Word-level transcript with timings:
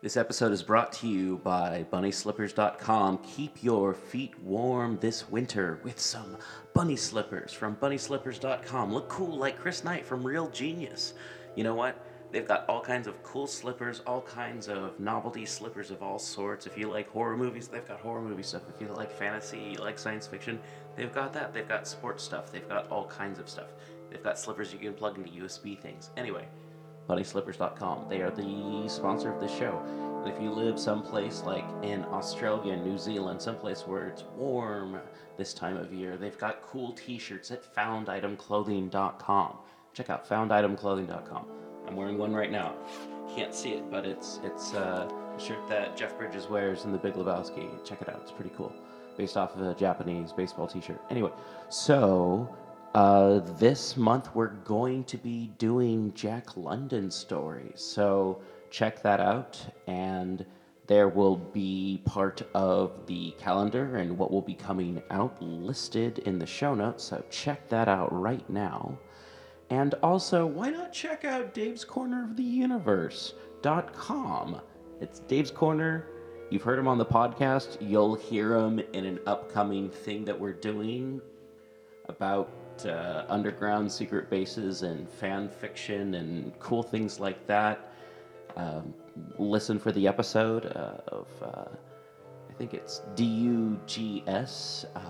This 0.00 0.16
episode 0.16 0.52
is 0.52 0.62
brought 0.62 0.92
to 0.92 1.08
you 1.08 1.38
by 1.38 1.84
BunnySlippers.com. 1.90 3.18
Keep 3.18 3.64
your 3.64 3.94
feet 3.94 4.38
warm 4.44 4.96
this 5.00 5.28
winter 5.28 5.80
with 5.82 5.98
some 5.98 6.36
bunny 6.72 6.94
slippers 6.94 7.52
from 7.52 7.74
BunnySlippers.com. 7.74 8.94
Look 8.94 9.08
cool 9.08 9.36
like 9.36 9.58
Chris 9.58 9.82
Knight 9.82 10.06
from 10.06 10.24
Real 10.24 10.48
Genius. 10.50 11.14
You 11.56 11.64
know 11.64 11.74
what? 11.74 11.96
They've 12.30 12.46
got 12.46 12.64
all 12.68 12.80
kinds 12.80 13.08
of 13.08 13.20
cool 13.24 13.48
slippers, 13.48 14.00
all 14.06 14.20
kinds 14.20 14.68
of 14.68 15.00
novelty 15.00 15.44
slippers 15.44 15.90
of 15.90 16.00
all 16.00 16.20
sorts. 16.20 16.64
If 16.64 16.78
you 16.78 16.88
like 16.88 17.10
horror 17.10 17.36
movies, 17.36 17.66
they've 17.66 17.88
got 17.88 17.98
horror 17.98 18.22
movie 18.22 18.44
stuff. 18.44 18.62
If 18.72 18.80
you 18.80 18.86
like 18.94 19.10
fantasy, 19.10 19.58
you 19.58 19.78
like 19.78 19.98
science 19.98 20.28
fiction, 20.28 20.60
they've 20.94 21.12
got 21.12 21.32
that. 21.32 21.52
They've 21.52 21.66
got 21.66 21.88
sports 21.88 22.22
stuff. 22.22 22.52
They've 22.52 22.68
got 22.68 22.88
all 22.88 23.08
kinds 23.08 23.40
of 23.40 23.48
stuff. 23.48 23.72
They've 24.10 24.22
got 24.22 24.38
slippers 24.38 24.72
you 24.72 24.78
can 24.78 24.94
plug 24.94 25.18
into 25.18 25.30
USB 25.30 25.76
things. 25.76 26.10
Anyway, 26.16 26.46
BunnySlippers.com. 27.08 28.06
They 28.08 28.20
are 28.20 28.30
the 28.30 28.88
sponsor 28.88 29.32
of 29.32 29.40
this 29.40 29.52
show. 29.56 29.82
And 30.24 30.32
if 30.32 30.42
you 30.42 30.50
live 30.50 30.78
someplace 30.78 31.42
like 31.44 31.64
in 31.82 32.04
Australia, 32.04 32.76
New 32.76 32.98
Zealand, 32.98 33.40
someplace 33.40 33.86
where 33.86 34.08
it's 34.08 34.24
warm 34.36 34.98
this 35.36 35.54
time 35.54 35.76
of 35.76 35.92
year, 35.92 36.16
they've 36.16 36.38
got 36.38 36.60
cool 36.62 36.92
t-shirts 36.92 37.50
at 37.50 37.74
FoundItemClothing.com. 37.74 39.56
Check 39.94 40.10
out 40.10 40.28
FoundItemClothing.com. 40.28 41.46
I'm 41.86 41.96
wearing 41.96 42.18
one 42.18 42.34
right 42.34 42.52
now. 42.52 42.74
Can't 43.34 43.54
see 43.54 43.70
it, 43.70 43.90
but 43.90 44.04
it's 44.04 44.40
it's 44.44 44.74
uh, 44.74 45.08
a 45.36 45.40
shirt 45.40 45.66
that 45.68 45.96
Jeff 45.96 46.16
Bridges 46.18 46.48
wears 46.48 46.84
in 46.84 46.92
The 46.92 46.98
Big 46.98 47.14
Lebowski. 47.14 47.82
Check 47.84 48.02
it 48.02 48.08
out; 48.08 48.20
it's 48.22 48.32
pretty 48.32 48.50
cool. 48.56 48.72
Based 49.16 49.36
off 49.36 49.56
of 49.56 49.62
a 49.62 49.74
Japanese 49.74 50.32
baseball 50.32 50.66
T-shirt. 50.66 51.00
Anyway, 51.10 51.30
so 51.70 52.54
uh, 52.94 53.40
this 53.58 53.96
month 53.96 54.34
we're 54.34 54.48
going 54.48 55.04
to 55.04 55.16
be 55.16 55.50
doing 55.58 56.12
Jack 56.14 56.56
London 56.56 57.10
stories. 57.10 57.74
So 57.76 58.40
check 58.70 59.02
that 59.02 59.20
out, 59.20 59.58
and 59.86 60.44
there 60.86 61.08
will 61.08 61.36
be 61.36 62.00
part 62.04 62.42
of 62.54 63.06
the 63.06 63.32
calendar 63.38 63.96
and 63.96 64.16
what 64.16 64.30
will 64.30 64.42
be 64.42 64.54
coming 64.54 65.02
out 65.10 65.42
listed 65.42 66.20
in 66.20 66.38
the 66.38 66.46
show 66.46 66.74
notes. 66.74 67.04
So 67.04 67.22
check 67.30 67.68
that 67.68 67.88
out 67.88 68.10
right 68.12 68.48
now. 68.48 68.98
And 69.70 69.92
also, 70.02 70.46
why 70.46 70.70
not 70.70 70.94
check 70.94 71.26
out 71.26 71.52
Dave's 71.52 71.84
Corner 71.84 72.24
of 72.24 72.36
the 72.36 72.42
Universe.com? 72.42 74.62
It's 75.00 75.20
Dave's 75.20 75.50
Corner. 75.50 76.06
You've 76.50 76.62
heard 76.62 76.78
him 76.78 76.88
on 76.88 76.96
the 76.96 77.04
podcast. 77.04 77.76
You'll 77.80 78.14
hear 78.14 78.56
him 78.56 78.78
in 78.94 79.04
an 79.04 79.20
upcoming 79.26 79.90
thing 79.90 80.24
that 80.24 80.40
we're 80.40 80.54
doing 80.54 81.20
about 82.08 82.50
uh, 82.86 83.24
underground 83.28 83.90
secret 83.90 84.30
bases 84.30 84.82
and 84.82 85.08
fan 85.08 85.48
fiction 85.48 86.14
and 86.14 86.58
cool 86.58 86.82
things 86.82 87.20
like 87.20 87.46
that. 87.46 87.92
Um, 88.56 88.94
listen 89.38 89.78
for 89.78 89.92
the 89.92 90.06
episode 90.06 90.66
uh, 90.66 90.98
of, 91.08 91.28
uh, 91.42 91.64
I 92.50 92.52
think 92.54 92.74
it's 92.74 93.02
DUGS. 93.14 94.86
Uh, 94.94 95.00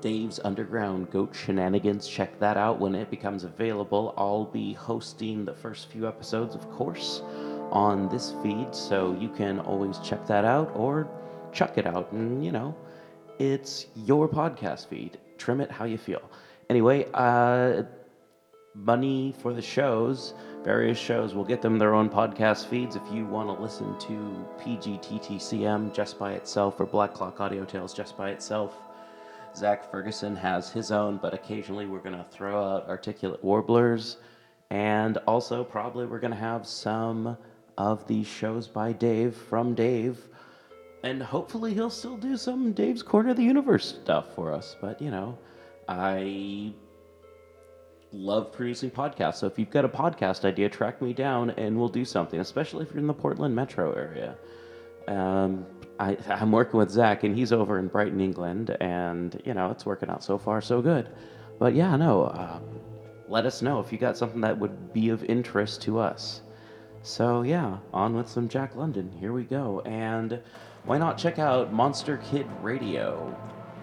Dave's 0.00 0.40
Underground 0.44 1.10
Goat 1.10 1.34
Shenanigans. 1.34 2.08
Check 2.08 2.38
that 2.40 2.56
out 2.56 2.80
when 2.80 2.94
it 2.94 3.10
becomes 3.10 3.44
available. 3.44 4.14
I'll 4.16 4.46
be 4.46 4.72
hosting 4.72 5.44
the 5.44 5.52
first 5.52 5.90
few 5.90 6.08
episodes, 6.08 6.54
of 6.54 6.70
course, 6.70 7.22
on 7.70 8.08
this 8.08 8.34
feed, 8.42 8.74
so 8.74 9.14
you 9.20 9.28
can 9.28 9.60
always 9.60 9.98
check 9.98 10.26
that 10.26 10.44
out 10.44 10.72
or 10.74 11.06
chuck 11.52 11.76
it 11.76 11.86
out. 11.86 12.10
And, 12.12 12.42
you 12.44 12.50
know, 12.50 12.74
it's 13.38 13.86
your 13.94 14.28
podcast 14.28 14.86
feed. 14.86 15.18
Trim 15.38 15.60
it 15.60 15.70
how 15.70 15.84
you 15.84 15.98
feel. 15.98 16.22
Anyway, 16.70 17.04
uh, 17.14 17.82
money 18.76 19.34
for 19.42 19.52
the 19.52 19.60
shows, 19.60 20.34
various 20.62 20.96
shows, 20.96 21.34
we'll 21.34 21.44
get 21.44 21.60
them 21.60 21.78
their 21.78 21.94
own 21.94 22.08
podcast 22.08 22.66
feeds. 22.66 22.94
If 22.94 23.02
you 23.12 23.26
want 23.26 23.48
to 23.48 23.60
listen 23.60 23.98
to 23.98 24.46
PGTTCM 24.60 25.92
just 25.92 26.16
by 26.16 26.34
itself 26.34 26.78
or 26.78 26.86
Black 26.86 27.12
Clock 27.12 27.40
Audio 27.40 27.64
Tales 27.64 27.92
just 27.92 28.16
by 28.16 28.30
itself, 28.30 28.76
Zach 29.56 29.90
Ferguson 29.90 30.36
has 30.36 30.70
his 30.70 30.92
own, 30.92 31.16
but 31.16 31.34
occasionally 31.34 31.86
we're 31.86 31.98
going 31.98 32.16
to 32.16 32.24
throw 32.30 32.62
out 32.62 32.88
articulate 32.88 33.42
warblers. 33.42 34.18
And 34.70 35.18
also, 35.26 35.64
probably 35.64 36.06
we're 36.06 36.20
going 36.20 36.30
to 36.30 36.36
have 36.36 36.64
some 36.68 37.36
of 37.78 38.06
these 38.06 38.28
shows 38.28 38.68
by 38.68 38.92
Dave 38.92 39.34
from 39.34 39.74
Dave. 39.74 40.28
And 41.02 41.20
hopefully, 41.20 41.74
he'll 41.74 41.90
still 41.90 42.16
do 42.16 42.36
some 42.36 42.72
Dave's 42.72 43.02
Corner 43.02 43.30
of 43.30 43.38
the 43.38 43.42
Universe 43.42 43.88
stuff 44.00 44.36
for 44.36 44.52
us. 44.52 44.76
But, 44.80 45.02
you 45.02 45.10
know, 45.10 45.36
I 45.90 46.72
love 48.12 48.52
producing 48.52 48.92
podcasts. 48.92 49.36
So 49.36 49.48
if 49.48 49.58
you've 49.58 49.70
got 49.70 49.84
a 49.84 49.88
podcast 49.88 50.44
idea, 50.44 50.68
track 50.68 51.02
me 51.02 51.12
down 51.12 51.50
and 51.50 51.76
we'll 51.76 51.88
do 51.88 52.04
something, 52.04 52.38
especially 52.38 52.84
if 52.84 52.90
you're 52.90 53.00
in 53.00 53.08
the 53.08 53.12
Portland 53.12 53.56
metro 53.56 53.92
area. 53.92 54.36
Um, 55.08 55.66
I, 55.98 56.16
I'm 56.28 56.52
working 56.52 56.78
with 56.78 56.90
Zach, 56.90 57.24
and 57.24 57.36
he's 57.36 57.52
over 57.52 57.78
in 57.78 57.88
Brighton, 57.88 58.20
England, 58.20 58.76
and 58.80 59.40
you 59.44 59.52
know 59.52 59.70
it's 59.70 59.84
working 59.84 60.08
out 60.08 60.22
so 60.22 60.38
far 60.38 60.60
so 60.60 60.80
good. 60.80 61.08
But 61.58 61.74
yeah, 61.74 61.96
no, 61.96 62.22
uh, 62.22 62.60
let 63.28 63.44
us 63.44 63.60
know 63.60 63.80
if 63.80 63.92
you 63.92 63.98
got 63.98 64.16
something 64.16 64.40
that 64.42 64.58
would 64.58 64.92
be 64.92 65.08
of 65.08 65.24
interest 65.24 65.82
to 65.82 65.98
us. 65.98 66.42
So 67.02 67.42
yeah, 67.42 67.78
on 67.92 68.14
with 68.14 68.28
some 68.28 68.48
Jack 68.48 68.76
London. 68.76 69.10
Here 69.18 69.32
we 69.32 69.42
go, 69.42 69.80
and 69.80 70.40
why 70.84 70.98
not 70.98 71.18
check 71.18 71.38
out 71.40 71.72
Monster 71.72 72.18
Kid 72.18 72.46
Radio, 72.62 73.36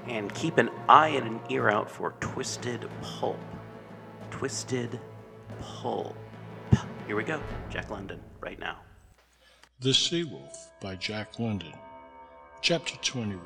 and 0.09 0.33
keep 0.33 0.57
an 0.57 0.69
eye 0.87 1.09
and 1.09 1.27
an 1.27 1.39
ear 1.49 1.69
out 1.69 1.89
for 1.89 2.11
Twisted 2.19 2.89
Pulp. 3.01 3.39
Twisted 4.31 4.99
Pulp. 5.61 6.15
Here 7.05 7.15
we 7.15 7.23
go, 7.23 7.41
Jack 7.69 7.89
London, 7.89 8.19
right 8.41 8.59
now. 8.59 8.77
The 9.79 9.93
Sea 9.93 10.23
Wolf 10.23 10.71
by 10.81 10.95
Jack 10.95 11.39
London. 11.39 11.73
Chapter 12.61 12.95
21 12.97 13.41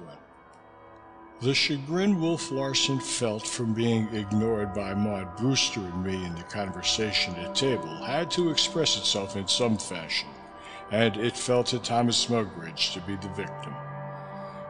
The 1.41 1.53
chagrin 1.53 2.22
Wolf 2.22 2.51
Larsen 2.51 2.99
felt 2.99 3.45
from 3.45 3.73
being 3.73 4.07
ignored 4.16 4.73
by 4.73 4.93
Maud 4.93 5.35
Brewster 5.38 5.81
and 5.81 6.03
me 6.03 6.25
in 6.25 6.35
the 6.35 6.43
conversation 6.43 7.35
at 7.35 7.53
table 7.55 7.95
had 7.97 8.31
to 8.31 8.49
express 8.49 8.97
itself 8.97 9.35
in 9.35 9.47
some 9.47 9.78
fashion, 9.78 10.29
and 10.91 11.17
it 11.17 11.35
fell 11.35 11.63
to 11.66 11.79
Thomas 11.79 12.28
Mugridge 12.28 12.93
to 12.93 13.01
be 13.01 13.16
the 13.16 13.29
victim. 13.29 13.73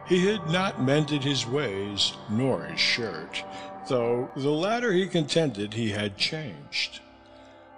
He 0.06 0.26
had 0.26 0.50
not 0.50 0.82
mended 0.82 1.22
his 1.22 1.46
ways, 1.46 2.12
nor 2.28 2.64
his 2.64 2.80
shirt, 2.80 3.44
though 3.88 4.30
the 4.36 4.50
latter 4.50 4.92
he 4.92 5.06
contended 5.06 5.74
he 5.74 5.90
had 5.90 6.16
changed. 6.16 7.00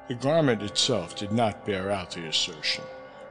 The 0.08 0.14
garment 0.14 0.62
itself 0.62 1.16
did 1.16 1.32
not 1.32 1.64
bear 1.66 1.90
out 1.90 2.10
the 2.10 2.26
assertion 2.26 2.84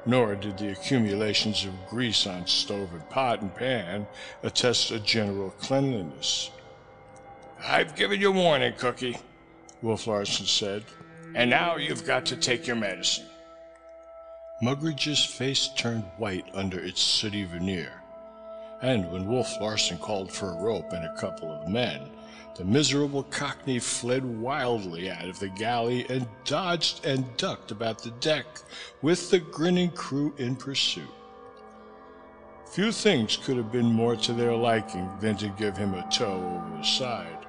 nor 0.05 0.35
did 0.35 0.57
the 0.57 0.71
accumulations 0.71 1.65
of 1.65 1.87
grease 1.87 2.27
on 2.27 2.45
stove 2.45 2.93
and 2.93 3.09
pot 3.09 3.41
and 3.41 3.53
pan 3.55 4.05
attest 4.43 4.91
a 4.91 4.99
general 4.99 5.51
cleanliness. 5.51 6.49
I've 7.63 7.95
given 7.95 8.19
you 8.19 8.31
warning, 8.31 8.73
Cookie, 8.77 9.17
Wolf 9.81 10.07
Larsen 10.07 10.45
said, 10.45 10.83
and 11.35 11.49
now 11.49 11.77
you've 11.77 12.05
got 12.05 12.25
to 12.27 12.35
take 12.35 12.67
your 12.67 12.75
medicine. 12.75 13.25
Mugridge's 14.61 15.23
face 15.23 15.69
turned 15.75 16.03
white 16.17 16.45
under 16.53 16.79
its 16.79 17.01
sooty 17.01 17.45
veneer, 17.45 18.02
and 18.83 19.09
when 19.09 19.25
Wolf 19.25 19.49
Larsen 19.61 19.97
called 19.97 20.31
for 20.31 20.49
a 20.49 20.61
rope 20.61 20.91
and 20.91 21.05
a 21.05 21.15
couple 21.15 21.49
of 21.49 21.69
men, 21.69 22.01
the 22.57 22.65
miserable 22.65 23.23
cockney 23.23 23.79
fled 23.79 24.25
wildly 24.25 25.09
out 25.09 25.27
of 25.27 25.39
the 25.39 25.47
galley 25.47 26.05
and 26.09 26.27
dodged 26.43 27.03
and 27.05 27.25
ducked 27.37 27.71
about 27.71 28.03
the 28.03 28.11
deck 28.11 28.45
with 29.01 29.31
the 29.31 29.39
grinning 29.39 29.89
crew 29.91 30.33
in 30.37 30.57
pursuit. 30.57 31.07
Few 32.73 32.91
things 32.91 33.37
could 33.37 33.55
have 33.55 33.71
been 33.71 33.85
more 33.85 34.17
to 34.17 34.33
their 34.33 34.53
liking 34.53 35.09
than 35.21 35.37
to 35.37 35.47
give 35.47 35.77
him 35.77 35.93
a 35.93 36.07
tow 36.11 36.35
over 36.35 36.77
the 36.77 36.83
side, 36.83 37.45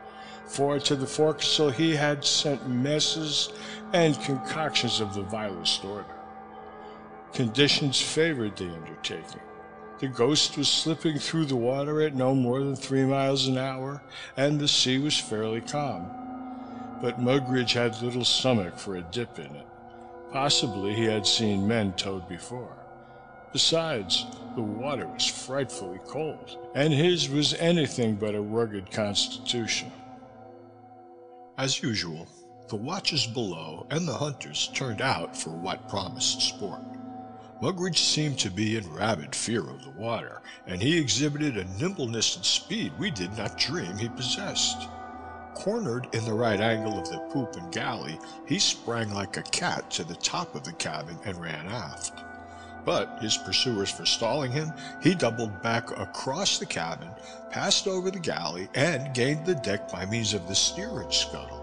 for 0.47 0.78
to 0.78 0.95
the 0.95 1.06
forecastle 1.06 1.71
he 1.71 1.97
had 1.97 2.25
sent 2.25 2.69
messes 2.69 3.51
and 3.93 4.21
concoctions 4.21 5.01
of 5.01 5.15
the 5.15 5.22
vilest 5.22 5.84
order. 5.84 6.06
Conditions 7.33 8.01
favored 8.01 8.57
the 8.57 8.72
undertaking. 8.72 9.41
The 10.01 10.09
Ghost 10.09 10.59
was 10.59 10.69
slipping 10.69 11.19
through 11.19 11.47
the 11.47 11.57
water 11.57 12.03
at 12.03 12.15
no 12.17 12.35
more 12.35 12.59
than 12.59 12.75
three 12.75 13.05
miles 13.05 13.47
an 13.47 13.57
hour, 13.57 14.03
and 14.37 14.59
the 14.59 14.67
sea 14.67 14.99
was 14.99 15.17
fairly 15.17 15.61
calm. 15.61 16.11
But 17.01 17.21
Mugridge 17.21 17.75
had 17.75 18.03
little 18.03 18.25
stomach 18.25 18.77
for 18.77 18.97
a 18.97 19.03
dip 19.03 19.39
in 19.39 19.55
it. 19.55 19.67
Possibly 20.33 20.95
he 20.95 21.05
had 21.05 21.27
seen 21.27 21.69
men 21.69 21.93
towed 21.93 22.29
before. 22.29 22.77
Besides, 23.53 24.27
the 24.57 24.63
water 24.63 25.07
was 25.07 25.27
frightfully 25.27 26.01
cold, 26.09 26.59
and 26.75 26.93
his 26.93 27.29
was 27.29 27.55
anything 27.55 28.17
but 28.17 28.35
a 28.35 28.41
rugged 28.41 28.91
constitution. 28.91 29.93
As 31.57 31.81
usual, 31.81 32.27
the 32.69 32.75
watches 32.75 33.29
below 33.29 33.87
and 33.91 34.09
the 34.09 34.15
hunters 34.15 34.71
turned 34.75 35.01
out 35.01 35.37
for 35.37 35.51
what 35.51 35.89
promised 35.89 36.43
sport. 36.43 36.83
Mugridge 37.62 37.98
seemed 37.98 38.39
to 38.41 38.51
be 38.51 38.77
in 38.77 38.92
rabid 38.92 39.34
fear 39.34 39.60
of 39.68 39.83
the 39.84 39.91
water, 39.91 40.42
and 40.66 40.83
he 40.83 40.98
exhibited 40.98 41.56
a 41.56 41.65
nimbleness 41.78 42.36
and 42.36 42.45
speed 42.45 42.92
we 42.98 43.10
did 43.10 43.36
not 43.39 43.59
dream 43.59 43.97
he 43.97 44.09
possessed. 44.09 44.89
Cornered 45.54 46.09
in 46.15 46.24
the 46.24 46.34
right 46.34 46.60
angle 46.60 46.98
of 46.98 47.09
the 47.09 47.18
poop 47.33 47.56
and 47.56 47.72
galley, 47.72 48.18
he 48.47 48.59
sprang 48.59 49.12
like 49.15 49.36
a 49.36 49.42
cat 49.42 49.91
to 49.92 50.04
the 50.04 50.16
top 50.16 50.54
of 50.54 50.65
the 50.65 50.72
cabin 50.74 51.16
and 51.24 51.41
ran 51.41 51.66
aft. 51.68 52.22
but 52.84 53.18
his 53.21 53.36
pursuers 53.36 53.91
forestalling 53.91 54.53
him, 54.53 54.72
he 55.03 55.15
doubled 55.15 55.62
back 55.62 55.91
across 55.98 56.59
the 56.59 56.66
cabin, 56.66 57.09
passed 57.50 57.86
over 57.86 58.10
the 58.10 58.18
galley, 58.18 58.68
and 58.74 59.15
gained 59.15 59.47
the 59.47 59.54
deck 59.57 59.91
by 59.91 60.04
means 60.07 60.34
of 60.34 60.47
the 60.48 60.54
steerage 60.54 61.16
scuttle. 61.16 61.53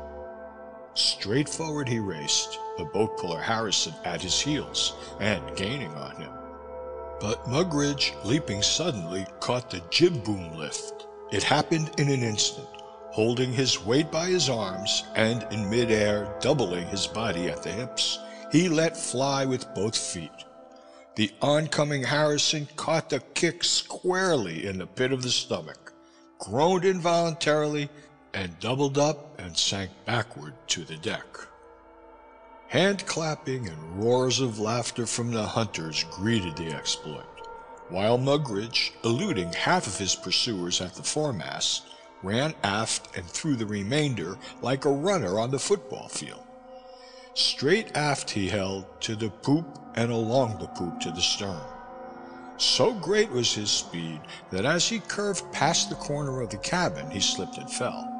Straight 0.94 1.48
forward 1.48 1.88
he 1.88 2.00
raced, 2.00 2.60
the 2.78 2.86
boat 2.86 3.18
puller 3.18 3.40
Harrison 3.40 3.94
at 4.04 4.22
his 4.22 4.40
heels 4.40 4.94
and 5.20 5.56
gaining 5.56 5.94
on 5.96 6.16
him. 6.18 6.32
But 7.20 7.48
Mugridge, 7.48 8.14
leaping 8.26 8.62
suddenly, 8.62 9.26
caught 9.40 9.70
the 9.70 9.82
jib 9.90 10.24
boom 10.24 10.58
lift. 10.58 11.08
It 11.32 11.44
happened 11.44 11.92
in 11.98 12.10
an 12.10 12.24
instant, 12.24 12.68
holding 13.12 13.54
his 13.54 13.86
weight 13.86 14.12
by 14.12 14.26
his 14.26 14.50
arms, 14.50 15.04
and 15.16 15.46
in 15.52 15.70
midair, 15.70 16.36
doubling 16.42 16.88
his 16.88 17.08
body 17.08 17.48
at 17.48 17.64
the 17.64 17.72
hips, 17.72 18.20
he 18.52 18.68
let 18.68 18.98
fly 18.98 19.46
with 19.46 19.74
both 19.74 19.96
feet. 19.98 20.30
The 21.16 21.32
oncoming 21.42 22.04
Harrison 22.04 22.68
caught 22.76 23.10
the 23.10 23.20
kick 23.20 23.64
squarely 23.64 24.66
in 24.66 24.78
the 24.78 24.88
pit 24.88 25.14
of 25.14 25.22
the 25.22 25.30
stomach, 25.30 25.94
groaned 26.40 26.84
involuntarily, 26.84 27.90
and 28.34 28.60
doubled 28.60 28.98
up 28.98 29.40
and 29.40 29.58
sank 29.58 29.92
backward 30.06 30.54
to 30.68 30.84
the 30.84 30.98
deck. 30.98 31.26
Hand 32.68 33.06
clapping 33.06 33.68
and 33.68 34.04
roars 34.04 34.40
of 34.40 34.60
laughter 34.60 35.06
from 35.06 35.32
the 35.32 35.44
hunters 35.44 36.06
greeted 36.12 36.56
the 36.56 36.74
exploit, 36.74 37.26
while 37.90 38.18
Mugridge, 38.18 38.92
eluding 39.04 39.52
half 39.52 39.88
of 39.88 39.98
his 39.98 40.16
pursuers 40.16 40.80
at 40.80 40.96
the 40.96 41.04
foremast, 41.04 41.82
ran 42.24 42.54
aft 42.64 43.18
and 43.18 43.26
through 43.26 43.56
the 43.56 43.66
remainder 43.66 44.38
like 44.62 44.86
a 44.86 44.92
runner 44.92 45.40
on 45.40 45.52
the 45.52 45.60
football 45.60 46.08
field. 46.08 46.44
Straight 47.34 47.96
aft 47.96 48.30
he 48.30 48.48
held 48.48 48.86
to 49.02 49.16
the 49.16 49.30
poop 49.30 49.66
and 49.96 50.12
along 50.12 50.60
the 50.60 50.68
poop 50.68 51.00
to 51.02 51.12
the 51.12 51.22
stern. 51.22 51.62
So 52.58 52.94
great 52.94 53.32
was 53.32 53.54
his 53.54 53.72
speed 53.72 54.22
that 54.52 54.66
as 54.66 54.88
he 54.88 55.00
curved 55.00 55.52
past 55.52 55.90
the 55.90 55.96
corner 55.96 56.42
of 56.42 56.52
the 56.52 56.58
cabin, 56.58 57.10
he 57.10 57.20
slipped 57.20 57.58
and 57.58 57.72
fell. 57.72 58.11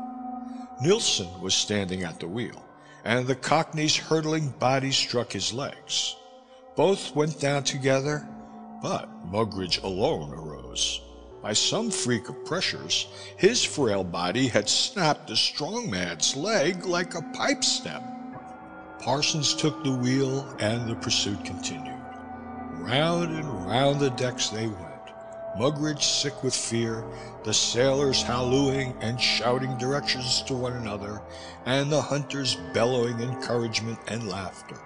Nilson 0.82 1.30
was 1.42 1.54
standing 1.54 2.04
at 2.04 2.20
the 2.20 2.28
wheel, 2.28 2.66
and 3.06 3.28
the 3.28 3.36
Cockney's 3.36 3.96
hurtling 3.96 4.50
body 4.50 4.92
struck 4.92 5.32
his 5.32 5.54
legs. 5.54 6.16
Both 6.76 7.16
went 7.16 7.40
down 7.40 7.66
together, 7.66 8.28
but 8.82 9.08
Mugridge 9.32 9.84
alone 9.84 10.34
arose. 10.34 11.00
By 11.44 11.54
some 11.54 11.92
freak 11.92 12.30
of 12.30 12.46
pressures, 12.46 13.08
his 13.38 13.64
frail 13.64 14.04
body 14.04 14.48
had 14.48 14.68
snapped 14.68 15.28
the 15.28 15.36
strong 15.36 15.90
man's 15.90 16.36
leg 16.36 16.86
like 16.86 17.14
a 17.14 17.22
pipe 17.34 17.64
stem. 17.64 18.02
Parsons 19.00 19.54
took 19.54 19.84
the 19.84 19.92
wheel, 19.92 20.48
and 20.60 20.90
the 20.90 20.96
pursuit 20.96 21.46
continued. 21.46 22.00
Round 22.74 23.36
and 23.36 23.68
round 23.68 24.00
the 24.00 24.10
decks 24.12 24.50
they 24.50 24.66
went, 24.68 24.91
Mugridge 25.56 26.04
sick 26.04 26.44
with 26.44 26.56
fear, 26.56 27.04
the 27.44 27.54
sailors 27.54 28.24
hallooing 28.24 28.96
and 29.02 29.20
shouting 29.20 29.78
directions 29.78 30.42
to 30.44 30.54
one 30.54 30.74
another, 30.74 31.22
and 31.66 31.92
the 31.92 32.02
hunters 32.02 32.56
bellowing 32.74 33.20
encouragement 33.20 34.00
and 34.08 34.30
laughter. 34.30 34.78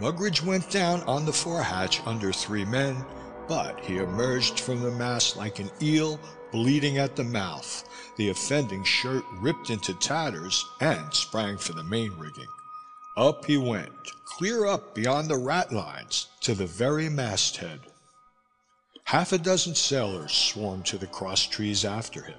Mugridge 0.00 0.42
went 0.42 0.70
down 0.70 1.02
on 1.02 1.26
the 1.26 1.32
forehatch 1.32 2.00
under 2.06 2.32
three 2.32 2.64
men, 2.64 3.04
but 3.46 3.78
he 3.80 3.98
emerged 3.98 4.60
from 4.60 4.80
the 4.80 4.90
mast 4.92 5.36
like 5.36 5.58
an 5.58 5.70
eel 5.82 6.18
bleeding 6.50 6.96
at 6.98 7.14
the 7.16 7.24
mouth, 7.24 7.84
the 8.16 8.30
offending 8.30 8.84
shirt 8.84 9.24
ripped 9.40 9.70
into 9.70 9.92
tatters, 9.94 10.64
and 10.80 11.12
sprang 11.12 11.58
for 11.58 11.74
the 11.74 11.84
main 11.84 12.12
rigging. 12.16 12.48
Up 13.16 13.44
he 13.44 13.58
went, 13.58 14.12
clear 14.24 14.66
up 14.66 14.94
beyond 14.94 15.28
the 15.28 15.34
ratlines 15.34 16.26
to 16.40 16.54
the 16.54 16.66
very 16.66 17.08
masthead. 17.08 17.80
Half 19.08 19.32
a 19.32 19.38
dozen 19.38 19.74
sailors 19.74 20.32
swarmed 20.32 20.84
to 20.84 20.98
the 20.98 21.06
cross 21.06 21.46
trees 21.46 21.86
after 21.86 22.20
him, 22.24 22.36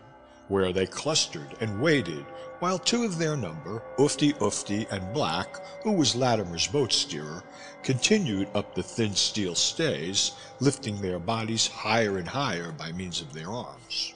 where 0.49 0.71
they 0.71 0.85
clustered 0.85 1.57
and 1.59 1.81
waited 1.81 2.23
while 2.59 2.77
two 2.77 3.05
of 3.05 3.17
their 3.17 3.35
number, 3.35 3.81
Oofty-Oofty 3.97 4.85
and 4.91 5.11
Black, 5.11 5.47
who 5.81 5.91
was 5.91 6.15
Latimer's 6.15 6.67
boat 6.67 6.93
steerer, 6.93 7.43
continued 7.81 8.49
up 8.53 8.75
the 8.75 8.83
thin 8.83 9.15
steel 9.15 9.55
stays, 9.55 10.33
lifting 10.59 11.01
their 11.01 11.17
bodies 11.17 11.65
higher 11.65 12.19
and 12.19 12.27
higher 12.27 12.71
by 12.71 12.91
means 12.91 13.19
of 13.19 13.33
their 13.33 13.49
arms. 13.49 14.13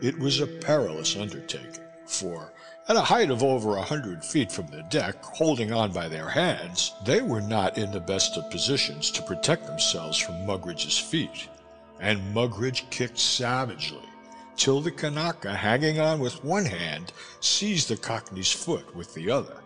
It 0.00 0.16
was 0.16 0.38
a 0.38 0.46
perilous 0.46 1.16
undertaking, 1.16 1.82
for 2.06 2.51
at 2.88 2.96
a 2.96 3.00
height 3.00 3.30
of 3.30 3.42
over 3.42 3.76
a 3.76 3.82
hundred 3.82 4.24
feet 4.24 4.50
from 4.50 4.66
the 4.66 4.82
deck, 4.84 5.22
holding 5.22 5.72
on 5.72 5.92
by 5.92 6.08
their 6.08 6.28
hands, 6.28 6.92
they 7.04 7.22
were 7.22 7.40
not 7.40 7.78
in 7.78 7.92
the 7.92 8.00
best 8.00 8.36
of 8.36 8.50
positions 8.50 9.10
to 9.10 9.22
protect 9.22 9.66
themselves 9.66 10.18
from 10.18 10.44
Mugridge's 10.44 10.98
feet, 10.98 11.48
and 12.00 12.34
Mugridge 12.34 12.90
kicked 12.90 13.18
savagely, 13.18 14.08
till 14.56 14.80
the 14.80 14.90
Kanaka, 14.90 15.54
hanging 15.54 16.00
on 16.00 16.18
with 16.18 16.44
one 16.44 16.64
hand, 16.64 17.12
seized 17.40 17.88
the 17.88 17.96
Cockney's 17.96 18.50
foot 18.50 18.94
with 18.96 19.14
the 19.14 19.30
other. 19.30 19.58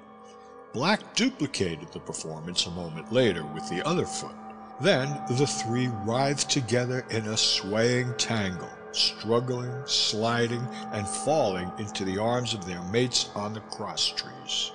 Black 0.74 1.14
duplicated 1.14 1.90
the 1.92 2.00
performance 2.00 2.66
a 2.66 2.70
moment 2.70 3.10
later 3.10 3.44
with 3.46 3.66
the 3.70 3.86
other 3.86 4.04
foot. 4.04 4.34
Then 4.78 5.08
the 5.30 5.46
three 5.46 5.88
writhed 6.04 6.50
together 6.50 7.06
in 7.08 7.26
a 7.28 7.36
swaying 7.36 8.12
tangle 8.18 8.68
struggling, 8.96 9.72
sliding, 9.86 10.66
and 10.92 11.06
falling 11.06 11.70
into 11.78 12.04
the 12.04 12.18
arms 12.18 12.54
of 12.54 12.66
their 12.66 12.82
mates 12.82 13.30
on 13.34 13.52
the 13.52 13.60
cross 13.60 14.08
trees. 14.08 14.72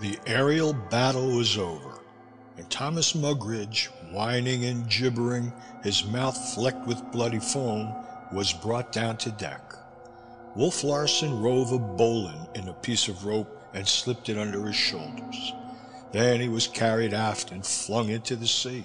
The 0.00 0.18
aerial 0.26 0.72
battle 0.72 1.36
was 1.36 1.58
over, 1.58 2.00
and 2.56 2.68
Thomas 2.70 3.12
Mugridge, 3.14 3.88
whining 4.12 4.64
and 4.64 4.88
gibbering, 4.88 5.52
his 5.82 6.04
mouth 6.06 6.36
flecked 6.54 6.86
with 6.86 7.12
bloody 7.12 7.38
foam, 7.40 7.94
was 8.32 8.52
brought 8.52 8.92
down 8.92 9.16
to 9.18 9.30
deck. 9.32 9.74
Wolf 10.56 10.82
Larsen 10.82 11.40
rove 11.40 11.72
a 11.72 11.78
bowline 11.78 12.48
in 12.54 12.68
a 12.68 12.72
piece 12.72 13.08
of 13.08 13.24
rope 13.24 13.56
and 13.72 13.86
slipped 13.86 14.28
it 14.28 14.38
under 14.38 14.66
his 14.66 14.76
shoulders. 14.76 15.52
Then 16.12 16.40
he 16.40 16.48
was 16.48 16.66
carried 16.66 17.14
aft 17.14 17.52
and 17.52 17.64
flung 17.64 18.08
into 18.08 18.36
the 18.36 18.46
sea. 18.46 18.84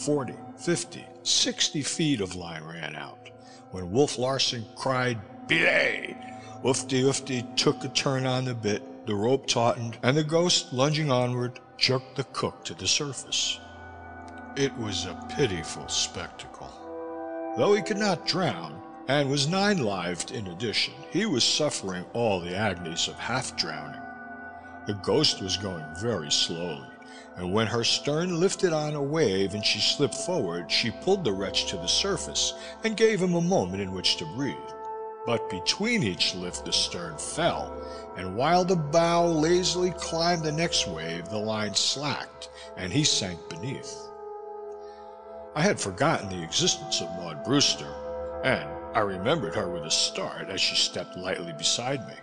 Forty, 0.00 0.34
fifty, 0.56 1.04
sixty 1.22 1.82
feet 1.82 2.20
of 2.20 2.36
line 2.36 2.62
ran 2.62 2.94
out. 2.94 3.30
When 3.70 3.90
Wolf 3.90 4.18
Larsen 4.18 4.64
cried, 4.76 5.18
Belay! 5.48 6.16
Oofty-Oofty 6.62 7.56
took 7.56 7.82
a 7.82 7.88
turn 7.88 8.26
on 8.26 8.44
the 8.44 8.54
bit, 8.54 9.06
the 9.06 9.14
rope 9.14 9.46
tautened, 9.46 9.98
and 10.02 10.16
the 10.16 10.22
ghost, 10.22 10.72
lunging 10.72 11.10
onward, 11.10 11.60
jerked 11.78 12.16
the 12.16 12.24
cook 12.24 12.64
to 12.66 12.74
the 12.74 12.86
surface. 12.86 13.58
It 14.54 14.76
was 14.76 15.06
a 15.06 15.26
pitiful 15.36 15.88
spectacle. 15.88 16.70
Though 17.56 17.74
he 17.74 17.82
could 17.82 17.98
not 17.98 18.26
drown, 18.26 18.80
and 19.08 19.30
was 19.30 19.48
nine-lived 19.48 20.30
in 20.30 20.46
addition, 20.48 20.94
he 21.10 21.26
was 21.26 21.42
suffering 21.42 22.04
all 22.12 22.40
the 22.40 22.56
agonies 22.56 23.08
of 23.08 23.14
half-drowning. 23.14 24.00
The 24.86 24.94
ghost 24.94 25.42
was 25.42 25.56
going 25.56 25.84
very 26.00 26.30
slowly 26.30 26.86
and 27.36 27.52
when 27.52 27.66
her 27.66 27.84
stern 27.84 28.40
lifted 28.40 28.72
on 28.72 28.94
a 28.94 29.02
wave 29.02 29.54
and 29.54 29.64
she 29.64 29.78
slipped 29.78 30.14
forward, 30.14 30.70
she 30.70 30.90
pulled 30.90 31.22
the 31.22 31.32
wretch 31.32 31.66
to 31.66 31.76
the 31.76 31.86
surface 31.86 32.54
and 32.82 32.96
gave 32.96 33.20
him 33.20 33.34
a 33.34 33.40
moment 33.40 33.82
in 33.82 33.92
which 33.92 34.16
to 34.16 34.24
breathe. 34.34 34.56
But 35.26 35.50
between 35.50 36.02
each 36.02 36.34
lift 36.34 36.64
the 36.64 36.72
stern 36.72 37.18
fell, 37.18 37.82
and 38.16 38.36
while 38.36 38.64
the 38.64 38.76
bow 38.76 39.26
lazily 39.26 39.90
climbed 39.98 40.44
the 40.44 40.52
next 40.52 40.88
wave, 40.88 41.28
the 41.28 41.36
line 41.36 41.74
slacked, 41.74 42.48
and 42.76 42.92
he 42.92 43.04
sank 43.04 43.38
beneath. 43.50 43.94
I 45.54 45.62
had 45.62 45.80
forgotten 45.80 46.28
the 46.28 46.42
existence 46.44 47.00
of 47.00 47.08
Maud 47.16 47.44
Brewster, 47.44 47.92
and 48.44 48.68
I 48.94 49.00
remembered 49.00 49.54
her 49.56 49.68
with 49.68 49.82
a 49.82 49.90
start 49.90 50.48
as 50.48 50.60
she 50.60 50.76
stepped 50.76 51.16
lightly 51.16 51.52
beside 51.52 52.06
me. 52.06 52.14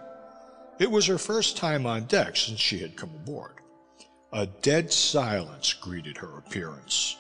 It 0.80 0.90
was 0.90 1.06
her 1.08 1.18
first 1.18 1.58
time 1.58 1.86
on 1.86 2.06
deck 2.06 2.36
since 2.36 2.60
she 2.60 2.80
had 2.80 2.96
come 2.96 3.12
aboard. 3.14 3.63
A 4.36 4.48
dead 4.48 4.92
silence 4.92 5.74
greeted 5.74 6.18
her 6.18 6.40
appearance. 6.40 7.18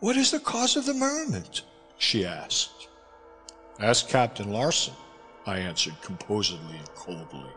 What 0.00 0.16
is 0.16 0.30
the 0.30 0.40
cause 0.40 0.74
of 0.74 0.86
the 0.86 0.94
merriment? 0.94 1.64
she 1.98 2.24
asked. 2.24 2.88
Ask 3.78 4.08
Captain 4.08 4.50
Larsen, 4.50 4.94
I 5.44 5.58
answered 5.58 6.00
composedly 6.00 6.78
and 6.78 6.88
coldly, 6.94 7.50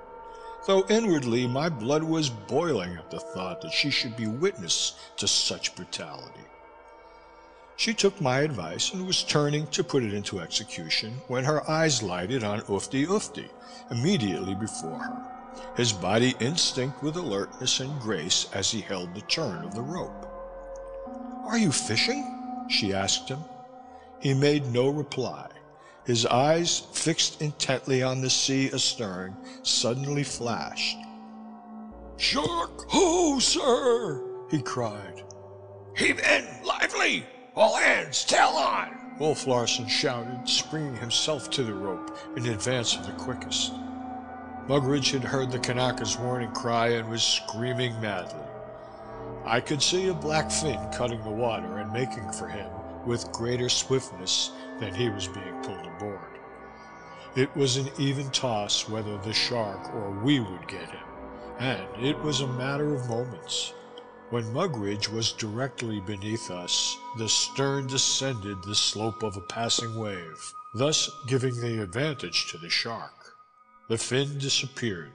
though 0.67 0.85
inwardly 0.89 1.47
my 1.47 1.69
blood 1.69 2.03
was 2.03 2.29
boiling 2.29 2.97
at 2.97 3.09
the 3.09 3.21
thought 3.21 3.61
that 3.61 3.71
she 3.71 3.89
should 3.89 4.17
be 4.17 4.27
witness 4.27 4.99
to 5.15 5.29
such 5.29 5.73
brutality. 5.77 6.43
She 7.77 7.93
took 7.93 8.19
my 8.19 8.39
advice 8.39 8.91
and 8.91 9.07
was 9.07 9.23
turning 9.23 9.65
to 9.67 9.81
put 9.81 10.03
it 10.03 10.13
into 10.13 10.41
execution 10.41 11.21
when 11.29 11.45
her 11.45 11.69
eyes 11.71 12.03
lighted 12.03 12.43
on 12.43 12.59
Oofty-Oofty 12.63 13.47
immediately 13.91 14.55
before 14.55 14.99
her 14.99 15.34
his 15.75 15.93
body 15.93 16.35
instinct 16.39 17.01
with 17.03 17.15
alertness 17.15 17.79
and 17.79 17.99
grace 17.99 18.47
as 18.53 18.71
he 18.71 18.81
held 18.81 19.13
the 19.13 19.21
turn 19.21 19.63
of 19.63 19.75
the 19.75 19.81
rope. 19.81 20.25
Are 21.45 21.57
you 21.57 21.71
fishing? 21.71 22.65
she 22.69 22.93
asked 22.93 23.29
him. 23.29 23.39
He 24.19 24.33
made 24.33 24.65
no 24.67 24.89
reply. 24.89 25.49
His 26.05 26.25
eyes, 26.25 26.79
fixed 26.93 27.41
intently 27.41 28.03
on 28.03 28.21
the 28.21 28.29
sea 28.29 28.69
astern, 28.71 29.35
suddenly 29.63 30.23
flashed. 30.23 30.97
Shark! 32.17 32.89
Ho, 32.89 33.39
sir! 33.39 34.23
he 34.49 34.61
cried. 34.61 35.23
Heave 35.95 36.19
in! 36.19 36.45
Lively! 36.63 37.25
All 37.55 37.75
hands, 37.75 38.23
tail 38.25 38.49
on! 38.49 39.15
Wolf 39.19 39.47
Larsen 39.47 39.87
shouted, 39.87 40.47
springing 40.47 40.97
himself 40.97 41.49
to 41.51 41.63
the 41.63 41.73
rope 41.73 42.17
in 42.35 42.47
advance 42.47 42.95
of 42.95 43.05
the 43.05 43.13
quickest. 43.13 43.71
Mugridge 44.67 45.11
had 45.11 45.23
heard 45.23 45.51
the 45.51 45.59
Kanaka's 45.59 46.17
warning 46.17 46.51
cry 46.51 46.87
and 46.87 47.07
was 47.07 47.21
screaming 47.21 47.99
madly. 48.01 48.39
I 49.45 49.59
could 49.59 49.81
see 49.81 50.07
a 50.07 50.13
black 50.13 50.49
fin 50.49 50.79
cutting 50.91 51.21
the 51.23 51.29
water 51.29 51.77
and 51.77 51.93
making 51.93 52.31
for 52.31 52.47
him 52.47 52.71
with 53.05 53.31
greater 53.31 53.69
swiftness 53.69 54.51
than 54.79 54.95
he 54.95 55.09
was 55.09 55.27
being 55.27 55.61
pulled 55.61 55.85
aboard. 55.85 56.39
It 57.35 57.55
was 57.55 57.77
an 57.77 57.89
even 57.99 58.31
toss 58.31 58.89
whether 58.89 59.17
the 59.19 59.33
shark 59.33 59.93
or 59.93 60.09
we 60.09 60.39
would 60.39 60.67
get 60.67 60.89
him, 60.89 61.05
and 61.59 61.85
it 62.03 62.17
was 62.23 62.41
a 62.41 62.47
matter 62.47 62.95
of 62.95 63.07
moments. 63.07 63.71
When 64.31 64.51
Mugridge 64.51 65.09
was 65.09 65.31
directly 65.33 65.99
beneath 65.99 66.49
us, 66.49 66.97
the 67.19 67.29
stern 67.29 67.85
descended 67.85 68.63
the 68.63 68.73
slope 68.73 69.21
of 69.21 69.37
a 69.37 69.41
passing 69.41 69.95
wave, 69.95 70.53
thus 70.73 71.11
giving 71.27 71.59
the 71.61 71.83
advantage 71.83 72.51
to 72.51 72.57
the 72.57 72.69
shark. 72.69 73.24
The 73.87 73.97
fin 73.99 74.39
disappeared. 74.39 75.11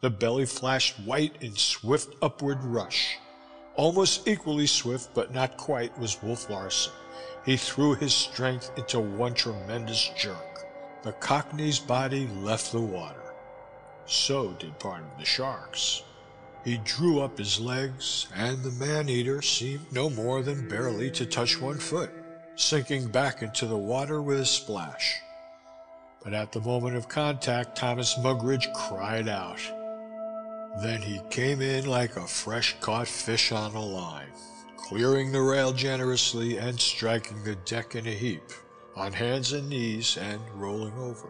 The 0.00 0.10
belly 0.10 0.46
flashed 0.46 1.00
white 1.00 1.34
in 1.40 1.56
swift 1.56 2.14
upward 2.22 2.62
rush. 2.62 3.18
Almost 3.74 4.28
equally 4.28 4.68
swift, 4.68 5.10
but 5.12 5.34
not 5.34 5.56
quite, 5.56 5.98
was 5.98 6.22
Wolf 6.22 6.48
Larsen. 6.48 6.92
He 7.44 7.56
threw 7.56 7.94
his 7.94 8.14
strength 8.14 8.70
into 8.76 9.00
one 9.00 9.34
tremendous 9.34 10.08
jerk. 10.16 10.66
The 11.02 11.12
Cockney's 11.12 11.80
body 11.80 12.28
left 12.28 12.70
the 12.70 12.80
water. 12.80 13.34
So 14.06 14.52
did 14.52 14.78
part 14.78 15.02
of 15.02 15.18
the 15.18 15.24
shark's. 15.24 16.04
He 16.64 16.78
drew 16.84 17.20
up 17.20 17.38
his 17.38 17.58
legs, 17.58 18.28
and 18.36 18.62
the 18.62 18.70
man-eater 18.70 19.42
seemed 19.42 19.92
no 19.92 20.08
more 20.08 20.42
than 20.42 20.68
barely 20.68 21.10
to 21.12 21.26
touch 21.26 21.60
one 21.60 21.78
foot, 21.78 22.12
sinking 22.54 23.08
back 23.08 23.42
into 23.42 23.66
the 23.66 23.76
water 23.76 24.22
with 24.22 24.38
a 24.38 24.46
splash. 24.46 25.20
But 26.24 26.34
at 26.34 26.52
the 26.52 26.60
moment 26.60 26.96
of 26.96 27.08
contact, 27.08 27.76
Thomas 27.76 28.16
Mugridge 28.18 28.72
cried 28.74 29.28
out. 29.28 29.60
Then 30.82 31.02
he 31.02 31.20
came 31.30 31.60
in 31.60 31.86
like 31.86 32.16
a 32.16 32.26
fresh-caught 32.26 33.08
fish 33.08 33.52
on 33.52 33.74
a 33.74 33.84
line, 33.84 34.32
clearing 34.76 35.32
the 35.32 35.42
rail 35.42 35.72
generously 35.72 36.58
and 36.58 36.80
striking 36.80 37.42
the 37.44 37.56
deck 37.56 37.94
in 37.94 38.06
a 38.06 38.10
heap, 38.10 38.42
on 38.94 39.12
hands 39.12 39.52
and 39.52 39.68
knees 39.68 40.16
and 40.16 40.40
rolling 40.54 40.96
over. 40.98 41.28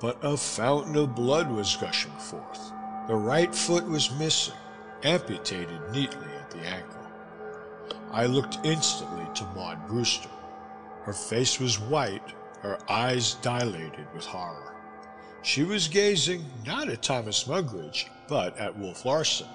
But 0.00 0.18
a 0.22 0.36
fountain 0.36 0.96
of 0.96 1.14
blood 1.14 1.50
was 1.50 1.76
gushing 1.76 2.12
forth 2.12 2.72
the 3.08 3.16
right 3.16 3.54
foot 3.54 3.86
was 3.88 4.14
missing, 4.18 4.54
amputated 5.02 5.80
neatly 5.92 6.26
at 6.38 6.50
the 6.50 6.58
ankle. 6.58 7.06
I 8.10 8.26
looked 8.26 8.58
instantly 8.64 9.24
to 9.34 9.44
Maud 9.56 9.88
Brewster. 9.88 10.28
Her 11.04 11.14
face 11.14 11.58
was 11.58 11.80
white, 11.80 12.34
her 12.62 12.78
eyes 12.88 13.34
dilated 13.34 14.06
with 14.14 14.24
horror. 14.24 14.74
She 15.42 15.62
was 15.64 15.88
gazing 15.88 16.44
not 16.66 16.88
at 16.88 17.02
Thomas 17.02 17.44
Mugridge, 17.44 18.06
but 18.28 18.56
at 18.58 18.76
Wolf 18.76 19.04
Larsen, 19.04 19.46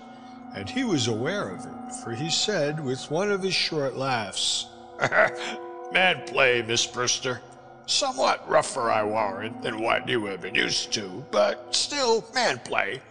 and 0.56 0.70
he 0.70 0.84
was 0.84 1.08
aware 1.08 1.50
of 1.50 1.66
it, 1.66 1.96
for 2.04 2.12
he 2.12 2.30
said 2.30 2.84
with 2.84 3.12
one 3.12 3.32
of 3.32 3.44
his 3.44 3.54
short 3.54 3.96
laughs, 3.96 4.68
Man 5.94 6.26
play, 6.26 6.64
Miss 6.64 6.88
Brewster. 6.88 7.42
Somewhat 7.86 8.50
rougher, 8.50 8.90
I 8.90 9.04
warrant, 9.04 9.62
than 9.62 9.82
what 9.82 10.08
you 10.08 10.26
have 10.26 10.42
been 10.42 10.56
used 10.56 10.92
to, 10.94 11.24
but 11.30 11.76
still 11.76 12.26
man 12.34 12.60
play. 12.60 13.02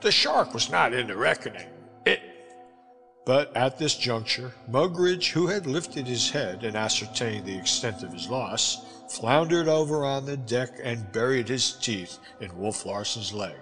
The 0.00 0.12
shark 0.12 0.54
was 0.54 0.70
not 0.70 0.94
in 0.94 1.08
the 1.08 1.16
reckoning. 1.16 1.66
It. 2.06 2.20
But 3.26 3.54
at 3.56 3.78
this 3.78 3.96
juncture, 3.96 4.52
Mugridge, 4.70 5.30
who 5.30 5.48
had 5.48 5.66
lifted 5.66 6.06
his 6.06 6.30
head 6.30 6.64
and 6.64 6.76
ascertained 6.76 7.46
the 7.46 7.58
extent 7.58 8.02
of 8.02 8.12
his 8.12 8.28
loss, 8.28 9.01
floundered 9.12 9.68
over 9.68 10.04
on 10.04 10.24
the 10.24 10.36
deck 10.36 10.70
and 10.82 11.12
buried 11.12 11.48
his 11.48 11.74
teeth 11.74 12.18
in 12.40 12.58
Wolf 12.58 12.86
Larsen's 12.86 13.32
leg. 13.32 13.56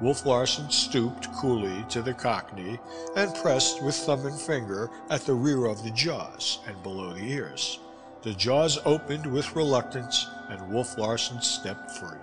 Wolf 0.00 0.24
Larsen 0.24 0.70
stooped 0.70 1.32
coolly 1.34 1.84
to 1.88 2.00
the 2.00 2.14
cockney 2.14 2.78
and 3.16 3.34
pressed 3.36 3.82
with 3.82 3.94
thumb 3.94 4.24
and 4.26 4.40
finger 4.40 4.88
at 5.10 5.22
the 5.22 5.34
rear 5.34 5.66
of 5.66 5.82
the 5.82 5.90
jaws 5.90 6.60
and 6.66 6.80
below 6.82 7.12
the 7.12 7.24
ears. 7.24 7.80
The 8.22 8.34
jaws 8.34 8.78
opened 8.84 9.26
with 9.26 9.56
reluctance, 9.56 10.28
and 10.48 10.72
Wolf 10.72 10.96
Larsen 10.96 11.42
stepped 11.42 11.90
free. 11.92 12.18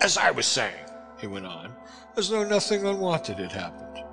As 0.00 0.16
I 0.16 0.30
was 0.30 0.46
saying, 0.46 0.86
he 1.20 1.26
went 1.26 1.46
on, 1.46 1.74
as 2.16 2.28
though 2.28 2.44
nothing 2.44 2.86
unwonted 2.86 3.38
had 3.38 3.52
happened. 3.52 4.04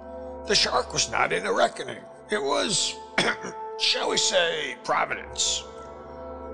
The 0.48 0.55
shark 0.55 0.93
was 0.93 1.12
not 1.12 1.31
in 1.31 1.43
the 1.43 1.53
reckoning. 1.53 2.03
It 2.31 2.41
was, 2.41 2.95
shall 3.79 4.09
we 4.09 4.17
say, 4.17 4.77
Providence. 4.83 5.63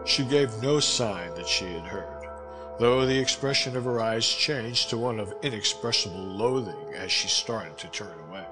She 0.05 0.24
gave 0.24 0.62
no 0.62 0.79
sign 0.79 1.33
that 1.33 1.47
she 1.47 1.65
had 1.65 1.85
heard, 1.85 2.29
though 2.79 3.05
the 3.05 3.17
expression 3.17 3.75
of 3.75 3.85
her 3.85 4.00
eyes 4.00 4.27
changed 4.27 4.89
to 4.89 4.97
one 4.97 5.19
of 5.19 5.33
inexpressible 5.41 6.24
loathing 6.24 6.93
as 6.93 7.12
she 7.12 7.27
started 7.27 7.75
to 7.79 7.88
turn 7.88 8.19
away. 8.29 8.45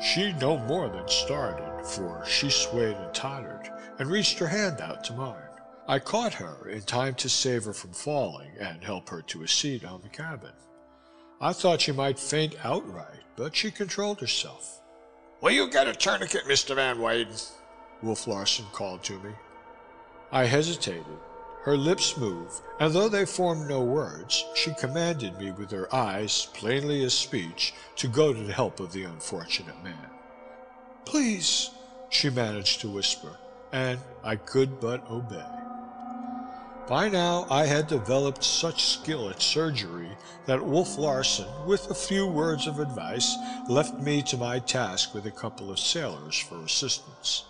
She 0.00 0.32
no 0.32 0.56
more 0.56 0.88
than 0.88 1.06
started, 1.06 1.84
for 1.84 2.24
she 2.26 2.48
swayed 2.48 2.96
and 2.96 3.12
tottered, 3.12 3.70
and 3.98 4.10
reached 4.10 4.38
her 4.38 4.46
hand 4.46 4.80
out 4.80 5.04
to 5.04 5.12
mine. 5.12 5.42
I 5.86 5.98
caught 5.98 6.34
her 6.34 6.68
in 6.68 6.82
time 6.82 7.14
to 7.16 7.28
save 7.28 7.64
her 7.64 7.74
from 7.74 7.92
falling 7.92 8.52
and 8.58 8.82
help 8.82 9.10
her 9.10 9.20
to 9.22 9.42
a 9.42 9.48
seat 9.48 9.84
on 9.84 10.00
the 10.00 10.08
cabin. 10.08 10.52
I 11.40 11.52
thought 11.52 11.82
she 11.82 11.92
might 11.92 12.18
faint 12.18 12.56
outright, 12.64 13.24
but 13.36 13.54
she 13.54 13.70
controlled 13.70 14.20
herself. 14.20 14.80
Will 15.40 15.52
you 15.52 15.70
get 15.70 15.86
a 15.86 15.92
tourniquet, 15.92 16.44
Mr. 16.44 16.74
Van 16.74 16.98
Weyden?" 17.00 17.36
Wolf 18.02 18.26
Larsen 18.26 18.66
called 18.72 19.02
to 19.04 19.18
me. 19.20 19.30
I 20.30 20.44
hesitated. 20.44 21.18
Her 21.62 21.76
lips 21.76 22.16
moved, 22.16 22.60
and 22.78 22.92
though 22.92 23.08
they 23.08 23.26
formed 23.26 23.68
no 23.68 23.82
words, 23.82 24.44
she 24.54 24.74
commanded 24.74 25.38
me 25.38 25.50
with 25.50 25.70
her 25.70 25.92
eyes, 25.94 26.48
plainly 26.54 27.02
as 27.04 27.14
speech, 27.14 27.74
to 27.96 28.08
go 28.08 28.32
to 28.32 28.42
the 28.42 28.52
help 28.52 28.78
of 28.80 28.92
the 28.92 29.04
unfortunate 29.04 29.82
man. 29.82 30.10
Please, 31.04 31.70
she 32.10 32.30
managed 32.30 32.80
to 32.80 32.90
whisper, 32.90 33.38
and 33.72 34.00
I 34.22 34.36
could 34.36 34.80
but 34.80 35.08
obey. 35.10 35.44
By 36.88 37.08
now 37.08 37.46
I 37.50 37.66
had 37.66 37.86
developed 37.86 38.44
such 38.44 38.84
skill 38.84 39.28
at 39.28 39.42
surgery 39.42 40.16
that 40.46 40.64
Wolf 40.64 40.96
Larsen, 40.96 41.48
with 41.66 41.90
a 41.90 41.94
few 41.94 42.26
words 42.26 42.66
of 42.66 42.80
advice, 42.80 43.36
left 43.68 44.00
me 44.00 44.22
to 44.22 44.38
my 44.38 44.58
task 44.58 45.12
with 45.12 45.26
a 45.26 45.30
couple 45.30 45.70
of 45.70 45.78
sailors 45.78 46.38
for 46.38 46.62
assistance. 46.62 47.44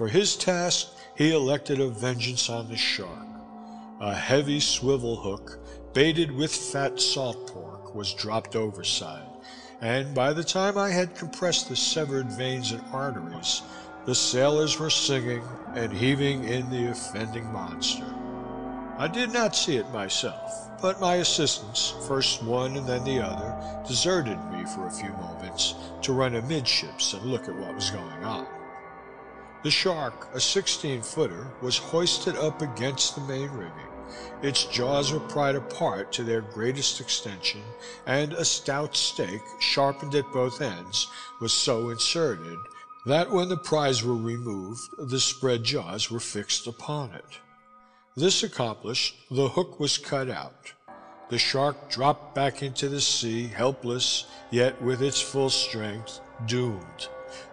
For 0.00 0.08
his 0.08 0.34
task 0.34 0.86
he 1.14 1.30
elected 1.30 1.78
a 1.78 1.88
vengeance 1.88 2.48
on 2.48 2.70
the 2.70 2.76
shark. 2.78 3.26
A 4.00 4.14
heavy 4.14 4.58
swivel 4.58 5.16
hook, 5.16 5.58
baited 5.92 6.32
with 6.32 6.56
fat 6.56 6.98
salt 6.98 7.48
pork, 7.48 7.94
was 7.94 8.14
dropped 8.14 8.56
overside, 8.56 9.28
and 9.82 10.14
by 10.14 10.32
the 10.32 10.42
time 10.42 10.78
I 10.78 10.88
had 10.88 11.14
compressed 11.14 11.68
the 11.68 11.76
severed 11.76 12.32
veins 12.32 12.72
and 12.72 12.82
arteries, 12.94 13.60
the 14.06 14.14
sailors 14.14 14.78
were 14.78 14.88
singing 14.88 15.42
and 15.74 15.92
heaving 15.92 16.44
in 16.44 16.70
the 16.70 16.86
offending 16.86 17.52
monster. 17.52 18.10
I 18.96 19.06
did 19.06 19.34
not 19.34 19.54
see 19.54 19.76
it 19.76 19.90
myself, 19.90 20.80
but 20.80 21.02
my 21.02 21.16
assistants, 21.16 21.92
first 22.08 22.42
one 22.42 22.78
and 22.78 22.86
then 22.86 23.04
the 23.04 23.20
other, 23.20 23.54
deserted 23.86 24.38
me 24.50 24.64
for 24.64 24.86
a 24.86 24.90
few 24.90 25.10
moments 25.10 25.74
to 26.00 26.14
run 26.14 26.36
amidships 26.36 27.12
and 27.12 27.26
look 27.26 27.50
at 27.50 27.54
what 27.54 27.74
was 27.74 27.90
going 27.90 28.24
on. 28.24 28.46
The 29.62 29.70
shark, 29.70 30.28
a 30.32 30.40
16 30.40 31.02
footer, 31.02 31.46
was 31.60 31.76
hoisted 31.76 32.34
up 32.36 32.62
against 32.62 33.14
the 33.14 33.20
main 33.20 33.50
rigging. 33.50 33.90
Its 34.42 34.64
jaws 34.64 35.12
were 35.12 35.20
pried 35.20 35.54
apart 35.54 36.12
to 36.12 36.24
their 36.24 36.40
greatest 36.40 36.98
extension, 36.98 37.62
and 38.06 38.32
a 38.32 38.44
stout 38.44 38.96
stake, 38.96 39.42
sharpened 39.60 40.14
at 40.14 40.32
both 40.32 40.62
ends, 40.62 41.06
was 41.42 41.52
so 41.52 41.90
inserted 41.90 42.56
that 43.04 43.30
when 43.30 43.50
the 43.50 43.56
pries 43.58 44.02
were 44.02 44.16
removed, 44.16 44.80
the 44.98 45.20
spread 45.20 45.62
jaws 45.62 46.10
were 46.10 46.20
fixed 46.20 46.66
upon 46.66 47.12
it. 47.12 47.38
This 48.16 48.42
accomplished, 48.42 49.14
the 49.30 49.48
hook 49.48 49.78
was 49.78 49.98
cut 49.98 50.30
out. 50.30 50.72
The 51.28 51.38
shark 51.38 51.90
dropped 51.90 52.34
back 52.34 52.62
into 52.62 52.88
the 52.88 53.00
sea, 53.00 53.46
helpless, 53.46 54.24
yet 54.50 54.80
with 54.80 55.02
its 55.02 55.20
full 55.20 55.50
strength, 55.50 56.20
doomed 56.46 57.08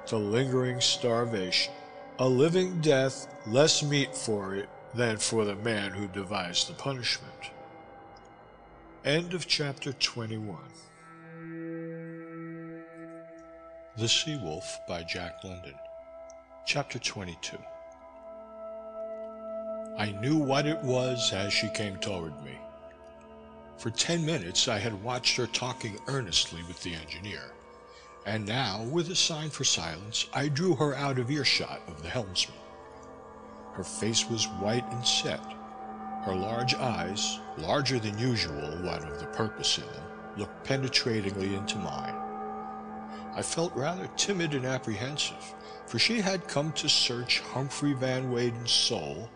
to 0.07 0.17
lingering 0.17 0.79
starvation. 0.79 1.73
A 2.19 2.27
living 2.27 2.81
death, 2.81 3.27
less 3.45 3.83
meet 3.83 4.15
for 4.15 4.55
it 4.55 4.67
than 4.95 5.17
for 5.17 5.45
the 5.45 5.55
man 5.55 5.91
who 5.91 6.07
devised 6.07 6.67
the 6.67 6.73
punishment. 6.73 7.51
End 9.05 9.35
of 9.35 9.45
chapter 9.45 9.93
21. 9.93 10.57
The 13.97 14.09
Sea 14.09 14.39
Wolf 14.41 14.79
by 14.87 15.03
Jack 15.03 15.43
London. 15.43 15.75
Chapter 16.65 16.97
22. 16.97 17.55
I 19.99 20.11
knew 20.19 20.37
what 20.37 20.65
it 20.65 20.79
was 20.79 21.31
as 21.33 21.53
she 21.53 21.69
came 21.69 21.97
toward 21.97 22.33
me. 22.43 22.57
For 23.77 23.91
ten 23.91 24.25
minutes 24.25 24.67
I 24.67 24.79
had 24.79 25.03
watched 25.03 25.37
her 25.37 25.45
talking 25.45 25.99
earnestly 26.07 26.63
with 26.63 26.81
the 26.81 26.95
engineer, 26.95 27.51
And 28.27 28.45
now, 28.45 28.83
with 28.83 29.09
a 29.09 29.15
sign 29.15 29.49
for 29.49 29.63
silence, 29.63 30.27
I 30.33 30.49
drew 30.49 30.75
her 30.75 30.93
out 30.93 31.17
of 31.17 31.31
earshot 31.31 31.81
of 31.87 32.03
the 32.03 32.09
helmsman. 32.09 32.57
Her 33.71 33.85
face 33.85 34.29
was 34.29 34.49
white 34.59 34.83
and 34.91 35.07
set. 35.07 35.39
Her 36.25 36.35
large 36.35 36.75
eyes, 36.75 37.39
larger 37.57 37.99
than 37.99 38.19
usual, 38.19 38.83
what 38.83 39.01
of 39.01 39.21
the 39.21 39.27
purpose 39.27 39.77
in 39.77 39.85
them, 39.85 40.03
looked 40.35 40.65
penetratingly 40.65 41.55
into 41.55 41.77
mine. 41.77 42.15
I 43.33 43.41
felt 43.41 43.73
rather 43.77 44.09
timid 44.17 44.53
and 44.53 44.65
apprehensive, 44.65 45.55
for 45.85 45.97
she 45.97 46.19
had 46.19 46.49
come 46.49 46.73
to 46.73 46.89
search 46.89 47.39
Humphrey 47.39 47.93
Van 47.93 48.29
Weyden's 48.29 48.71
soul, 48.71 49.29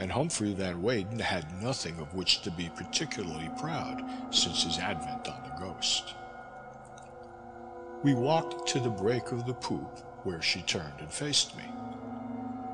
and 0.00 0.10
Humphrey 0.10 0.52
Van 0.52 0.82
Weyden 0.82 1.20
had 1.20 1.62
nothing 1.62 2.00
of 2.00 2.12
which 2.12 2.42
to 2.42 2.50
be 2.50 2.72
particularly 2.74 3.50
proud 3.56 4.02
since 4.34 4.64
his 4.64 4.78
advent 4.78 5.28
on 5.28 5.44
the 5.44 5.64
Ghost. 5.64 6.14
We 8.02 8.14
walked 8.14 8.68
to 8.68 8.80
the 8.80 8.90
break 8.90 9.32
of 9.32 9.46
the 9.46 9.54
poop, 9.54 9.98
where 10.24 10.42
she 10.42 10.62
turned 10.62 11.00
and 11.00 11.10
faced 11.10 11.56
me. 11.56 11.64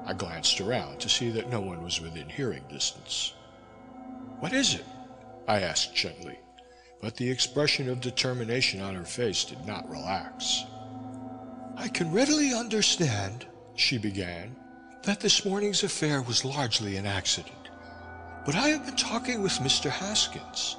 I 0.04 0.14
glanced 0.14 0.60
around 0.60 1.00
to 1.00 1.08
see 1.08 1.30
that 1.30 1.48
no 1.48 1.60
one 1.60 1.82
was 1.82 2.00
within 2.00 2.28
hearing 2.28 2.64
distance. 2.68 3.34
What 4.40 4.52
is 4.52 4.74
it? 4.74 4.84
I 5.46 5.60
asked 5.60 5.94
gently, 5.94 6.38
but 7.00 7.16
the 7.16 7.30
expression 7.30 7.88
of 7.88 8.00
determination 8.00 8.80
on 8.80 8.94
her 8.94 9.04
face 9.04 9.44
did 9.44 9.64
not 9.64 9.88
relax. 9.88 10.64
I 11.76 11.88
can 11.88 12.12
readily 12.12 12.52
understand, 12.52 13.46
she 13.76 13.98
began, 13.98 14.56
that 15.04 15.20
this 15.20 15.44
morning's 15.44 15.82
affair 15.82 16.22
was 16.22 16.44
largely 16.44 16.96
an 16.96 17.06
accident. 17.06 17.70
But 18.44 18.56
I 18.56 18.68
have 18.68 18.86
been 18.86 18.96
talking 18.96 19.42
with 19.42 19.52
Mr. 19.52 19.88
Haskins. 19.90 20.76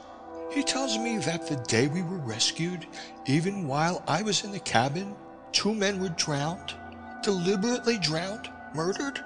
He 0.54 0.62
tells 0.62 1.00
me 1.00 1.18
that 1.18 1.48
the 1.48 1.56
day 1.56 1.88
we 1.88 2.04
were 2.04 2.18
rescued, 2.18 2.86
even 3.26 3.68
while 3.68 4.04
I 4.08 4.22
was 4.22 4.44
in 4.44 4.52
the 4.52 4.60
cabin, 4.60 5.16
two 5.52 5.74
men 5.74 6.00
were 6.00 6.10
drowned, 6.10 6.76
deliberately 7.24 7.98
drowned, 7.98 8.50
murdered. 8.76 9.20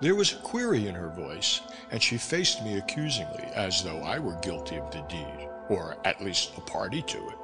There 0.00 0.14
was 0.14 0.32
a 0.32 0.36
query 0.36 0.86
in 0.86 0.94
her 0.94 1.08
voice, 1.08 1.60
and 1.90 2.00
she 2.00 2.18
faced 2.18 2.62
me 2.62 2.78
accusingly, 2.78 3.44
as 3.54 3.82
though 3.82 4.00
I 4.02 4.18
were 4.18 4.38
guilty 4.42 4.76
of 4.76 4.90
the 4.92 5.00
deed, 5.08 5.48
or 5.68 5.96
at 6.04 6.22
least 6.22 6.52
a 6.56 6.60
party 6.60 7.02
to 7.02 7.28
it. 7.28 7.38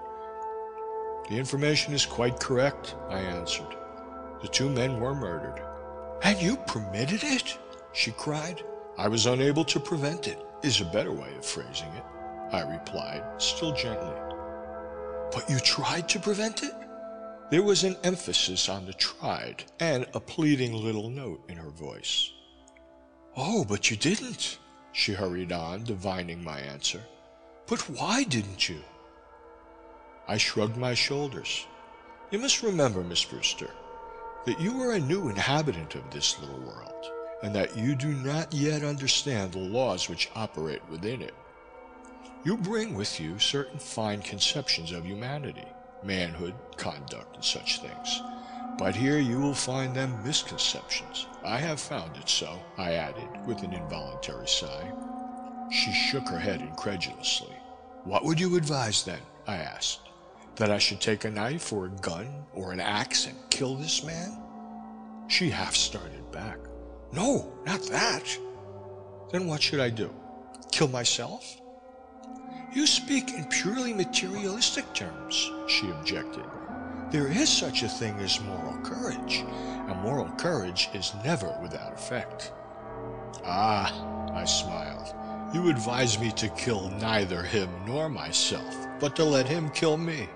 The 1.31 1.39
information 1.39 1.95
is 1.95 2.07
quite 2.07 2.39
correct, 2.39 2.95
I 3.09 3.19
answered. 3.19 3.75
The 4.41 4.49
two 4.49 4.69
men 4.69 5.01
were 5.01 5.15
murdered. 5.15 5.63
And 6.23 6.41
you 6.41 6.57
permitted 6.59 7.25
it? 7.25 7.59
She 7.93 8.13
cried. 8.13 8.63
I 8.99 9.09
was 9.09 9.27
unable 9.27 9.65
to 9.65 9.81
prevent 9.81 10.29
it, 10.29 10.39
is 10.63 10.81
a 10.81 10.85
better 10.85 11.13
way 11.13 11.35
of 11.37 11.45
phrasing 11.45 11.89
it, 11.97 12.02
I 12.53 12.61
replied, 12.61 13.25
still 13.39 13.73
gently. 13.73 14.15
But 15.33 15.49
you 15.49 15.59
tried 15.59 16.09
to 16.11 16.21
prevent 16.21 16.63
it? 16.63 16.75
There 17.51 17.63
was 17.63 17.85
an 17.85 17.97
emphasis 18.05 18.69
on 18.69 18.87
the 18.87 18.93
tried 18.93 19.65
and 19.81 20.07
a 20.15 20.21
pleading 20.21 20.75
little 20.75 21.09
note 21.09 21.43
in 21.49 21.57
her 21.57 21.71
voice. 21.71 22.31
Oh, 23.37 23.65
but 23.65 23.91
you 23.91 23.97
didn't, 23.97 24.59
she 24.93 25.13
hurried 25.13 25.53
on, 25.53 25.85
divining 25.85 26.45
my 26.45 26.61
answer. 26.61 27.01
But 27.67 27.81
why 27.89 28.25
didn't 28.25 28.69
you? 28.69 28.81
I 30.29 30.37
shrugged 30.37 30.77
my 30.77 30.95
shoulders. 30.95 31.67
You 32.31 32.39
must 32.39 32.63
remember, 32.63 33.03
Miss 33.03 33.25
Brewster, 33.25 33.71
that 34.45 34.61
you 34.61 34.83
are 34.83 34.93
a 34.93 35.01
new 35.01 35.29
inhabitant 35.29 35.95
of 35.95 36.11
this 36.11 36.39
little 36.41 36.61
world, 36.61 37.11
and 37.43 37.55
that 37.55 37.77
you 37.77 37.95
do 37.95 38.09
not 38.09 38.53
yet 38.53 38.83
understand 38.83 39.53
the 39.53 39.59
laws 39.59 40.09
which 40.09 40.31
operate 40.35 40.83
within 40.91 41.23
it. 41.23 41.35
You 42.45 42.57
bring 42.57 42.95
with 42.95 43.21
you 43.21 43.39
certain 43.39 43.79
fine 43.79 44.21
conceptions 44.23 44.91
of 44.91 45.07
humanity, 45.07 45.67
manhood, 46.03 46.55
conduct, 46.77 47.37
and 47.37 47.45
such 47.45 47.81
things. 47.81 48.23
But 48.79 48.97
here 48.97 49.19
you 49.19 49.39
will 49.39 49.55
find 49.55 49.95
them 49.95 50.25
misconceptions. 50.25 51.27
I 51.45 51.59
have 51.59 51.81
found 51.81 52.17
it 52.17 52.29
so, 52.29 52.59
I 52.79 52.95
added, 52.95 53.29
with 53.47 53.63
an 53.63 53.73
involuntary 53.73 54.49
sigh. 54.49 54.93
She 55.71 55.93
shook 55.93 56.29
her 56.29 56.39
head 56.39 56.61
incredulously. 56.61 57.55
What 58.05 58.25
would 58.25 58.41
you 58.41 58.57
advise 58.57 59.05
then? 59.05 59.21
I 59.47 59.57
asked. 59.57 60.01
That 60.57 60.71
I 60.71 60.79
should 60.79 61.01
take 61.01 61.25
a 61.25 61.31
knife 61.31 61.73
or 61.73 61.87
a 61.87 62.01
gun 62.01 62.45
or 62.55 62.73
an 62.73 62.81
axe 62.81 63.27
and 63.27 63.37
kill 63.51 63.77
this 63.77 64.03
man? 64.03 64.37
She 65.29 65.49
half 65.49 65.77
started 65.77 66.31
back. 66.33 66.59
No, 67.13 67.53
not 67.65 67.83
that. 67.85 68.37
Then 69.31 69.47
what 69.47 69.63
should 69.63 69.81
I 69.81 69.91
do? 69.91 70.13
Kill 70.73 70.89
myself? 70.89 71.62
You 72.73 72.87
speak 72.87 73.35
in 73.35 73.45
purely 73.45 73.93
materialistic 73.93 74.93
terms, 74.95 75.51
she 75.69 75.91
objected. 75.91 76.45
There 77.11 77.29
is 77.29 77.51
such 77.51 77.83
a 77.83 77.89
thing 77.89 78.19
as 78.21 78.41
moral 78.41 78.79
courage, 78.83 79.45
and 79.47 80.01
moral 80.01 80.31
courage 80.37 80.89
is 80.95 81.13
never 81.23 81.55
without 81.61 81.93
effect. 81.93 82.53
Ah, 83.45 84.33
I 84.33 84.45
smiled. 84.45 85.15
You 85.53 85.69
advise 85.69 86.19
me 86.19 86.33
to 86.33 86.49
kill 86.49 86.89
neither 86.89 87.43
him 87.43 87.69
nor 87.87 88.09
myself, 88.09 88.75
but 88.99 89.15
to 89.17 89.25
let 89.25 89.47
him 89.47 89.69
kill 89.71 89.99
me. 89.99 90.29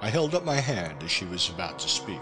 I 0.00 0.10
held 0.10 0.34
up 0.34 0.44
my 0.44 0.56
hand 0.56 1.04
as 1.04 1.10
she 1.12 1.24
was 1.24 1.48
about 1.48 1.78
to 1.78 1.88
speak. 1.88 2.20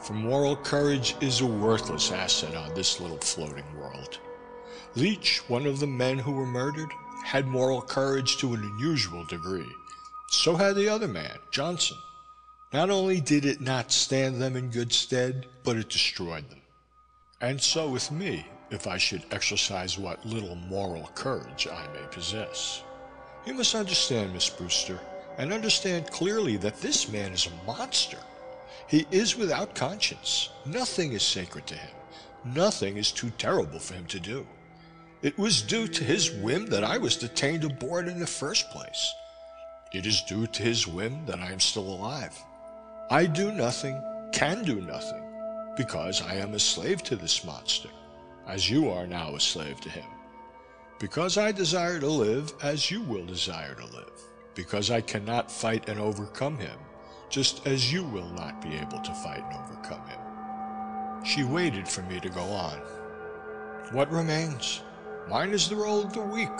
For 0.00 0.12
moral 0.12 0.56
courage 0.56 1.16
is 1.20 1.40
a 1.40 1.46
worthless 1.46 2.12
asset 2.12 2.54
on 2.54 2.74
this 2.74 3.00
little 3.00 3.18
floating 3.18 3.64
world. 3.76 4.20
Leach, 4.94 5.42
one 5.48 5.66
of 5.66 5.80
the 5.80 5.86
men 5.86 6.18
who 6.18 6.30
were 6.30 6.46
murdered, 6.46 6.92
had 7.24 7.46
moral 7.46 7.80
courage 7.80 8.36
to 8.36 8.54
an 8.54 8.62
unusual 8.62 9.24
degree. 9.24 9.72
So 10.28 10.54
had 10.54 10.76
the 10.76 10.88
other 10.88 11.08
man, 11.08 11.38
Johnson. 11.50 11.96
Not 12.72 12.90
only 12.90 13.20
did 13.20 13.44
it 13.44 13.60
not 13.60 13.90
stand 13.90 14.40
them 14.40 14.56
in 14.56 14.70
good 14.70 14.92
stead, 14.92 15.46
but 15.64 15.76
it 15.76 15.88
destroyed 15.88 16.48
them. 16.50 16.60
And 17.40 17.60
so 17.60 17.88
with 17.88 18.10
me, 18.10 18.46
if 18.70 18.86
I 18.86 18.98
should 18.98 19.24
exercise 19.30 19.98
what 19.98 20.24
little 20.26 20.54
moral 20.54 21.10
courage 21.14 21.66
I 21.66 21.86
may 21.92 22.06
possess. 22.10 22.82
You 23.46 23.54
must 23.54 23.74
understand, 23.74 24.32
Miss 24.34 24.48
Brewster, 24.48 25.00
and 25.38 25.52
understand 25.52 26.10
clearly 26.10 26.56
that 26.58 26.80
this 26.80 27.10
man 27.10 27.32
is 27.32 27.46
a 27.46 27.66
monster. 27.66 28.18
He 28.86 29.06
is 29.10 29.36
without 29.36 29.74
conscience. 29.74 30.50
Nothing 30.66 31.12
is 31.12 31.22
sacred 31.22 31.66
to 31.68 31.74
him. 31.74 31.94
Nothing 32.44 32.96
is 32.98 33.12
too 33.12 33.30
terrible 33.38 33.78
for 33.78 33.94
him 33.94 34.06
to 34.06 34.20
do. 34.20 34.46
It 35.24 35.38
was 35.38 35.62
due 35.62 35.88
to 35.88 36.04
his 36.04 36.30
whim 36.30 36.66
that 36.66 36.84
I 36.84 36.98
was 36.98 37.16
detained 37.16 37.64
aboard 37.64 38.08
in 38.08 38.20
the 38.20 38.26
first 38.26 38.68
place. 38.68 39.14
It 39.90 40.04
is 40.04 40.20
due 40.20 40.46
to 40.46 40.62
his 40.62 40.86
whim 40.86 41.24
that 41.24 41.38
I 41.38 41.50
am 41.50 41.60
still 41.60 41.88
alive. 41.88 42.38
I 43.10 43.24
do 43.24 43.50
nothing, 43.50 43.98
can 44.32 44.64
do 44.64 44.82
nothing, 44.82 45.24
because 45.78 46.20
I 46.20 46.34
am 46.34 46.52
a 46.52 46.58
slave 46.58 47.02
to 47.04 47.16
this 47.16 47.42
monster, 47.42 47.88
as 48.46 48.68
you 48.68 48.90
are 48.90 49.06
now 49.06 49.34
a 49.34 49.40
slave 49.40 49.80
to 49.80 49.88
him. 49.88 50.04
Because 51.00 51.38
I 51.38 51.52
desire 51.52 51.98
to 52.00 52.06
live 52.06 52.52
as 52.62 52.90
you 52.90 53.00
will 53.00 53.24
desire 53.24 53.74
to 53.76 53.96
live. 53.96 54.20
Because 54.54 54.90
I 54.90 55.00
cannot 55.00 55.50
fight 55.50 55.88
and 55.88 55.98
overcome 55.98 56.58
him, 56.58 56.78
just 57.30 57.66
as 57.66 57.90
you 57.90 58.04
will 58.04 58.28
not 58.28 58.60
be 58.60 58.74
able 58.74 59.00
to 59.00 59.14
fight 59.14 59.42
and 59.42 59.58
overcome 59.58 60.06
him. 60.06 61.24
She 61.24 61.44
waited 61.44 61.88
for 61.88 62.02
me 62.02 62.20
to 62.20 62.28
go 62.28 62.42
on. 62.42 62.78
What 63.90 64.12
remains? 64.12 64.82
Mine 65.28 65.52
is 65.52 65.68
the 65.70 65.76
role 65.76 66.02
of 66.02 66.12
the 66.12 66.20
weak. 66.20 66.50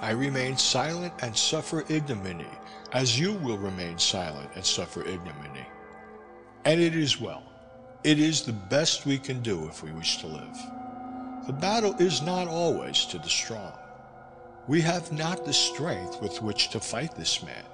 I 0.00 0.10
remain 0.10 0.56
silent 0.56 1.14
and 1.20 1.36
suffer 1.36 1.84
ignominy, 1.88 2.48
as 2.92 3.18
you 3.18 3.34
will 3.34 3.58
remain 3.58 3.98
silent 3.98 4.50
and 4.56 4.64
suffer 4.64 5.02
ignominy. 5.06 5.66
And 6.64 6.80
it 6.80 6.96
is 6.96 7.20
well. 7.20 7.44
It 8.02 8.18
is 8.18 8.42
the 8.42 8.52
best 8.52 9.06
we 9.06 9.16
can 9.16 9.40
do 9.42 9.68
if 9.68 9.82
we 9.82 9.92
wish 9.92 10.18
to 10.18 10.26
live. 10.26 10.58
The 11.46 11.52
battle 11.52 11.94
is 11.98 12.20
not 12.20 12.48
always 12.48 13.04
to 13.06 13.18
the 13.18 13.28
strong. 13.28 13.72
We 14.66 14.80
have 14.80 15.12
not 15.12 15.44
the 15.44 15.52
strength 15.52 16.20
with 16.20 16.42
which 16.42 16.70
to 16.70 16.80
fight 16.80 17.14
this 17.14 17.42
man. 17.44 17.64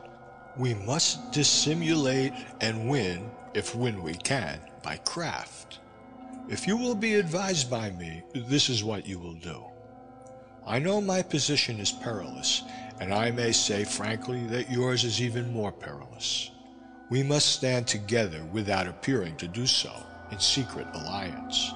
We 0.56 0.74
must 0.74 1.32
dissimulate 1.32 2.34
and 2.60 2.90
win, 2.90 3.30
if 3.54 3.74
win 3.74 4.02
we 4.02 4.14
can, 4.14 4.60
by 4.82 4.96
craft. 4.98 5.78
If 6.48 6.66
you 6.66 6.76
will 6.76 6.94
be 6.94 7.14
advised 7.14 7.70
by 7.70 7.90
me, 7.90 8.22
this 8.34 8.68
is 8.68 8.84
what 8.84 9.06
you 9.06 9.18
will 9.18 9.34
do. 9.34 9.64
I 10.68 10.80
know 10.80 11.00
my 11.00 11.22
position 11.22 11.78
is 11.78 11.92
perilous, 11.92 12.64
and 12.98 13.14
I 13.14 13.30
may 13.30 13.52
say 13.52 13.84
frankly 13.84 14.46
that 14.48 14.68
yours 14.68 15.04
is 15.04 15.22
even 15.22 15.52
more 15.52 15.70
perilous. 15.70 16.50
We 17.08 17.22
must 17.22 17.52
stand 17.52 17.86
together 17.86 18.44
without 18.52 18.88
appearing 18.88 19.36
to 19.36 19.46
do 19.46 19.64
so, 19.68 19.92
in 20.32 20.40
secret 20.40 20.88
alliance. 20.92 21.72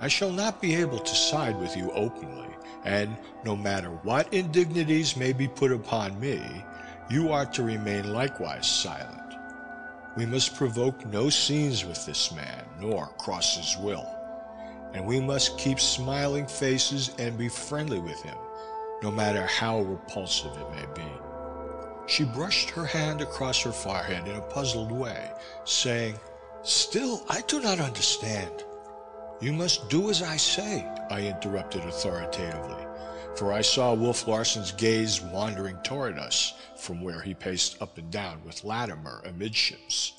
I 0.00 0.08
shall 0.08 0.30
not 0.30 0.60
be 0.60 0.74
able 0.74 0.98
to 0.98 1.14
side 1.14 1.58
with 1.58 1.74
you 1.78 1.90
openly, 1.92 2.50
and 2.84 3.16
no 3.42 3.56
matter 3.56 3.88
what 3.88 4.34
indignities 4.34 5.16
may 5.16 5.32
be 5.32 5.48
put 5.48 5.72
upon 5.72 6.20
me, 6.20 6.62
you 7.08 7.32
are 7.32 7.46
to 7.46 7.62
remain 7.62 8.12
likewise 8.12 8.66
silent. 8.66 9.34
We 10.14 10.26
must 10.26 10.56
provoke 10.56 11.06
no 11.06 11.30
scenes 11.30 11.86
with 11.86 12.04
this 12.04 12.30
man, 12.32 12.64
nor 12.78 13.06
cross 13.16 13.56
his 13.56 13.82
will. 13.82 14.13
And 14.94 15.04
we 15.04 15.20
must 15.20 15.58
keep 15.58 15.80
smiling 15.80 16.46
faces 16.46 17.10
and 17.18 17.36
be 17.36 17.48
friendly 17.48 17.98
with 17.98 18.22
him, 18.22 18.36
no 19.02 19.10
matter 19.10 19.44
how 19.44 19.82
repulsive 19.82 20.52
it 20.56 20.70
may 20.70 20.86
be. 20.94 21.10
She 22.06 22.24
brushed 22.24 22.70
her 22.70 22.84
hand 22.84 23.20
across 23.20 23.60
her 23.62 23.72
forehead 23.72 24.28
in 24.28 24.36
a 24.36 24.40
puzzled 24.40 24.92
way, 24.92 25.30
saying, 25.64 26.18
Still, 26.62 27.24
I 27.28 27.40
do 27.42 27.60
not 27.60 27.80
understand. 27.80 28.64
You 29.40 29.52
must 29.52 29.90
do 29.90 30.10
as 30.10 30.22
I 30.22 30.36
say, 30.36 30.86
I 31.10 31.22
interrupted 31.22 31.82
authoritatively, 31.82 32.86
for 33.36 33.52
I 33.52 33.62
saw 33.62 33.94
Wolf 33.94 34.28
Larsen's 34.28 34.72
gaze 34.72 35.20
wandering 35.20 35.76
toward 35.82 36.18
us 36.18 36.54
from 36.76 37.02
where 37.02 37.20
he 37.20 37.34
paced 37.34 37.82
up 37.82 37.98
and 37.98 38.10
down 38.10 38.44
with 38.44 38.64
Latimer 38.64 39.22
amidships. 39.26 40.12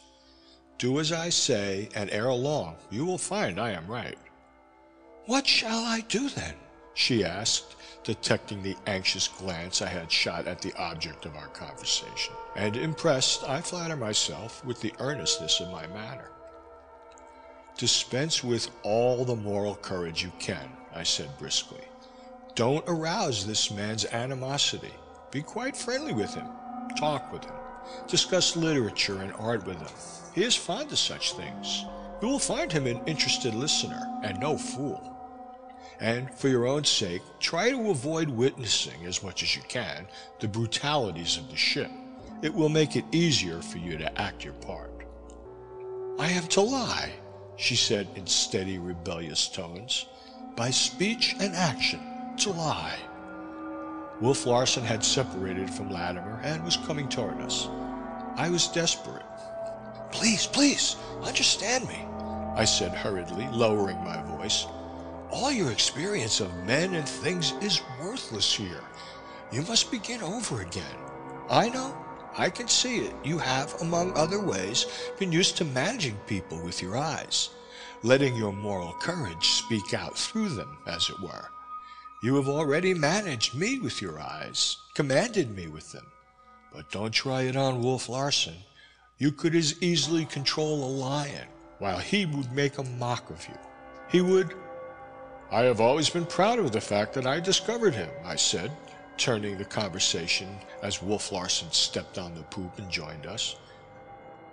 Do 0.77 0.99
as 0.99 1.11
I 1.11 1.29
say, 1.29 1.89
and 1.95 2.09
ere 2.09 2.33
long 2.33 2.75
you 2.91 3.05
will 3.05 3.17
find 3.17 3.59
I 3.59 3.71
am 3.71 3.87
right. 3.87 4.17
What 5.25 5.47
shall 5.47 5.83
I 5.83 6.01
do 6.01 6.29
then? 6.29 6.53
she 6.93 7.25
asked, 7.25 7.75
detecting 8.03 8.61
the 8.61 8.77
anxious 8.85 9.27
glance 9.27 9.81
I 9.81 9.87
had 9.87 10.11
shot 10.11 10.47
at 10.47 10.61
the 10.61 10.73
object 10.77 11.25
of 11.25 11.35
our 11.35 11.47
conversation, 11.47 12.33
and 12.55 12.77
impressed, 12.77 13.43
I 13.43 13.61
flatter 13.61 13.95
myself, 13.95 14.63
with 14.63 14.79
the 14.81 14.93
earnestness 14.99 15.59
of 15.59 15.71
my 15.71 15.87
manner. 15.87 16.29
Dispense 17.75 18.43
with 18.43 18.69
all 18.83 19.25
the 19.25 19.35
moral 19.35 19.75
courage 19.75 20.23
you 20.23 20.31
can, 20.37 20.69
I 20.93 21.01
said 21.01 21.35
briskly. 21.39 21.83
Don't 22.53 22.85
arouse 22.87 23.45
this 23.45 23.71
man's 23.71 24.05
animosity. 24.05 24.93
Be 25.31 25.41
quite 25.41 25.75
friendly 25.75 26.13
with 26.13 26.35
him. 26.35 26.47
Talk 26.95 27.33
with 27.33 27.43
him. 27.43 27.55
Discuss 28.07 28.55
literature 28.55 29.21
and 29.21 29.33
art 29.33 29.65
with 29.65 29.77
him. 29.77 29.95
He 30.35 30.43
is 30.43 30.55
fond 30.55 30.91
of 30.91 30.99
such 30.99 31.33
things. 31.33 31.83
You 32.21 32.29
will 32.29 32.39
find 32.39 32.71
him 32.71 32.85
an 32.87 33.01
interested 33.05 33.53
listener 33.53 34.07
and 34.23 34.39
no 34.39 34.57
fool. 34.57 35.14
And 35.99 36.33
for 36.33 36.49
your 36.49 36.67
own 36.67 36.83
sake, 36.83 37.21
try 37.39 37.69
to 37.69 37.89
avoid 37.89 38.29
witnessing, 38.29 39.05
as 39.05 39.23
much 39.23 39.43
as 39.43 39.55
you 39.55 39.61
can, 39.67 40.07
the 40.39 40.47
brutalities 40.47 41.37
of 41.37 41.49
the 41.49 41.55
ship. 41.55 41.89
It 42.41 42.53
will 42.53 42.69
make 42.69 42.95
it 42.95 43.05
easier 43.11 43.61
for 43.61 43.77
you 43.77 43.97
to 43.97 44.21
act 44.21 44.43
your 44.43 44.53
part. 44.53 44.91
I 46.19 46.29
am 46.29 46.47
to 46.47 46.61
lie, 46.61 47.13
she 47.55 47.75
said 47.75 48.07
in 48.15 48.27
steady, 48.27 48.77
rebellious 48.77 49.47
tones. 49.47 50.05
By 50.55 50.69
speech 50.71 51.35
and 51.39 51.55
action, 51.55 51.99
to 52.37 52.51
lie. 52.51 52.97
Wolf 54.21 54.45
Larsen 54.45 54.83
had 54.83 55.03
separated 55.03 55.69
from 55.69 55.89
Latimer 55.89 56.39
and 56.43 56.63
was 56.63 56.77
coming 56.77 57.09
toward 57.09 57.39
us. 57.41 57.67
I 58.37 58.49
was 58.49 58.67
desperate. 58.67 59.25
Please, 60.11 60.47
please, 60.47 60.95
understand 61.21 61.87
me, 61.87 62.05
I 62.55 62.63
said 62.63 62.93
hurriedly, 62.93 63.47
lowering 63.51 63.97
my 64.03 64.21
voice. 64.23 64.67
All 65.35 65.51
your 65.51 65.69
experience 65.69 66.39
of 66.39 66.63
men 66.63 66.93
and 66.93 67.07
things 67.07 67.51
is 67.59 67.81
worthless 68.01 68.55
here. 68.55 68.85
You 69.51 69.63
must 69.63 69.91
begin 69.91 70.21
over 70.21 70.61
again. 70.61 70.95
I 71.49 71.67
know, 71.67 71.93
I 72.37 72.49
can 72.49 72.69
see 72.69 72.99
it. 72.99 73.13
You 73.21 73.37
have, 73.39 73.81
among 73.81 74.13
other 74.13 74.41
ways, 74.41 74.85
been 75.19 75.33
used 75.33 75.57
to 75.57 75.65
managing 75.65 76.15
people 76.25 76.63
with 76.63 76.81
your 76.81 76.95
eyes, 76.95 77.49
letting 78.01 78.37
your 78.37 78.53
moral 78.53 78.93
courage 78.93 79.45
speak 79.45 79.93
out 79.93 80.17
through 80.17 80.55
them, 80.55 80.77
as 80.87 81.09
it 81.09 81.19
were. 81.19 81.49
You 82.23 82.35
have 82.37 82.47
already 82.47 82.93
managed 82.93 83.55
me 83.55 83.79
with 83.79 84.01
your 84.01 84.21
eyes, 84.21 84.77
commanded 84.93 85.53
me 85.53 85.67
with 85.67 85.91
them. 85.91 86.05
But 86.73 86.89
don't 86.91 87.11
try 87.11 87.41
it 87.41 87.57
on 87.57 87.83
Wolf 87.83 88.07
Larsen. 88.07 88.55
You 89.17 89.33
could 89.33 89.53
as 89.53 89.83
easily 89.83 90.23
control 90.23 90.85
a 90.85 90.95
lion, 90.95 91.49
while 91.79 91.99
he 91.99 92.25
would 92.25 92.53
make 92.53 92.77
a 92.77 92.83
mock 92.83 93.29
of 93.29 93.45
you. 93.49 93.57
He 94.09 94.21
would. 94.21 94.55
I 95.51 95.61
have 95.63 95.79
always 95.79 96.09
been 96.09 96.25
proud 96.25 96.59
of 96.59 96.71
the 96.71 96.81
fact 96.81 97.13
that 97.13 97.27
I 97.27 97.39
discovered 97.39 97.93
him, 97.93 98.09
I 98.23 98.35
said, 98.35 98.71
turning 99.17 99.57
the 99.57 99.65
conversation 99.65 100.49
as 100.81 101.01
Wolf 101.01 101.31
Larsen 101.31 101.71
stepped 101.71 102.17
on 102.17 102.33
the 102.33 102.43
poop 102.43 102.77
and 102.79 102.89
joined 102.89 103.25
us. 103.25 103.55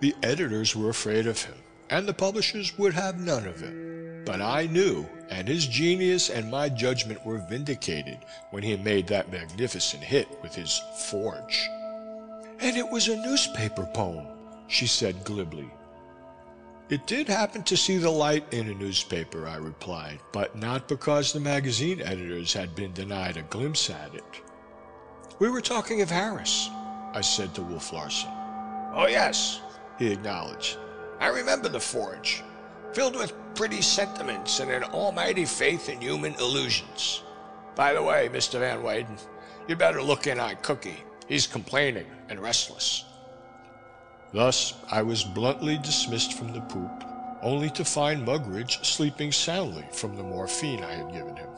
The 0.00 0.14
editors 0.22 0.76
were 0.76 0.90
afraid 0.90 1.26
of 1.26 1.42
him, 1.42 1.54
and 1.90 2.06
the 2.06 2.14
publishers 2.14 2.76
would 2.78 2.94
have 2.94 3.20
none 3.20 3.46
of 3.46 3.60
him. 3.60 4.22
But 4.24 4.40
I 4.40 4.66
knew, 4.66 5.08
and 5.30 5.48
his 5.48 5.66
genius 5.66 6.30
and 6.30 6.50
my 6.50 6.68
judgment 6.68 7.24
were 7.24 7.38
vindicated 7.38 8.18
when 8.50 8.62
he 8.62 8.76
made 8.76 9.06
that 9.08 9.32
magnificent 9.32 10.02
hit 10.02 10.28
with 10.42 10.54
his 10.54 10.80
Forge. 11.08 11.68
And 12.60 12.76
it 12.76 12.88
was 12.88 13.08
a 13.08 13.16
newspaper 13.16 13.88
poem, 13.92 14.26
she 14.68 14.86
said 14.86 15.24
glibly. 15.24 15.68
It 16.92 17.06
did 17.06 17.26
happen 17.26 17.62
to 17.62 17.76
see 17.78 17.96
the 17.96 18.10
light 18.10 18.44
in 18.52 18.68
a 18.68 18.74
newspaper, 18.74 19.48
I 19.48 19.56
replied, 19.56 20.20
but 20.30 20.54
not 20.54 20.88
because 20.88 21.32
the 21.32 21.40
magazine 21.40 22.02
editors 22.02 22.52
had 22.52 22.74
been 22.74 22.92
denied 22.92 23.38
a 23.38 23.42
glimpse 23.44 23.88
at 23.88 24.14
it. 24.14 24.42
We 25.38 25.48
were 25.48 25.62
talking 25.62 26.02
of 26.02 26.10
Harris, 26.10 26.68
I 27.14 27.22
said 27.22 27.54
to 27.54 27.62
Wolf 27.62 27.94
Larsen. 27.94 28.28
Oh, 28.92 29.06
yes, 29.08 29.62
he 29.98 30.12
acknowledged. 30.12 30.76
I 31.18 31.28
remember 31.28 31.70
the 31.70 31.80
forge, 31.80 32.42
filled 32.92 33.16
with 33.16 33.32
pretty 33.54 33.80
sentiments 33.80 34.60
and 34.60 34.70
an 34.70 34.84
almighty 34.84 35.46
faith 35.46 35.88
in 35.88 35.98
human 35.98 36.34
illusions. 36.34 37.22
By 37.74 37.94
the 37.94 38.02
way, 38.02 38.28
Mr. 38.30 38.60
Van 38.60 38.82
Weyden, 38.82 39.16
you'd 39.66 39.78
better 39.78 40.02
look 40.02 40.26
in 40.26 40.38
on 40.38 40.56
Cookie. 40.56 41.02
He's 41.26 41.46
complaining 41.46 42.08
and 42.28 42.38
restless. 42.38 43.06
Thus 44.32 44.74
I 44.90 45.02
was 45.02 45.24
bluntly 45.24 45.76
dismissed 45.76 46.32
from 46.32 46.52
the 46.52 46.62
poop, 46.62 47.04
only 47.42 47.68
to 47.70 47.84
find 47.84 48.26
Mugridge 48.26 48.82
sleeping 48.84 49.30
soundly 49.30 49.84
from 49.92 50.16
the 50.16 50.22
morphine 50.22 50.82
I 50.82 50.94
had 50.94 51.12
given 51.12 51.36
him. 51.36 51.50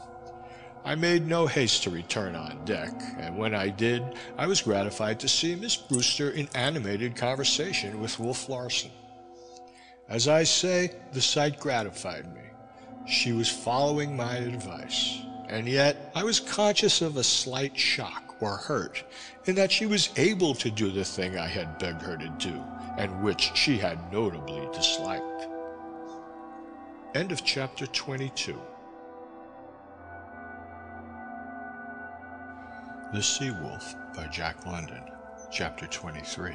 I 0.84 0.96
made 0.96 1.26
no 1.26 1.46
haste 1.46 1.84
to 1.84 1.90
return 1.90 2.34
on 2.34 2.64
deck, 2.64 2.92
and 3.18 3.38
when 3.38 3.54
I 3.54 3.68
did, 3.68 4.02
I 4.36 4.46
was 4.46 4.60
gratified 4.60 5.20
to 5.20 5.28
see 5.28 5.54
Miss 5.54 5.76
Brewster 5.76 6.30
in 6.30 6.48
animated 6.54 7.16
conversation 7.16 8.00
with 8.00 8.18
Wolf 8.18 8.48
Larsen. 8.48 8.90
As 10.08 10.26
I 10.28 10.42
say, 10.42 10.90
the 11.12 11.22
sight 11.22 11.60
gratified 11.60 12.34
me. 12.34 12.42
She 13.06 13.32
was 13.32 13.48
following 13.48 14.16
my 14.16 14.36
advice, 14.36 15.20
and 15.48 15.68
yet 15.68 16.10
I 16.14 16.24
was 16.24 16.40
conscious 16.40 17.00
of 17.00 17.16
a 17.16 17.24
slight 17.24 17.78
shock 17.78 18.23
or 18.40 18.56
hurt 18.56 19.04
in 19.46 19.54
that 19.54 19.72
she 19.72 19.86
was 19.86 20.10
able 20.16 20.54
to 20.54 20.70
do 20.70 20.90
the 20.90 21.04
thing 21.04 21.38
I 21.38 21.46
had 21.46 21.78
begged 21.78 22.02
her 22.02 22.16
to 22.16 22.28
do, 22.38 22.62
and 22.98 23.22
which 23.22 23.52
she 23.54 23.78
had 23.78 24.12
notably 24.12 24.68
disliked. 24.72 25.48
End 27.14 27.30
of 27.32 27.44
chapter 27.44 27.86
22. 27.86 28.60
The 33.12 33.22
Sea 33.22 33.52
Wolf 33.62 33.94
by 34.16 34.26
Jack 34.26 34.66
London, 34.66 35.02
Chapter 35.52 35.86
23. 35.86 36.54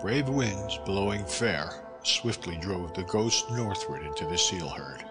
Brave 0.00 0.28
winds 0.28 0.78
blowing 0.84 1.24
fair 1.24 1.70
swiftly 2.02 2.56
drove 2.56 2.92
the 2.94 3.04
ghost 3.04 3.48
northward 3.52 4.02
into 4.02 4.26
the 4.26 4.36
seal 4.36 4.68
herd. 4.68 5.04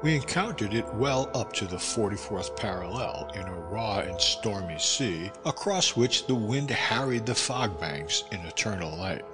We 0.00 0.14
encountered 0.14 0.74
it 0.74 0.86
well 0.94 1.28
up 1.34 1.52
to 1.54 1.66
the 1.66 1.76
44th 1.76 2.56
parallel 2.56 3.32
in 3.34 3.42
a 3.42 3.52
raw 3.52 3.98
and 3.98 4.20
stormy 4.20 4.78
sea, 4.78 5.32
across 5.44 5.96
which 5.96 6.28
the 6.28 6.36
wind 6.36 6.70
harried 6.70 7.26
the 7.26 7.34
fog 7.34 7.80
banks 7.80 8.22
in 8.30 8.38
eternal 8.42 8.96
light. 8.96 9.24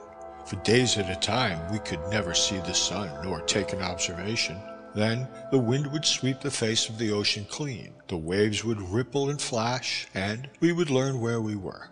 For 0.46 0.56
days 0.56 0.96
at 0.96 1.10
a 1.10 1.20
time 1.20 1.70
we 1.70 1.80
could 1.80 2.00
never 2.08 2.32
see 2.32 2.56
the 2.60 2.72
sun 2.72 3.10
nor 3.22 3.42
take 3.42 3.74
an 3.74 3.82
observation. 3.82 4.58
Then 4.94 5.28
the 5.50 5.58
wind 5.58 5.92
would 5.92 6.06
sweep 6.06 6.40
the 6.40 6.50
face 6.50 6.88
of 6.88 6.96
the 6.96 7.12
ocean 7.12 7.44
clean, 7.44 7.92
the 8.08 8.16
waves 8.16 8.64
would 8.64 8.80
ripple 8.80 9.28
and 9.28 9.40
flash, 9.40 10.06
and 10.14 10.48
we 10.60 10.72
would 10.72 10.88
learn 10.88 11.20
where 11.20 11.42
we 11.42 11.56
were. 11.56 11.90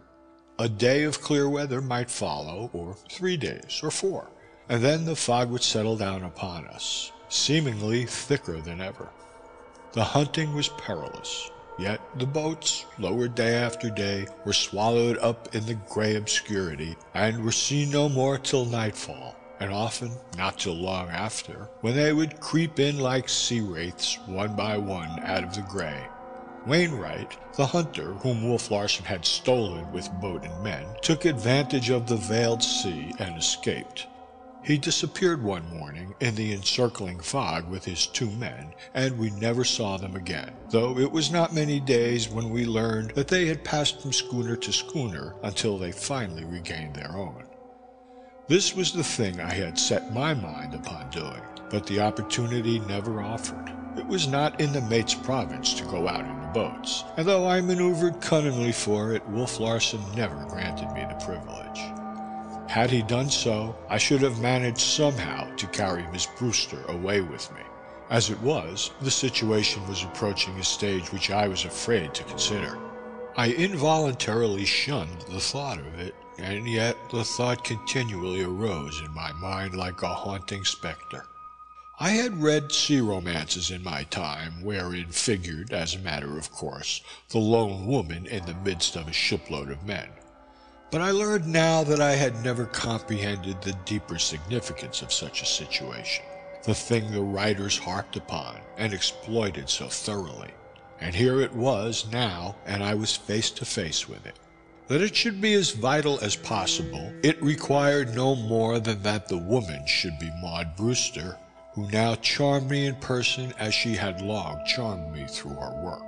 A 0.59 0.69
day 0.69 1.03
of 1.03 1.21
clear 1.21 1.47
weather 1.47 1.83
might 1.83 2.11
follow, 2.11 2.71
or 2.73 2.97
three 3.11 3.37
days, 3.37 3.81
or 3.83 3.91
four, 3.91 4.31
and 4.71 4.83
then 4.83 5.05
the 5.05 5.17
fog 5.17 5.51
would 5.51 5.63
settle 5.63 5.97
down 5.97 6.23
upon 6.23 6.67
us, 6.69 7.13
seemingly 7.33 8.05
thicker 8.05 8.61
than 8.61 8.81
ever. 8.81 9.09
The 9.93 10.05
hunting 10.05 10.55
was 10.55 10.69
perilous, 10.69 11.51
yet 11.79 12.01
the 12.19 12.27
boats, 12.27 12.85
lowered 12.99 13.35
day 13.35 13.55
after 13.55 13.91
day, 13.91 14.27
were 14.45 14.53
swallowed 14.53 15.19
up 15.19 15.55
in 15.55 15.67
the 15.67 15.75
gray 15.75 16.17
obscurity, 16.17 16.97
and 17.15 17.45
were 17.45 17.53
seen 17.53 17.91
no 17.91 18.09
more 18.09 18.39
till 18.39 18.67
nightfall 18.67 19.37
and 19.61 19.73
often 19.73 20.11
not 20.37 20.59
till 20.59 20.75
long 20.75 21.09
after, 21.09 21.69
when 21.83 21.95
they 21.95 22.13
would 22.13 22.41
creep 22.41 22.81
in 22.81 22.99
like 22.99 23.29
sea 23.29 23.61
wraiths, 23.61 24.19
one 24.27 24.57
by 24.57 24.77
one, 24.77 25.21
out 25.21 25.45
of 25.45 25.55
the 25.55 25.63
gray. 25.63 26.05
Wainwright, 26.67 27.37
the 27.57 27.67
hunter 27.67 28.13
whom 28.15 28.43
Wolf 28.43 28.73
Larsen 28.73 29.05
had 29.05 29.25
stolen 29.25 29.91
with 29.93 30.11
boat 30.21 30.45
and 30.45 30.65
men, 30.65 30.85
took 31.01 31.25
advantage 31.25 31.91
of 31.91 32.09
the 32.09 32.17
veiled 32.17 32.63
sea 32.63 33.13
and 33.21 33.39
escaped. 33.39 34.09
He 34.65 34.79
disappeared 34.79 35.43
one 35.43 35.69
morning 35.77 36.15
in 36.21 36.37
the 36.37 36.53
encircling 36.53 37.19
fog 37.19 37.69
with 37.69 37.85
his 37.85 38.07
two 38.07 38.31
men, 38.31 38.75
and 38.95 39.19
we 39.19 39.31
never 39.31 39.65
saw 39.65 39.97
them 39.97 40.15
again, 40.15 40.53
though 40.71 40.97
it 40.99 41.11
was 41.11 41.33
not 41.33 41.53
many 41.53 41.81
days 41.81 42.29
when 42.29 42.49
we 42.49 42.65
learned 42.65 43.11
that 43.17 43.27
they 43.27 43.47
had 43.47 43.65
passed 43.65 44.01
from 44.01 44.13
schooner 44.13 44.55
to 44.55 44.73
schooner 44.73 45.35
until 45.43 45.79
they 45.79 45.91
finally 45.91 46.45
regained 46.45 46.95
their 46.95 47.17
own. 47.17 47.43
This 48.47 48.77
was 48.77 48.93
the 48.93 49.03
thing 49.03 49.41
I 49.41 49.53
had 49.53 49.79
set 49.79 50.15
my 50.15 50.33
mind 50.33 50.75
upon 50.75 51.11
doing, 51.11 51.43
but 51.69 51.85
the 51.87 52.01
opportunity 52.01 52.79
never 52.81 53.21
offered. 53.21 53.73
It 53.97 54.07
was 54.07 54.29
not 54.29 54.61
in 54.61 54.73
the 54.73 54.81
mate's 54.83 55.15
province 55.15 55.75
to 55.75 55.85
go 55.85 56.07
out 56.07 56.25
in 56.25 56.41
the 56.41 56.49
boats, 56.49 57.03
and 57.17 57.27
though 57.27 57.49
I 57.49 57.61
maneuvered 57.61 58.21
cunningly 58.21 58.73
for 58.73 59.13
it, 59.13 59.27
Wolf 59.29 59.59
Larsen 59.59 60.01
never 60.15 60.45
granted 60.47 60.93
me 60.93 61.05
the 61.05 61.25
privilege. 61.25 61.92
Had 62.73 62.91
he 62.91 63.03
done 63.03 63.29
so, 63.29 63.77
I 63.91 63.99
should 63.99 64.23
have 64.23 64.41
managed 64.41 64.81
somehow 64.81 65.55
to 65.57 65.67
carry 65.67 66.07
Miss 66.07 66.25
Brewster 66.25 66.83
away 66.89 67.21
with 67.21 67.53
me. 67.53 67.61
As 68.09 68.31
it 68.31 68.41
was, 68.41 68.93
the 69.03 69.11
situation 69.11 69.87
was 69.87 70.03
approaching 70.03 70.59
a 70.59 70.65
stage 70.65 71.13
which 71.13 71.31
I 71.31 71.49
was 71.49 71.67
afraid 71.67 72.15
to 72.15 72.25
consider. 72.25 72.79
I 73.37 73.53
involuntarily 73.53 74.65
shunned 74.65 75.21
the 75.29 75.39
thought 75.39 75.81
of 75.81 76.01
it, 76.01 76.15
and 76.39 76.67
yet 76.67 76.97
the 77.11 77.25
thought 77.25 77.63
continually 77.63 78.43
arose 78.43 79.03
in 79.05 79.13
my 79.13 79.33
mind 79.33 79.75
like 79.75 80.01
a 80.01 80.09
haunting 80.09 80.65
specter. 80.65 81.27
I 82.01 82.13
had 82.13 82.43
read 82.43 82.73
sea 82.73 83.03
romances 83.03 83.71
in 83.71 83.85
my 83.85 84.05
time, 84.05 84.63
wherein 84.63 85.09
figured, 85.09 85.75
as 85.75 85.95
a 85.95 85.99
matter 85.99 86.39
of 86.39 86.51
course, 86.51 87.03
the 87.29 87.39
lone 87.39 87.87
woman 87.87 88.25
in 88.25 88.47
the 88.47 88.55
midst 88.55 88.97
of 88.97 89.09
a 89.09 89.13
shipload 89.13 89.71
of 89.71 89.85
men. 89.85 90.09
But 90.93 91.01
I 91.01 91.11
learned 91.11 91.47
now 91.47 91.83
that 91.85 92.03
I 92.03 92.17
had 92.17 92.45
never 92.45 92.67
comprehended 92.67 93.63
the 93.63 93.73
deeper 93.87 94.19
significance 94.19 95.01
of 95.01 95.11
such 95.11 95.41
a 95.41 95.47
situation, 95.47 96.23
the 96.65 96.75
thing 96.75 97.11
the 97.11 97.23
writers 97.23 97.79
harped 97.79 98.15
upon 98.17 98.61
and 98.77 98.93
exploited 98.93 99.71
so 99.71 99.89
thoroughly. 99.89 100.51
And 101.01 101.15
here 101.15 101.41
it 101.41 101.55
was 101.55 102.07
now, 102.13 102.57
and 102.67 102.85
I 102.85 102.93
was 102.93 103.17
face 103.17 103.51
to 103.53 103.65
face 103.65 104.07
with 104.07 104.27
it. 104.27 104.39
That 104.89 105.01
it 105.01 105.17
should 105.17 105.41
be 105.41 105.55
as 105.55 105.71
vital 105.71 106.21
as 106.21 106.37
possible, 106.37 107.11
it 107.23 107.43
required 107.43 108.15
no 108.15 108.35
more 108.35 108.79
than 108.79 109.03
that 109.03 109.29
the 109.29 109.39
woman 109.39 109.87
should 109.87 110.19
be 110.19 110.31
Maud 110.43 110.77
Brewster, 110.77 111.39
who 111.73 111.91
now 111.91 112.17
charmed 112.17 112.69
me 112.69 112.85
in 112.85 112.97
person 112.97 113.55
as 113.59 113.73
she 113.73 113.95
had 113.95 114.21
long 114.21 114.63
charmed 114.67 115.11
me 115.11 115.27
through 115.27 115.55
her 115.55 115.83
work. 115.83 116.05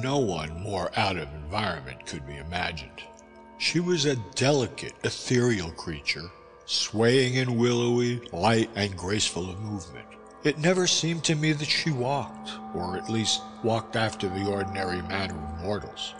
No 0.00 0.18
one 0.18 0.62
more 0.62 0.92
out 0.96 1.16
of 1.16 1.28
environment 1.34 2.06
could 2.06 2.24
be 2.24 2.36
imagined. 2.36 3.02
She 3.58 3.80
was 3.80 4.04
a 4.04 4.16
delicate, 4.16 4.92
ethereal 5.02 5.70
creature, 5.70 6.30
swaying 6.66 7.38
and 7.38 7.58
willowy, 7.58 8.20
light 8.30 8.68
and 8.74 8.96
graceful 8.96 9.48
of 9.48 9.60
movement. 9.60 10.06
It 10.44 10.58
never 10.58 10.86
seemed 10.86 11.24
to 11.24 11.34
me 11.34 11.52
that 11.52 11.64
she 11.64 11.90
walked, 11.90 12.50
or 12.74 12.96
at 12.96 13.08
least 13.08 13.40
walked 13.64 13.96
after 13.96 14.28
the 14.28 14.46
ordinary 14.46 15.00
manner 15.02 15.34
of 15.34 15.64
mortals. 15.64 16.14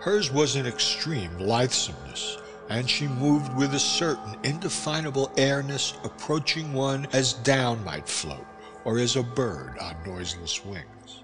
Hers 0.00 0.32
was 0.32 0.56
an 0.56 0.66
extreme 0.66 1.38
lithesomeness, 1.38 2.38
and 2.68 2.90
she 2.90 3.06
moved 3.06 3.54
with 3.54 3.74
a 3.74 3.78
certain 3.78 4.36
indefinable 4.42 5.32
airness 5.36 5.94
approaching 6.02 6.72
one 6.72 7.06
as 7.12 7.34
down 7.34 7.84
might 7.84 8.08
float, 8.08 8.46
or 8.84 8.98
as 8.98 9.14
a 9.14 9.22
bird 9.22 9.78
on 9.78 9.94
noiseless 10.04 10.64
wings. 10.64 11.22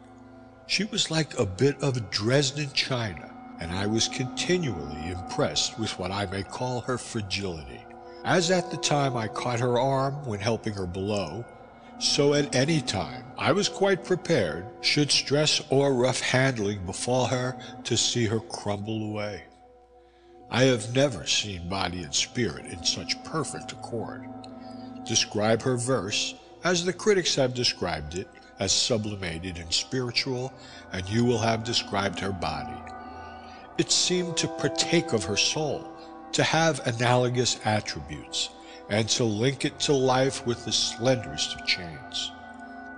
She 0.69 0.85
was 0.85 1.11
like 1.11 1.39
a 1.39 1.47
bit 1.47 1.81
of 1.83 2.11
Dresden 2.11 2.71
china, 2.73 3.33
and 3.61 3.73
I 3.73 3.87
was 3.87 4.09
continually 4.09 5.11
impressed 5.11 5.79
with 5.79 5.99
what 5.99 6.11
I 6.11 6.27
may 6.27 6.43
call 6.43 6.81
her 6.83 6.99
fragility. 6.99 7.81
As 8.25 8.51
at 8.51 8.71
the 8.71 8.77
time 8.77 9.17
I 9.17 9.29
caught 9.29 9.61
her 9.61 9.79
arm 9.79 10.15
when 10.27 10.41
helping 10.41 10.75
her 10.75 10.87
below, 10.87 11.45
so 11.99 12.35
at 12.35 12.55
any 12.55 12.81
time 12.81 13.25
I 13.39 13.53
was 13.53 13.69
quite 13.69 14.05
prepared, 14.05 14.67
should 14.81 15.11
stress 15.11 15.63
or 15.71 15.95
rough 15.95 16.21
handling 16.21 16.85
befall 16.85 17.27
her, 17.27 17.57
to 17.85 17.97
see 17.97 18.27
her 18.27 18.41
crumble 18.41 19.11
away. 19.11 19.45
I 20.51 20.65
have 20.65 20.95
never 20.95 21.27
seen 21.27 21.69
body 21.69 22.03
and 22.03 22.15
spirit 22.15 22.67
in 22.67 22.85
such 22.85 23.23
perfect 23.25 23.73
accord. 23.73 24.27
Describe 25.05 25.63
her 25.63 25.77
verse, 25.77 26.35
as 26.65 26.85
the 26.85 26.93
critics 26.93 27.35
have 27.37 27.55
described 27.55 28.17
it, 28.17 28.29
as 28.59 28.73
sublimated 28.73 29.59
and 29.59 29.73
spiritual, 29.73 30.53
and 30.93 31.09
you 31.09 31.25
will 31.25 31.39
have 31.39 31.65
described 31.65 32.19
her 32.21 32.33
body. 32.33 32.81
It 33.79 33.91
seemed 33.91 34.39
to 34.39 34.49
partake 34.49 35.13
of 35.13 35.25
her 35.25 35.37
soul, 35.37 35.87
to 36.33 36.43
have 36.43 36.87
analogous 36.87 37.61
attributes, 37.65 38.49
and 38.89 39.09
to 39.11 39.25
link 39.25 39.65
it 39.67 39.79
to 39.81 39.93
life 39.93 40.47
with 40.47 40.65
the 40.65 40.73
slenderest 40.73 41.55
of 41.55 41.67
chains. 41.67 42.33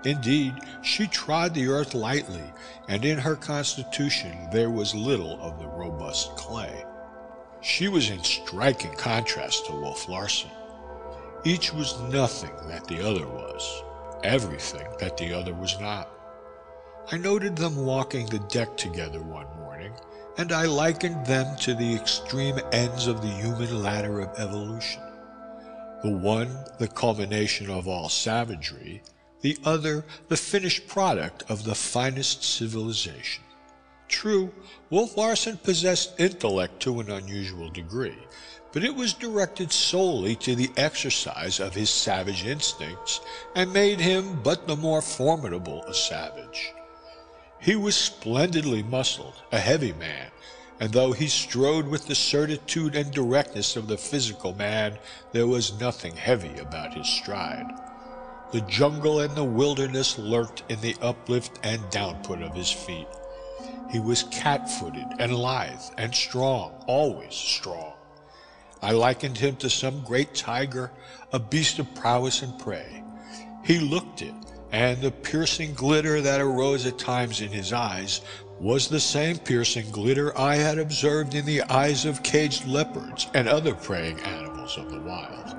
Indeed, 0.04 0.54
she 0.82 1.08
trod 1.08 1.54
the 1.54 1.66
earth 1.66 1.94
lightly, 1.94 2.44
and 2.86 3.04
in 3.04 3.18
her 3.18 3.34
constitution 3.34 4.48
there 4.52 4.70
was 4.70 4.94
little 4.94 5.40
of 5.40 5.58
the 5.58 5.66
robust 5.66 6.36
clay. 6.36 6.84
She 7.60 7.88
was 7.88 8.10
in 8.10 8.22
striking 8.22 8.92
contrast 8.92 9.66
to 9.66 9.72
Wolf 9.72 10.08
Larsen. 10.08 10.50
Each 11.44 11.72
was 11.72 11.98
nothing 12.02 12.54
that 12.68 12.86
the 12.86 13.04
other 13.04 13.26
was, 13.26 13.82
everything 14.22 14.86
that 15.00 15.16
the 15.16 15.32
other 15.32 15.54
was 15.54 15.78
not. 15.80 16.08
I 17.10 17.16
noted 17.16 17.56
them 17.56 17.84
walking 17.84 18.26
the 18.26 18.38
deck 18.38 18.76
together 18.76 19.20
one 19.20 19.46
morning, 19.56 19.92
and 20.38 20.52
I 20.52 20.64
likened 20.64 21.26
them 21.26 21.56
to 21.58 21.74
the 21.74 21.94
extreme 21.94 22.58
ends 22.72 23.06
of 23.06 23.20
the 23.20 23.28
human 23.28 23.82
ladder 23.82 24.20
of 24.20 24.38
evolution 24.38 25.02
the 26.02 26.10
one 26.10 26.64
the 26.78 26.88
culmination 26.88 27.68
of 27.68 27.88
all 27.88 28.08
savagery, 28.08 29.02
the 29.40 29.58
other 29.64 30.04
the 30.28 30.36
finished 30.36 30.86
product 30.86 31.42
of 31.48 31.64
the 31.64 31.74
finest 31.74 32.44
civilization. 32.44 33.42
True, 34.06 34.52
Wolf 34.90 35.16
Larsen 35.16 35.58
possessed 35.58 36.18
intellect 36.18 36.80
to 36.80 37.00
an 37.00 37.10
unusual 37.10 37.68
degree, 37.68 38.16
but 38.72 38.84
it 38.84 38.94
was 38.94 39.12
directed 39.12 39.72
solely 39.72 40.36
to 40.36 40.54
the 40.54 40.70
exercise 40.76 41.60
of 41.60 41.74
his 41.74 41.90
savage 41.90 42.46
instincts, 42.46 43.20
and 43.54 43.72
made 43.72 44.00
him 44.00 44.40
but 44.42 44.66
the 44.66 44.76
more 44.76 45.02
formidable 45.02 45.82
a 45.84 45.94
savage. 45.94 46.72
He 47.60 47.74
was 47.74 47.96
splendidly 47.96 48.82
muscled, 48.82 49.42
a 49.50 49.58
heavy 49.58 49.92
man, 49.92 50.30
and 50.80 50.92
though 50.92 51.12
he 51.12 51.26
strode 51.26 51.88
with 51.88 52.06
the 52.06 52.14
certitude 52.14 52.94
and 52.94 53.10
directness 53.10 53.74
of 53.74 53.88
the 53.88 53.98
physical 53.98 54.54
man, 54.54 54.98
there 55.32 55.46
was 55.46 55.80
nothing 55.80 56.14
heavy 56.14 56.58
about 56.58 56.94
his 56.94 57.08
stride. 57.08 57.66
The 58.52 58.60
jungle 58.62 59.20
and 59.20 59.34
the 59.34 59.44
wilderness 59.44 60.18
lurked 60.18 60.62
in 60.68 60.80
the 60.80 60.96
uplift 61.02 61.58
and 61.64 61.82
downput 61.90 62.42
of 62.42 62.54
his 62.54 62.70
feet. 62.70 63.08
He 63.90 63.98
was 63.98 64.22
cat-footed 64.24 65.06
and 65.18 65.34
lithe 65.34 65.82
and 65.98 66.14
strong, 66.14 66.84
always 66.86 67.34
strong. 67.34 67.94
I 68.80 68.92
likened 68.92 69.36
him 69.36 69.56
to 69.56 69.68
some 69.68 70.04
great 70.04 70.34
tiger, 70.34 70.92
a 71.32 71.40
beast 71.40 71.80
of 71.80 71.92
prowess 71.94 72.42
and 72.42 72.56
prey. 72.58 73.02
He 73.64 73.80
looked 73.80 74.22
it, 74.22 74.34
and 74.72 75.00
the 75.00 75.10
piercing 75.10 75.74
glitter 75.74 76.20
that 76.20 76.40
arose 76.40 76.86
at 76.86 76.98
times 76.98 77.40
in 77.40 77.48
his 77.48 77.72
eyes 77.72 78.20
was 78.60 78.88
the 78.88 79.00
same 79.00 79.38
piercing 79.38 79.90
glitter 79.90 80.36
I 80.38 80.56
had 80.56 80.78
observed 80.78 81.34
in 81.34 81.46
the 81.46 81.62
eyes 81.62 82.04
of 82.04 82.22
caged 82.22 82.66
leopards 82.66 83.28
and 83.34 83.48
other 83.48 83.74
preying 83.74 84.18
animals 84.20 84.76
of 84.76 84.90
the 84.90 85.00
wild. 85.00 85.56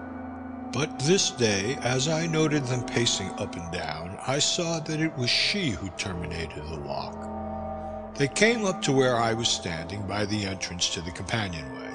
But 0.74 1.00
this 1.00 1.32
day, 1.32 1.78
as 1.82 2.08
I 2.08 2.28
noted 2.28 2.66
them 2.66 2.86
pacing 2.86 3.32
up 3.40 3.56
and 3.56 3.72
down, 3.72 4.20
I 4.28 4.38
saw 4.40 4.80
that 4.82 5.00
it 5.00 5.18
was 5.18 5.30
she 5.30 5.70
who 5.72 5.90
terminated 5.98 6.64
the 6.70 6.80
walk. 6.80 8.16
They 8.16 8.28
came 8.28 8.66
up 8.66 8.82
to 8.84 8.92
where 8.92 9.16
I 9.16 9.34
was 9.34 9.48
standing 9.48 10.06
by 10.06 10.26
the 10.26 10.46
entrance 10.46 10.90
to 10.94 11.02
the 11.02 11.12
companionway. 11.12 11.90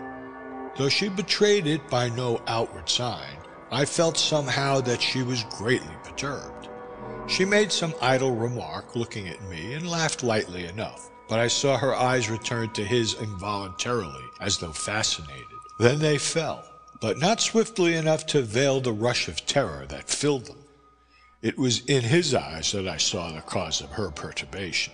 Though 0.76 0.88
she 0.88 1.08
betrayed 1.08 1.66
it 1.66 1.88
by 1.88 2.08
no 2.08 2.42
outward 2.46 2.88
sign, 2.88 3.36
I 3.70 3.84
felt 3.84 4.16
somehow 4.16 4.80
that 4.80 5.02
she 5.02 5.22
was 5.22 5.44
greatly 5.44 5.94
perturbed. 6.02 6.53
She 7.26 7.44
made 7.44 7.72
some 7.72 7.94
idle 8.02 8.36
remark, 8.36 8.94
looking 8.94 9.28
at 9.28 9.42
me, 9.48 9.72
and 9.72 9.90
laughed 9.90 10.22
lightly 10.22 10.66
enough, 10.66 11.10
but 11.28 11.38
I 11.38 11.48
saw 11.48 11.78
her 11.78 11.94
eyes 11.94 12.28
return 12.28 12.70
to 12.74 12.84
his 12.84 13.14
involuntarily, 13.14 14.24
as 14.40 14.58
though 14.58 14.72
fascinated. 14.72 15.44
Then 15.78 15.98
they 15.98 16.18
fell, 16.18 16.64
but 17.00 17.18
not 17.18 17.40
swiftly 17.40 17.94
enough 17.94 18.26
to 18.26 18.42
veil 18.42 18.80
the 18.80 18.92
rush 18.92 19.26
of 19.26 19.46
terror 19.46 19.86
that 19.88 20.08
filled 20.08 20.46
them. 20.46 20.58
It 21.42 21.58
was 21.58 21.84
in 21.86 22.02
his 22.02 22.34
eyes 22.34 22.72
that 22.72 22.86
I 22.86 22.98
saw 22.98 23.32
the 23.32 23.40
cause 23.40 23.80
of 23.80 23.90
her 23.92 24.10
perturbation. 24.10 24.92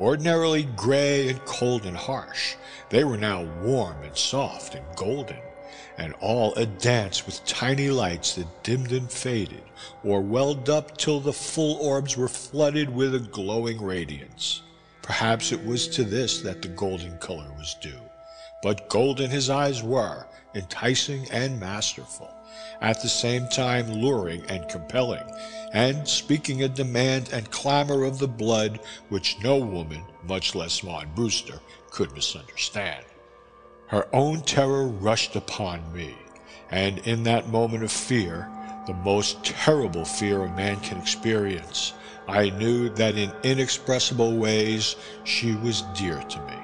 Ordinarily 0.00 0.64
gray 0.64 1.28
and 1.28 1.44
cold 1.44 1.86
and 1.86 1.96
harsh, 1.96 2.56
they 2.90 3.04
were 3.04 3.18
now 3.18 3.44
warm 3.62 4.02
and 4.02 4.16
soft 4.16 4.74
and 4.74 4.84
golden, 4.96 5.38
and 5.98 6.14
all 6.20 6.54
a 6.54 6.66
dance 6.66 7.26
with 7.26 7.44
tiny 7.44 7.88
lights 7.88 8.34
that 8.34 8.62
dimmed 8.62 8.92
and 8.92 9.10
faded, 9.10 9.62
or 10.02 10.20
welled 10.20 10.68
up 10.68 10.96
till 10.96 11.20
the 11.20 11.32
full 11.32 11.76
orbs 11.76 12.16
were 12.16 12.28
flooded 12.28 12.88
with 12.88 13.14
a 13.14 13.20
glowing 13.20 13.80
radiance. 13.80 14.62
Perhaps 15.02 15.52
it 15.52 15.64
was 15.64 15.86
to 15.88 16.04
this 16.04 16.40
that 16.40 16.62
the 16.62 16.68
golden 16.68 17.16
color 17.18 17.50
was 17.58 17.76
due. 17.80 18.00
But 18.62 18.88
golden 18.88 19.30
his 19.30 19.50
eyes 19.50 19.82
were, 19.82 20.26
enticing 20.54 21.30
and 21.30 21.60
masterful, 21.60 22.30
at 22.80 23.02
the 23.02 23.08
same 23.08 23.46
time 23.48 23.92
luring 23.92 24.42
and 24.46 24.68
compelling, 24.68 25.24
and 25.72 26.08
speaking 26.08 26.62
a 26.62 26.68
demand 26.68 27.30
and 27.32 27.50
clamor 27.50 28.04
of 28.04 28.18
the 28.18 28.28
blood 28.28 28.80
which 29.10 29.36
no 29.42 29.58
woman, 29.58 30.02
much 30.22 30.54
less 30.54 30.82
Maud 30.82 31.14
Brewster, 31.14 31.60
could 31.90 32.12
misunderstand. 32.12 33.04
Her 33.88 34.06
own 34.14 34.42
terror 34.42 34.86
rushed 34.86 35.36
upon 35.36 35.92
me, 35.92 36.14
and 36.70 36.98
in 37.00 37.22
that 37.24 37.48
moment 37.48 37.84
of 37.84 37.92
fear, 37.92 38.48
the 38.86 38.94
most 38.94 39.44
terrible 39.44 40.04
fear 40.04 40.42
a 40.42 40.56
man 40.56 40.80
can 40.80 40.98
experience. 40.98 41.92
I 42.26 42.50
knew 42.50 42.88
that 42.90 43.16
in 43.16 43.32
inexpressible 43.42 44.36
ways 44.38 44.96
she 45.24 45.54
was 45.54 45.82
dear 45.94 46.20
to 46.20 46.40
me. 46.40 46.56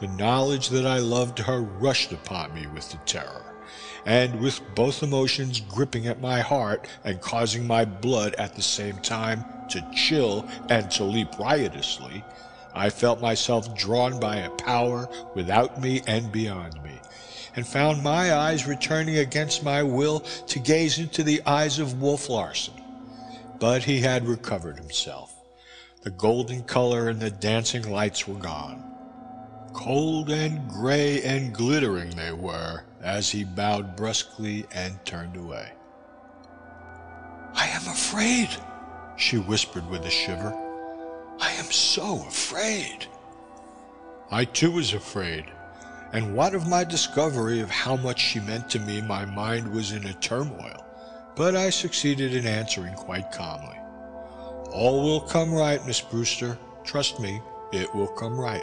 The 0.00 0.08
knowledge 0.08 0.70
that 0.70 0.86
I 0.86 0.98
loved 0.98 1.38
her 1.40 1.60
rushed 1.60 2.12
upon 2.12 2.54
me 2.54 2.66
with 2.66 2.90
the 2.90 2.96
terror, 2.98 3.44
and 4.06 4.40
with 4.40 4.60
both 4.74 5.02
emotions 5.02 5.60
gripping 5.60 6.06
at 6.06 6.20
my 6.20 6.40
heart 6.40 6.88
and 7.04 7.20
causing 7.20 7.66
my 7.66 7.84
blood 7.84 8.34
at 8.34 8.56
the 8.56 8.62
same 8.62 8.98
time 8.98 9.44
to 9.68 9.84
chill 9.94 10.46
and 10.68 10.90
to 10.92 11.04
leap 11.04 11.38
riotously, 11.38 12.24
I 12.74 12.90
felt 12.90 13.20
myself 13.20 13.74
drawn 13.76 14.18
by 14.18 14.36
a 14.36 14.50
power 14.50 15.08
without 15.34 15.80
me 15.80 16.02
and 16.06 16.32
beyond 16.32 16.82
me, 16.82 17.00
and 17.54 17.66
found 17.66 18.02
my 18.02 18.34
eyes 18.34 18.66
returning 18.66 19.18
against 19.18 19.62
my 19.62 19.82
will 19.82 20.20
to 20.20 20.58
gaze 20.58 20.98
into 20.98 21.22
the 21.22 21.42
eyes 21.44 21.78
of 21.78 22.00
Wolf 22.00 22.28
Larsen. 22.28 22.74
But 23.58 23.84
he 23.84 24.00
had 24.00 24.26
recovered 24.26 24.78
himself. 24.78 25.34
The 26.02 26.10
golden 26.10 26.64
color 26.64 27.08
and 27.08 27.20
the 27.20 27.30
dancing 27.30 27.90
lights 27.90 28.26
were 28.26 28.34
gone. 28.34 28.82
Cold 29.72 30.30
and 30.30 30.68
gray 30.68 31.22
and 31.22 31.54
glittering 31.54 32.10
they 32.10 32.32
were 32.32 32.84
as 33.02 33.30
he 33.30 33.44
bowed 33.44 33.96
brusquely 33.96 34.66
and 34.72 35.04
turned 35.04 35.36
away. 35.36 35.72
I 37.54 37.68
am 37.68 37.86
afraid, 37.86 38.48
she 39.16 39.38
whispered 39.38 39.88
with 39.88 40.04
a 40.04 40.10
shiver. 40.10 40.71
I 41.42 41.50
am 41.54 41.72
so 41.72 42.24
afraid. 42.28 43.08
I 44.30 44.44
too 44.44 44.70
was 44.70 44.94
afraid, 44.94 45.46
and 46.12 46.36
what 46.36 46.54
of 46.54 46.68
my 46.68 46.84
discovery 46.84 47.58
of 47.58 47.68
how 47.68 47.96
much 47.96 48.20
she 48.20 48.38
meant 48.38 48.70
to 48.70 48.78
me, 48.78 49.00
my 49.02 49.24
mind 49.24 49.66
was 49.66 49.90
in 49.90 50.06
a 50.06 50.14
turmoil, 50.14 50.86
but 51.34 51.56
I 51.56 51.70
succeeded 51.70 52.32
in 52.36 52.46
answering 52.46 52.94
quite 52.94 53.32
calmly. 53.32 53.76
All 54.70 55.02
will 55.02 55.20
come 55.20 55.52
right, 55.52 55.84
Miss 55.84 56.00
Brewster. 56.00 56.56
Trust 56.84 57.18
me, 57.18 57.42
it 57.72 57.92
will 57.92 58.06
come 58.06 58.38
right. 58.38 58.62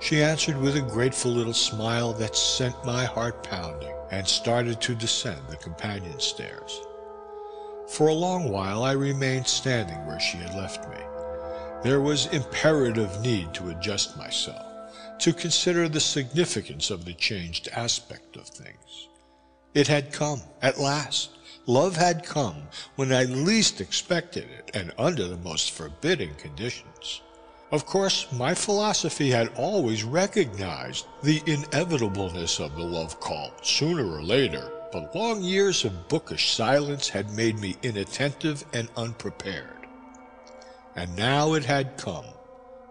She 0.00 0.24
answered 0.24 0.60
with 0.60 0.74
a 0.74 0.80
grateful 0.80 1.30
little 1.30 1.54
smile 1.54 2.12
that 2.14 2.34
sent 2.34 2.84
my 2.84 3.04
heart 3.04 3.44
pounding 3.44 3.94
and 4.10 4.26
started 4.26 4.80
to 4.80 4.96
descend 4.96 5.42
the 5.48 5.56
companion 5.56 6.18
stairs. 6.18 6.80
For 7.86 8.08
a 8.08 8.14
long 8.14 8.50
while 8.50 8.82
I 8.82 8.92
remained 8.92 9.46
standing 9.46 10.04
where 10.06 10.18
she 10.18 10.38
had 10.38 10.56
left 10.56 10.88
me. 10.88 10.96
There 11.86 12.00
was 12.00 12.26
imperative 12.26 13.20
need 13.20 13.54
to 13.54 13.68
adjust 13.68 14.16
myself, 14.16 14.66
to 15.20 15.32
consider 15.32 15.88
the 15.88 16.00
significance 16.00 16.90
of 16.90 17.04
the 17.04 17.14
changed 17.14 17.68
aspect 17.68 18.34
of 18.34 18.48
things. 18.48 19.06
It 19.72 19.86
had 19.86 20.12
come, 20.12 20.40
at 20.60 20.80
last. 20.80 21.30
Love 21.64 21.94
had 21.94 22.24
come 22.24 22.64
when 22.96 23.12
I 23.12 23.22
least 23.22 23.80
expected 23.80 24.48
it 24.50 24.72
and 24.74 24.92
under 24.98 25.28
the 25.28 25.36
most 25.36 25.70
forbidding 25.70 26.34
conditions. 26.34 27.20
Of 27.70 27.86
course, 27.86 28.26
my 28.32 28.52
philosophy 28.52 29.30
had 29.30 29.54
always 29.54 30.02
recognized 30.02 31.06
the 31.22 31.40
inevitableness 31.46 32.58
of 32.58 32.74
the 32.74 32.82
love 32.82 33.20
call, 33.20 33.52
sooner 33.62 34.10
or 34.10 34.24
later, 34.24 34.72
but 34.90 35.14
long 35.14 35.40
years 35.40 35.84
of 35.84 36.08
bookish 36.08 36.50
silence 36.50 37.08
had 37.08 37.30
made 37.30 37.60
me 37.60 37.76
inattentive 37.84 38.64
and 38.72 38.88
unprepared. 38.96 39.75
And 40.96 41.14
now 41.14 41.52
it 41.52 41.64
had 41.64 41.96
come. 41.98 42.24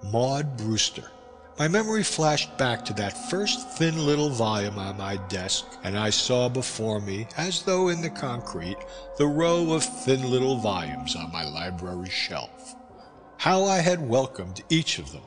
Maud 0.04 0.56
Brewster. 0.58 1.12
My 1.58 1.68
memory 1.68 2.04
flashed 2.04 2.58
back 2.58 2.84
to 2.86 2.94
that 2.94 3.30
first 3.30 3.78
thin 3.78 4.06
little 4.06 4.30
volume 4.30 4.78
on 4.78 4.98
my 4.98 5.16
desk, 5.30 5.66
and 5.84 5.98
I 5.98 6.10
saw 6.10 6.50
before 6.50 7.00
me, 7.00 7.28
as 7.38 7.64
though 7.64 7.88
in 7.88 8.02
the 8.02 8.10
concrete, 8.10 8.78
the 9.18 9.26
row 9.26 9.72
of 9.72 9.84
thin 9.84 10.30
little 10.30 10.58
volumes 10.58 11.16
on 11.16 11.32
my 11.32 11.46
library 11.46 12.10
shelf. 12.10 12.76
How 13.38 13.64
I 13.64 13.78
had 13.78 14.08
welcomed 14.08 14.64
each 14.70 15.00
of 15.00 15.12
them. 15.12 15.24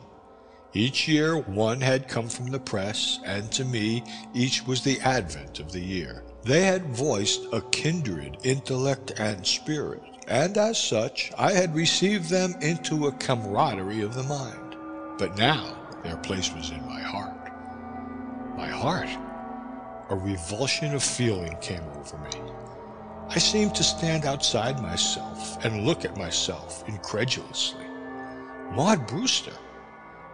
Each 0.75 1.09
year 1.09 1.39
one 1.39 1.81
had 1.81 2.09
come 2.09 2.29
from 2.29 2.51
the 2.51 2.61
press, 2.61 3.19
and 3.25 3.51
to 3.53 3.65
me 3.65 4.05
each 4.35 4.67
was 4.67 4.83
the 4.83 5.01
advent 5.01 5.61
of 5.61 5.73
the 5.73 5.81
year. 5.81 6.23
They 6.45 6.65
had 6.65 6.95
voiced 6.95 7.41
a 7.53 7.63
kindred 7.63 8.37
intellect 8.45 9.13
and 9.19 9.47
spirit, 9.47 10.03
and 10.29 10.59
as 10.59 10.79
such 10.79 11.33
I 11.39 11.53
had 11.53 11.75
received 11.75 12.29
them 12.29 12.55
into 12.61 13.07
a 13.07 13.13
camaraderie 13.13 14.03
of 14.03 14.15
the 14.15 14.23
mind. 14.25 14.77
But 15.19 15.37
now 15.37 15.77
their 16.05 16.17
place 16.19 16.53
was 16.55 16.71
in 16.71 16.85
my 16.87 17.01
heart. 17.01 17.35
My 18.57 18.69
heart? 18.69 19.09
A 20.11 20.17
revulsion 20.17 20.95
of 20.95 21.03
feeling 21.03 21.57
came 21.61 21.83
over 21.97 22.19
me. 22.19 22.53
I 23.31 23.39
seemed 23.39 23.75
to 23.75 23.85
stand 23.85 24.25
outside 24.25 24.81
myself 24.81 25.63
and 25.65 25.85
look 25.85 26.05
at 26.05 26.17
myself 26.17 26.83
incredulously. 26.89 27.85
Maud 28.73 29.07
Brewster, 29.07 29.57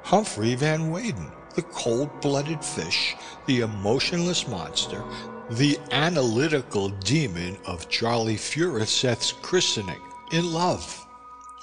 Humphrey 0.03 0.55
Van 0.55 0.91
Weyden, 0.91 1.31
the 1.55 1.63
cold-blooded 1.63 2.65
fish, 2.65 3.17
the 3.47 3.61
emotionless 3.61 4.47
monster, 4.47 5.03
the 5.51 5.79
analytical 5.91 6.89
demon 6.89 7.59
of 7.67 7.89
Charley 7.89 8.37
Furuseth's 8.37 9.33
christening, 9.33 10.01
in 10.33 10.53
love. 10.53 11.07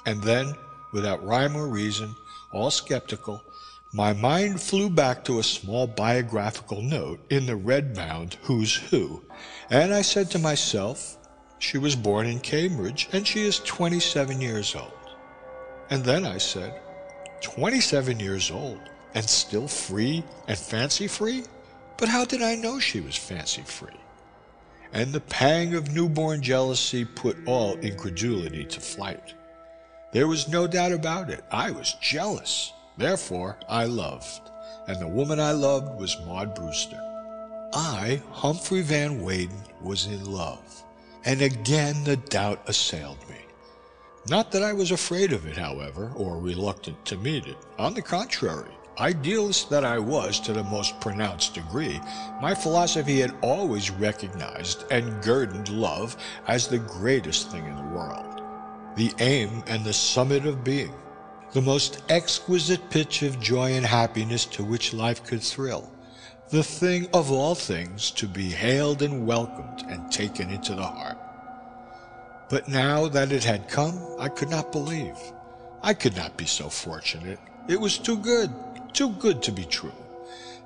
And 0.06 0.22
then, 0.22 0.54
without 0.92 1.24
rhyme 1.24 1.56
or 1.56 1.66
reason, 1.66 2.14
all 2.52 2.70
skeptical, 2.70 3.42
my 3.92 4.12
mind 4.12 4.60
flew 4.60 4.88
back 4.88 5.24
to 5.24 5.38
a 5.38 5.42
small 5.42 5.86
biographical 5.86 6.80
note 6.80 7.20
in 7.30 7.44
the 7.44 7.56
red-bound 7.56 8.38
Who's 8.42 8.74
Who, 8.74 9.22
and 9.70 9.92
I 9.92 10.02
said 10.02 10.30
to 10.30 10.38
myself, 10.38 11.18
she 11.58 11.78
was 11.78 11.94
born 11.94 12.26
in 12.26 12.40
Cambridge 12.40 13.08
and 13.12 13.26
she 13.26 13.42
is 13.42 13.60
27 13.60 14.40
years 14.40 14.74
old. 14.74 14.92
And 15.90 16.02
then 16.04 16.24
I 16.24 16.38
said, 16.38 16.80
27 17.42 18.18
years 18.18 18.50
old 18.50 18.80
and 19.14 19.28
still 19.28 19.68
free 19.68 20.24
and 20.48 20.58
fancy 20.58 21.06
free? 21.06 21.44
But 22.02 22.08
how 22.08 22.24
did 22.24 22.42
I 22.42 22.56
know 22.56 22.80
she 22.80 22.98
was 22.98 23.16
fancy 23.16 23.62
free? 23.62 24.00
And 24.92 25.12
the 25.12 25.20
pang 25.20 25.76
of 25.76 25.94
newborn 25.94 26.42
jealousy 26.42 27.04
put 27.04 27.36
all 27.46 27.76
incredulity 27.76 28.64
to 28.64 28.80
flight. 28.80 29.34
There 30.12 30.26
was 30.26 30.48
no 30.48 30.66
doubt 30.66 30.90
about 30.90 31.30
it. 31.30 31.44
I 31.52 31.70
was 31.70 31.94
jealous. 32.02 32.72
Therefore, 32.96 33.56
I 33.68 33.84
loved. 33.84 34.50
And 34.88 35.00
the 35.00 35.06
woman 35.06 35.38
I 35.38 35.52
loved 35.52 36.00
was 36.00 36.18
Maud 36.26 36.56
Brewster. 36.56 37.00
I, 37.72 38.20
Humphrey 38.32 38.82
Van 38.82 39.22
Weyden, 39.22 39.62
was 39.80 40.06
in 40.06 40.24
love. 40.24 40.82
And 41.24 41.40
again 41.40 42.02
the 42.02 42.16
doubt 42.16 42.68
assailed 42.68 43.20
me. 43.28 43.36
Not 44.28 44.50
that 44.50 44.64
I 44.64 44.72
was 44.72 44.90
afraid 44.90 45.32
of 45.32 45.46
it, 45.46 45.56
however, 45.56 46.10
or 46.16 46.40
reluctant 46.40 47.04
to 47.04 47.16
meet 47.16 47.46
it. 47.46 47.58
On 47.78 47.94
the 47.94 48.02
contrary, 48.02 48.72
idealist 48.98 49.70
that 49.70 49.84
I 49.84 49.98
was 49.98 50.40
to 50.40 50.52
the 50.52 50.64
most 50.64 51.00
pronounced 51.00 51.54
degree, 51.54 52.00
my 52.40 52.54
philosophy 52.54 53.20
had 53.20 53.34
always 53.42 53.90
recognized 53.90 54.84
and 54.90 55.22
guerdoned 55.22 55.68
love 55.68 56.16
as 56.46 56.68
the 56.68 56.78
greatest 56.78 57.50
thing 57.50 57.64
in 57.66 57.76
the 57.76 57.94
world, 57.94 58.42
the 58.96 59.12
aim 59.18 59.62
and 59.66 59.84
the 59.84 59.92
summit 59.92 60.46
of 60.46 60.64
being 60.64 60.94
the 61.52 61.60
most 61.60 62.02
exquisite 62.08 62.88
pitch 62.88 63.22
of 63.22 63.38
joy 63.38 63.72
and 63.72 63.84
happiness 63.84 64.46
to 64.46 64.64
which 64.64 64.94
life 64.94 65.22
could 65.22 65.42
thrill, 65.42 65.92
the 66.48 66.62
thing 66.62 67.06
of 67.12 67.30
all 67.30 67.54
things 67.54 68.10
to 68.10 68.26
be 68.26 68.48
hailed 68.48 69.02
and 69.02 69.26
welcomed 69.26 69.84
and 69.88 70.10
taken 70.10 70.48
into 70.48 70.74
the 70.74 70.82
heart. 70.82 71.18
But 72.48 72.68
now 72.68 73.06
that 73.08 73.32
it 73.32 73.44
had 73.44 73.68
come, 73.68 73.98
I 74.18 74.28
could 74.28 74.48
not 74.48 74.72
believe. 74.72 75.16
I 75.82 75.92
could 75.92 76.16
not 76.16 76.36
be 76.38 76.46
so 76.46 76.70
fortunate. 76.70 77.38
It 77.68 77.80
was 77.80 77.98
too 77.98 78.16
good, 78.16 78.50
too 78.92 79.10
good 79.10 79.42
to 79.42 79.52
be 79.52 79.64
true. 79.64 79.92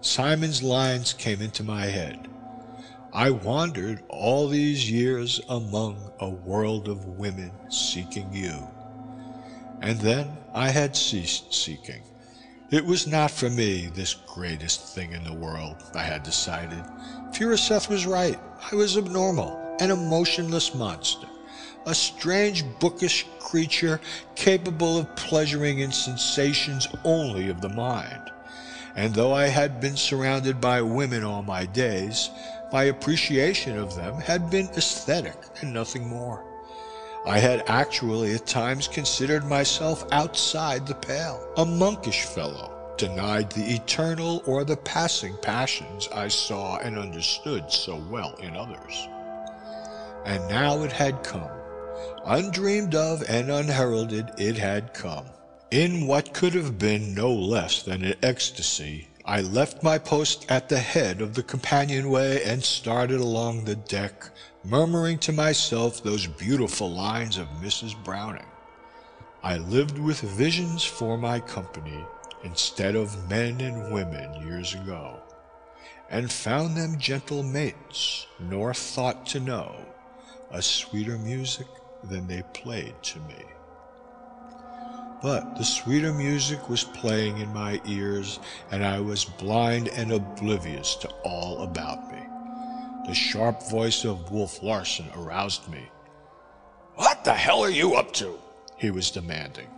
Symons' 0.00 0.62
lines 0.62 1.12
came 1.12 1.40
into 1.40 1.64
my 1.64 1.86
head. 1.86 2.28
I 3.12 3.30
wandered 3.30 4.02
all 4.08 4.48
these 4.48 4.90
years 4.90 5.40
among 5.48 6.12
a 6.20 6.28
world 6.28 6.88
of 6.88 7.18
women 7.18 7.50
seeking 7.70 8.32
you. 8.32 8.68
And 9.80 9.98
then 10.00 10.36
I 10.54 10.68
had 10.68 10.96
ceased 10.96 11.54
seeking. 11.54 12.02
It 12.70 12.84
was 12.84 13.06
not 13.06 13.30
for 13.30 13.48
me, 13.48 13.86
this 13.86 14.14
greatest 14.14 14.94
thing 14.94 15.12
in 15.12 15.22
the 15.22 15.32
world, 15.32 15.76
I 15.94 16.02
had 16.02 16.24
decided. 16.24 16.84
Furuseth 17.32 17.88
was 17.88 18.06
right. 18.06 18.38
I 18.70 18.74
was 18.74 18.98
abnormal, 18.98 19.76
an 19.80 19.90
emotionless 19.90 20.74
monster, 20.74 21.28
a 21.86 21.94
strange 21.94 22.64
bookish 22.80 23.26
creature 23.38 24.00
capable 24.34 24.98
of 24.98 25.16
pleasuring 25.16 25.78
in 25.78 25.92
sensations 25.92 26.88
only 27.04 27.48
of 27.48 27.60
the 27.60 27.68
mind. 27.68 28.32
And 28.96 29.14
though 29.14 29.32
I 29.32 29.46
had 29.46 29.80
been 29.80 29.96
surrounded 29.96 30.60
by 30.60 30.82
women 30.82 31.22
all 31.22 31.42
my 31.42 31.64
days, 31.66 32.30
my 32.72 32.84
appreciation 32.84 33.78
of 33.78 33.94
them 33.94 34.14
had 34.16 34.50
been 34.50 34.68
aesthetic 34.76 35.36
and 35.60 35.72
nothing 35.72 36.08
more. 36.08 36.44
I 37.24 37.38
had 37.38 37.64
actually 37.68 38.34
at 38.34 38.46
times 38.46 38.88
considered 38.88 39.44
myself 39.44 40.04
outside 40.12 40.86
the 40.86 40.94
pale, 40.94 41.46
a 41.56 41.64
monkish 41.64 42.22
fellow, 42.22 42.94
denied 42.96 43.50
the 43.50 43.74
eternal 43.74 44.42
or 44.46 44.64
the 44.64 44.76
passing 44.76 45.36
passions 45.42 46.08
I 46.14 46.28
saw 46.28 46.78
and 46.78 46.98
understood 46.98 47.70
so 47.70 47.96
well 48.10 48.34
in 48.36 48.56
others. 48.56 49.08
And 50.24 50.48
now 50.48 50.82
it 50.82 50.92
had 50.92 51.22
come. 51.22 51.50
Undreamed 52.24 52.94
of 52.94 53.22
and 53.28 53.50
unheralded, 53.50 54.32
it 54.36 54.58
had 54.58 54.92
come. 54.92 55.26
In 55.70 56.08
what 56.08 56.34
could 56.34 56.54
have 56.54 56.76
been 56.76 57.14
no 57.14 57.32
less 57.32 57.82
than 57.82 58.04
an 58.04 58.16
ecstasy, 58.20 59.06
I 59.24 59.42
left 59.42 59.84
my 59.84 59.98
post 59.98 60.44
at 60.48 60.68
the 60.68 60.78
head 60.78 61.20
of 61.20 61.34
the 61.34 61.44
companionway 61.44 62.42
and 62.42 62.64
started 62.64 63.20
along 63.20 63.64
the 63.64 63.76
deck, 63.76 64.28
murmuring 64.64 65.18
to 65.20 65.32
myself 65.32 66.02
those 66.02 66.26
beautiful 66.26 66.90
lines 66.90 67.38
of 67.38 67.46
Mrs. 67.62 67.94
Browning. 68.02 68.46
I 69.44 69.58
lived 69.58 69.98
with 69.98 70.20
visions 70.20 70.82
for 70.82 71.16
my 71.16 71.38
company 71.38 72.04
instead 72.42 72.96
of 72.96 73.30
men 73.30 73.60
and 73.60 73.92
women 73.92 74.46
years 74.46 74.74
ago, 74.74 75.20
and 76.10 76.30
found 76.30 76.76
them 76.76 76.98
gentle 76.98 77.44
mates, 77.44 78.26
nor 78.40 78.74
thought 78.74 79.26
to 79.26 79.38
know 79.38 79.76
a 80.50 80.60
sweeter 80.60 81.18
music 81.18 81.66
than 82.08 82.26
they 82.26 82.42
played 82.52 82.94
to 83.02 83.18
me. 83.20 83.44
But 85.22 85.56
the 85.56 85.64
sweeter 85.64 86.12
music 86.12 86.68
was 86.68 86.84
playing 86.84 87.38
in 87.38 87.52
my 87.52 87.80
ears, 87.86 88.38
and 88.70 88.84
I 88.84 89.00
was 89.00 89.24
blind 89.24 89.88
and 89.88 90.12
oblivious 90.12 90.94
to 90.96 91.08
all 91.24 91.62
about 91.62 92.12
me. 92.12 92.20
The 93.06 93.14
sharp 93.14 93.68
voice 93.70 94.04
of 94.04 94.30
Wolf 94.30 94.62
Larsen 94.62 95.06
aroused 95.16 95.68
me. 95.70 95.88
What 96.96 97.24
the 97.24 97.34
hell 97.34 97.62
are 97.62 97.70
you 97.70 97.94
up 97.94 98.12
to? 98.14 98.38
He 98.76 98.90
was 98.90 99.10
demanding. 99.10 99.68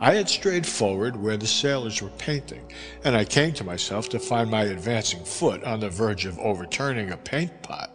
I 0.00 0.14
had 0.14 0.28
strayed 0.28 0.66
forward 0.66 1.14
where 1.14 1.36
the 1.36 1.46
sailors 1.46 2.02
were 2.02 2.08
painting, 2.18 2.72
and 3.04 3.14
I 3.14 3.24
came 3.24 3.52
to 3.54 3.64
myself 3.64 4.08
to 4.08 4.18
find 4.18 4.50
my 4.50 4.64
advancing 4.64 5.24
foot 5.24 5.62
on 5.64 5.80
the 5.80 5.90
verge 5.90 6.24
of 6.24 6.38
overturning 6.40 7.12
a 7.12 7.16
paint 7.16 7.62
pot. 7.62 7.90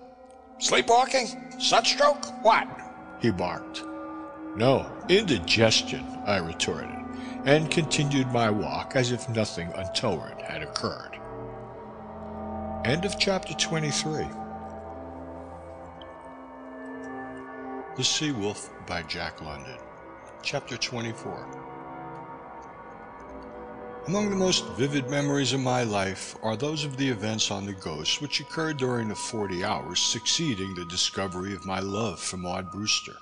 Sleepwalking? 0.60 1.60
Sunstroke? 1.60 2.44
What? 2.44 2.66
He 3.20 3.32
barked. 3.32 3.84
No, 4.56 4.92
indigestion, 5.10 6.04
I 6.26 6.38
retorted, 6.38 6.90
and 7.46 7.70
continued 7.70 8.32
my 8.32 8.50
walk 8.50 8.96
as 8.96 9.12
if 9.12 9.28
nothing 9.30 9.72
untoward 9.76 10.42
had 10.42 10.64
occurred. 10.64 11.20
End 12.86 13.06
of 13.06 13.20
chapter 13.20 13.54
23. 13.54 14.26
The 17.96 18.04
Sea 18.04 18.32
Wolf 18.32 18.70
by 18.86 19.02
Jack 19.04 19.42
London. 19.42 19.78
Chapter 20.44 20.78
24. 20.78 21.67
Among 24.08 24.30
the 24.30 24.38
most 24.38 24.66
vivid 24.78 25.10
memories 25.10 25.52
of 25.52 25.60
my 25.60 25.84
life 25.84 26.38
are 26.42 26.56
those 26.56 26.86
of 26.86 26.96
the 26.96 27.10
events 27.10 27.52
on 27.52 27.66
the 27.66 27.74
Ghost 27.74 28.22
which 28.22 28.40
occurred 28.40 28.78
during 28.78 29.10
the 29.10 29.16
40 29.16 29.66
hours 29.66 30.00
succeeding 30.00 30.74
the 30.74 30.86
discovery 30.86 31.54
of 31.54 31.66
my 31.66 31.82
love 31.82 32.18
for 32.18 32.38
Maud 32.38 32.72
Brewster. 32.72 33.18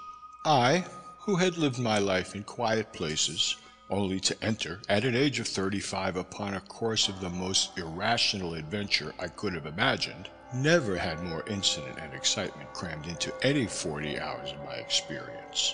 I, 0.45 0.85
who 1.21 1.37
had 1.37 1.57
lived 1.57 1.79
my 1.79 1.97
life 1.97 2.35
in 2.35 2.43
quiet 2.43 2.93
places, 2.93 3.55
only 3.89 4.19
to 4.19 4.43
enter 4.43 4.79
at 4.87 5.05
an 5.05 5.15
age 5.15 5.39
of 5.39 5.47
35 5.47 6.17
upon 6.17 6.53
a 6.53 6.61
course 6.61 7.09
of 7.09 7.19
the 7.19 7.31
most 7.31 7.75
irrational 7.79 8.53
adventure 8.53 9.15
I 9.19 9.29
could 9.29 9.55
have 9.55 9.65
imagined, 9.65 10.29
never 10.53 10.97
had 10.97 11.23
more 11.23 11.43
incident 11.47 11.97
and 11.99 12.13
excitement 12.13 12.71
crammed 12.73 13.07
into 13.07 13.33
any 13.41 13.65
40 13.65 14.19
hours 14.19 14.51
of 14.51 14.63
my 14.63 14.75
experience. 14.75 15.73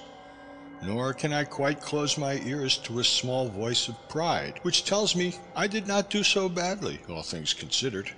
Nor 0.81 1.13
can 1.13 1.31
I 1.31 1.43
quite 1.43 1.79
close 1.79 2.17
my 2.17 2.41
ears 2.45 2.77
to 2.79 2.99
a 2.99 3.03
small 3.03 3.49
voice 3.49 3.87
of 3.87 4.09
pride, 4.09 4.59
which 4.63 4.83
tells 4.83 5.15
me 5.15 5.35
I 5.55 5.67
did 5.67 5.87
not 5.87 6.09
do 6.09 6.23
so 6.23 6.49
badly, 6.49 6.99
all 7.07 7.21
things 7.21 7.53
considered. 7.53 8.11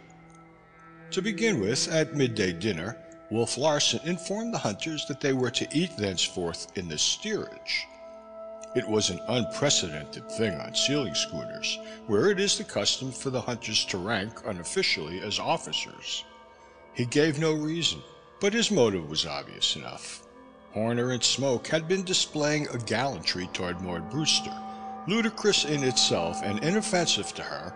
To 1.11 1.21
begin 1.21 1.59
with, 1.59 1.89
at 1.89 2.15
midday 2.15 2.53
dinner, 2.53 2.97
Wolf 3.29 3.57
Larsen 3.57 3.99
informed 4.05 4.53
the 4.53 4.59
hunters 4.59 5.05
that 5.07 5.19
they 5.19 5.33
were 5.33 5.51
to 5.51 5.67
eat 5.71 5.97
thenceforth 5.97 6.67
in 6.75 6.87
the 6.87 6.97
steerage. 6.97 7.85
It 8.75 8.87
was 8.87 9.09
an 9.09 9.19
unprecedented 9.27 10.31
thing 10.31 10.53
on 10.59 10.73
sealing 10.73 11.13
schooners, 11.13 11.77
where 12.07 12.31
it 12.31 12.39
is 12.39 12.57
the 12.57 12.63
custom 12.63 13.11
for 13.11 13.29
the 13.29 13.41
hunters 13.41 13.85
to 13.85 13.97
rank 13.97 14.47
unofficially 14.47 15.21
as 15.21 15.37
officers. 15.37 16.23
He 16.93 17.05
gave 17.05 17.39
no 17.39 17.53
reason, 17.53 18.01
but 18.39 18.53
his 18.53 18.71
motive 18.71 19.09
was 19.09 19.25
obvious 19.25 19.75
enough. 19.75 20.22
Horner 20.73 21.11
and 21.11 21.23
Smoke 21.23 21.67
had 21.67 21.87
been 21.87 22.03
displaying 22.03 22.67
a 22.69 22.79
gallantry 22.79 23.47
toward 23.47 23.79
Maud 23.81 24.09
Brewster, 24.09 24.53
ludicrous 25.07 25.65
in 25.65 25.83
itself 25.83 26.41
and 26.41 26.57
inoffensive 26.59 27.33
to 27.35 27.43
her, 27.43 27.73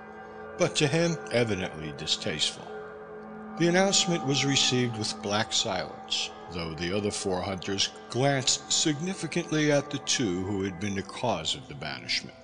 but 0.57 0.75
to 0.77 0.87
him 0.87 1.19
evidently 1.31 1.91
distasteful. 1.91 2.67
The 3.57 3.67
announcement 3.67 4.25
was 4.25 4.45
received 4.45 4.97
with 4.97 5.21
black 5.21 5.53
silence, 5.53 6.29
though 6.53 6.73
the 6.73 6.91
other 6.91 7.11
four 7.11 7.41
hunters 7.43 7.89
glanced 8.09 8.71
significantly 8.73 9.71
at 9.71 9.91
the 9.91 9.99
two 9.99 10.43
who 10.45 10.63
had 10.63 10.79
been 10.79 10.95
the 10.95 11.03
cause 11.03 11.53
of 11.53 11.67
the 11.67 11.75
banishment. 11.75 12.37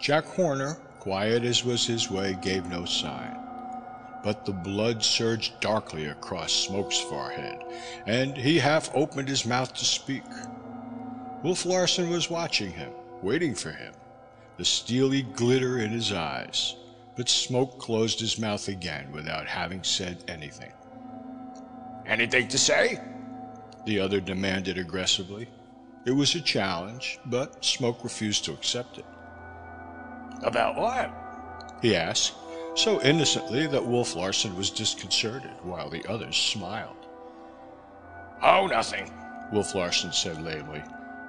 Jack 0.00 0.24
Horner, 0.26 0.74
quiet 1.00 1.42
as 1.42 1.64
was 1.64 1.86
his 1.86 2.08
way, 2.10 2.34
gave 2.34 2.66
no 2.66 2.84
sign. 2.84 3.47
But 4.22 4.44
the 4.44 4.52
blood 4.52 5.02
surged 5.04 5.60
darkly 5.60 6.06
across 6.06 6.52
Smoke's 6.52 6.98
forehead, 6.98 7.62
and 8.06 8.36
he 8.36 8.58
half 8.58 8.90
opened 8.94 9.28
his 9.28 9.46
mouth 9.46 9.72
to 9.74 9.84
speak. 9.84 10.24
Wolf 11.42 11.64
Larsen 11.64 12.10
was 12.10 12.28
watching 12.28 12.72
him, 12.72 12.90
waiting 13.22 13.54
for 13.54 13.70
him, 13.70 13.94
the 14.56 14.64
steely 14.64 15.22
glitter 15.22 15.78
in 15.78 15.90
his 15.90 16.12
eyes 16.12 16.74
but 17.18 17.28
Smoke 17.28 17.80
closed 17.80 18.20
his 18.20 18.38
mouth 18.38 18.68
again 18.68 19.10
without 19.10 19.48
having 19.48 19.82
said 19.82 20.22
anything. 20.28 20.70
Anything 22.06 22.46
to 22.46 22.56
say? 22.56 23.00
The 23.86 23.98
other 23.98 24.20
demanded 24.20 24.78
aggressively. 24.78 25.48
It 26.06 26.12
was 26.12 26.36
a 26.36 26.40
challenge, 26.40 27.18
but 27.26 27.64
Smoke 27.64 28.04
refused 28.04 28.44
to 28.44 28.52
accept 28.52 28.98
it. 28.98 29.04
About 30.44 30.76
what? 30.76 31.10
He 31.82 31.96
asked, 31.96 32.34
so 32.78 33.02
innocently 33.02 33.66
that 33.66 33.84
Wolf 33.84 34.14
Larsen 34.14 34.56
was 34.56 34.70
disconcerted, 34.70 35.50
while 35.62 35.90
the 35.90 36.04
others 36.08 36.36
smiled. 36.36 37.06
Oh, 38.42 38.66
nothing, 38.66 39.12
Wolf 39.52 39.74
Larsen 39.74 40.12
said 40.12 40.40
lamely. 40.40 40.82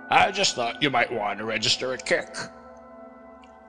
I 0.09 0.31
just 0.31 0.55
thought 0.55 0.81
you 0.81 0.89
might 0.89 1.11
want 1.11 1.39
to 1.39 1.45
register 1.45 1.93
a 1.93 1.97
kick. 1.97 2.35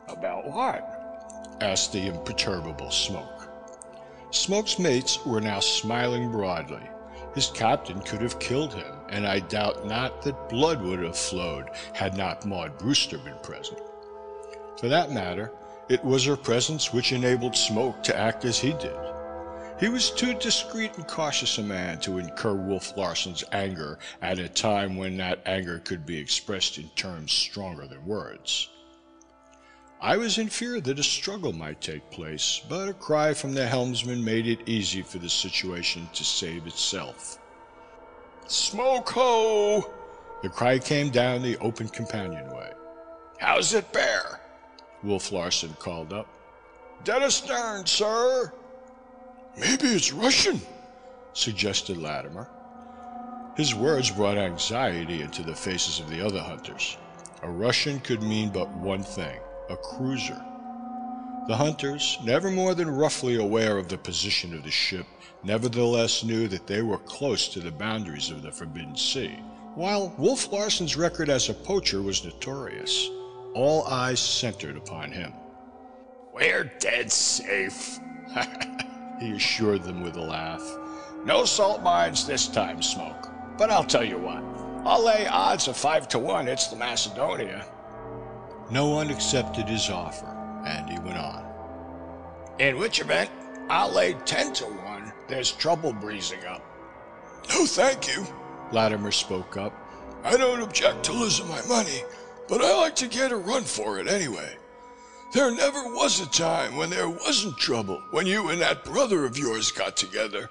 About 0.08 0.46
what? 0.46 1.56
asked 1.60 1.92
the 1.92 2.06
imperturbable 2.06 2.90
Smoke. 2.90 3.48
Smoke's 4.30 4.78
mates 4.78 5.24
were 5.24 5.40
now 5.40 5.60
smiling 5.60 6.30
broadly. 6.30 6.82
His 7.34 7.50
captain 7.50 8.00
could 8.00 8.20
have 8.20 8.40
killed 8.40 8.74
him, 8.74 8.94
and 9.08 9.26
I 9.26 9.40
doubt 9.40 9.86
not 9.86 10.22
that 10.22 10.48
blood 10.48 10.82
would 10.82 11.00
have 11.00 11.16
flowed 11.16 11.70
had 11.94 12.16
not 12.16 12.44
Maud 12.44 12.78
Brewster 12.78 13.18
been 13.18 13.38
present. 13.42 13.80
For 14.78 14.88
that 14.88 15.12
matter, 15.12 15.52
it 15.90 16.04
was 16.04 16.24
her 16.24 16.36
presence 16.36 16.92
which 16.92 17.10
enabled 17.10 17.56
Smoke 17.56 18.00
to 18.04 18.16
act 18.16 18.44
as 18.44 18.60
he 18.60 18.72
did. 18.74 18.96
He 19.80 19.88
was 19.88 20.10
too 20.10 20.34
discreet 20.34 20.96
and 20.96 21.06
cautious 21.06 21.58
a 21.58 21.62
man 21.62 21.98
to 22.00 22.18
incur 22.18 22.54
Wolf 22.54 22.96
Larsen's 22.96 23.42
anger 23.50 23.98
at 24.22 24.38
a 24.38 24.48
time 24.48 24.96
when 24.96 25.16
that 25.16 25.42
anger 25.46 25.80
could 25.80 26.06
be 26.06 26.16
expressed 26.16 26.78
in 26.78 26.88
terms 26.90 27.32
stronger 27.32 27.88
than 27.88 28.06
words. 28.06 28.68
I 30.00 30.16
was 30.16 30.38
in 30.38 30.48
fear 30.48 30.80
that 30.80 30.98
a 31.00 31.02
struggle 31.02 31.52
might 31.52 31.80
take 31.80 32.08
place, 32.12 32.62
but 32.68 32.88
a 32.88 32.94
cry 32.94 33.34
from 33.34 33.52
the 33.52 33.66
helmsman 33.66 34.24
made 34.24 34.46
it 34.46 34.68
easy 34.68 35.02
for 35.02 35.18
the 35.18 35.28
situation 35.28 36.08
to 36.12 36.24
save 36.24 36.68
itself. 36.68 37.38
Smoke 38.46 39.10
ho! 39.10 39.90
The 40.42 40.50
cry 40.50 40.78
came 40.78 41.10
down 41.10 41.42
the 41.42 41.58
open 41.58 41.88
companionway. 41.88 42.72
How's 43.38 43.74
it 43.74 43.92
bear? 43.92 44.39
Wolf 45.02 45.32
Larsen 45.32 45.74
called 45.78 46.12
up. 46.12 46.28
Dead 47.04 47.22
astern, 47.22 47.86
sir. 47.86 48.52
Maybe 49.56 49.88
it's 49.88 50.12
Russian, 50.12 50.60
suggested 51.32 51.96
Latimer. 51.96 52.48
His 53.56 53.74
words 53.74 54.10
brought 54.10 54.38
anxiety 54.38 55.22
into 55.22 55.42
the 55.42 55.54
faces 55.54 55.98
of 55.98 56.08
the 56.08 56.24
other 56.24 56.40
hunters. 56.40 56.96
A 57.42 57.50
Russian 57.50 58.00
could 58.00 58.22
mean 58.22 58.50
but 58.50 58.70
one 58.76 59.02
thing 59.02 59.40
a 59.70 59.76
cruiser. 59.76 60.42
The 61.48 61.56
hunters, 61.56 62.18
never 62.22 62.50
more 62.50 62.74
than 62.74 62.90
roughly 62.90 63.36
aware 63.36 63.78
of 63.78 63.88
the 63.88 63.98
position 63.98 64.54
of 64.54 64.62
the 64.62 64.70
ship, 64.70 65.06
nevertheless 65.42 66.22
knew 66.22 66.48
that 66.48 66.66
they 66.66 66.82
were 66.82 66.98
close 66.98 67.48
to 67.48 67.60
the 67.60 67.70
boundaries 67.70 68.30
of 68.30 68.42
the 68.42 68.52
Forbidden 68.52 68.96
Sea. 68.96 69.38
While 69.74 70.14
Wolf 70.18 70.52
Larsen's 70.52 70.96
record 70.96 71.30
as 71.30 71.48
a 71.48 71.54
poacher 71.54 72.02
was 72.02 72.24
notorious, 72.24 73.08
all 73.54 73.84
eyes 73.86 74.20
centered 74.20 74.76
upon 74.76 75.12
him. 75.12 75.32
We're 76.32 76.64
dead 76.78 77.10
safe, 77.10 77.98
he 79.20 79.32
assured 79.32 79.82
them 79.82 80.02
with 80.02 80.16
a 80.16 80.20
laugh. 80.20 80.62
No 81.24 81.44
salt 81.44 81.82
mines 81.82 82.26
this 82.26 82.46
time, 82.48 82.82
Smoke. 82.82 83.28
But 83.58 83.70
I'll 83.70 83.84
tell 83.84 84.04
you 84.04 84.18
what, 84.18 84.42
I'll 84.86 85.04
lay 85.04 85.26
odds 85.26 85.68
of 85.68 85.76
five 85.76 86.08
to 86.08 86.18
one 86.18 86.48
it's 86.48 86.68
the 86.68 86.76
Macedonia. 86.76 87.66
No 88.70 88.88
one 88.88 89.10
accepted 89.10 89.68
his 89.68 89.90
offer, 89.90 90.26
and 90.64 90.88
he 90.88 90.98
went 91.00 91.18
on. 91.18 91.44
In 92.58 92.78
which 92.78 93.00
event, 93.00 93.30
I'll 93.68 93.92
lay 93.92 94.14
ten 94.24 94.52
to 94.54 94.64
one 94.64 95.12
there's 95.30 95.52
trouble 95.52 95.92
breezing 95.92 96.44
up. 96.44 96.60
No, 97.50 97.64
thank 97.64 98.08
you, 98.08 98.26
Latimer 98.72 99.12
spoke 99.12 99.56
up. 99.56 99.72
I 100.24 100.36
don't 100.36 100.60
object 100.60 101.04
to 101.04 101.12
losing 101.12 101.48
my 101.48 101.62
money, 101.66 102.02
but 102.50 102.60
I 102.60 102.76
like 102.76 102.96
to 102.96 103.06
get 103.06 103.30
a 103.30 103.36
run 103.36 103.62
for 103.62 104.00
it 104.00 104.08
anyway. 104.08 104.56
There 105.32 105.54
never 105.54 105.84
was 105.94 106.20
a 106.20 106.26
time 106.26 106.76
when 106.76 106.90
there 106.90 107.08
wasn't 107.08 107.56
trouble 107.56 108.02
when 108.10 108.26
you 108.26 108.48
and 108.48 108.60
that 108.60 108.84
brother 108.84 109.24
of 109.24 109.38
yours 109.38 109.70
got 109.70 109.96
together, 109.96 110.50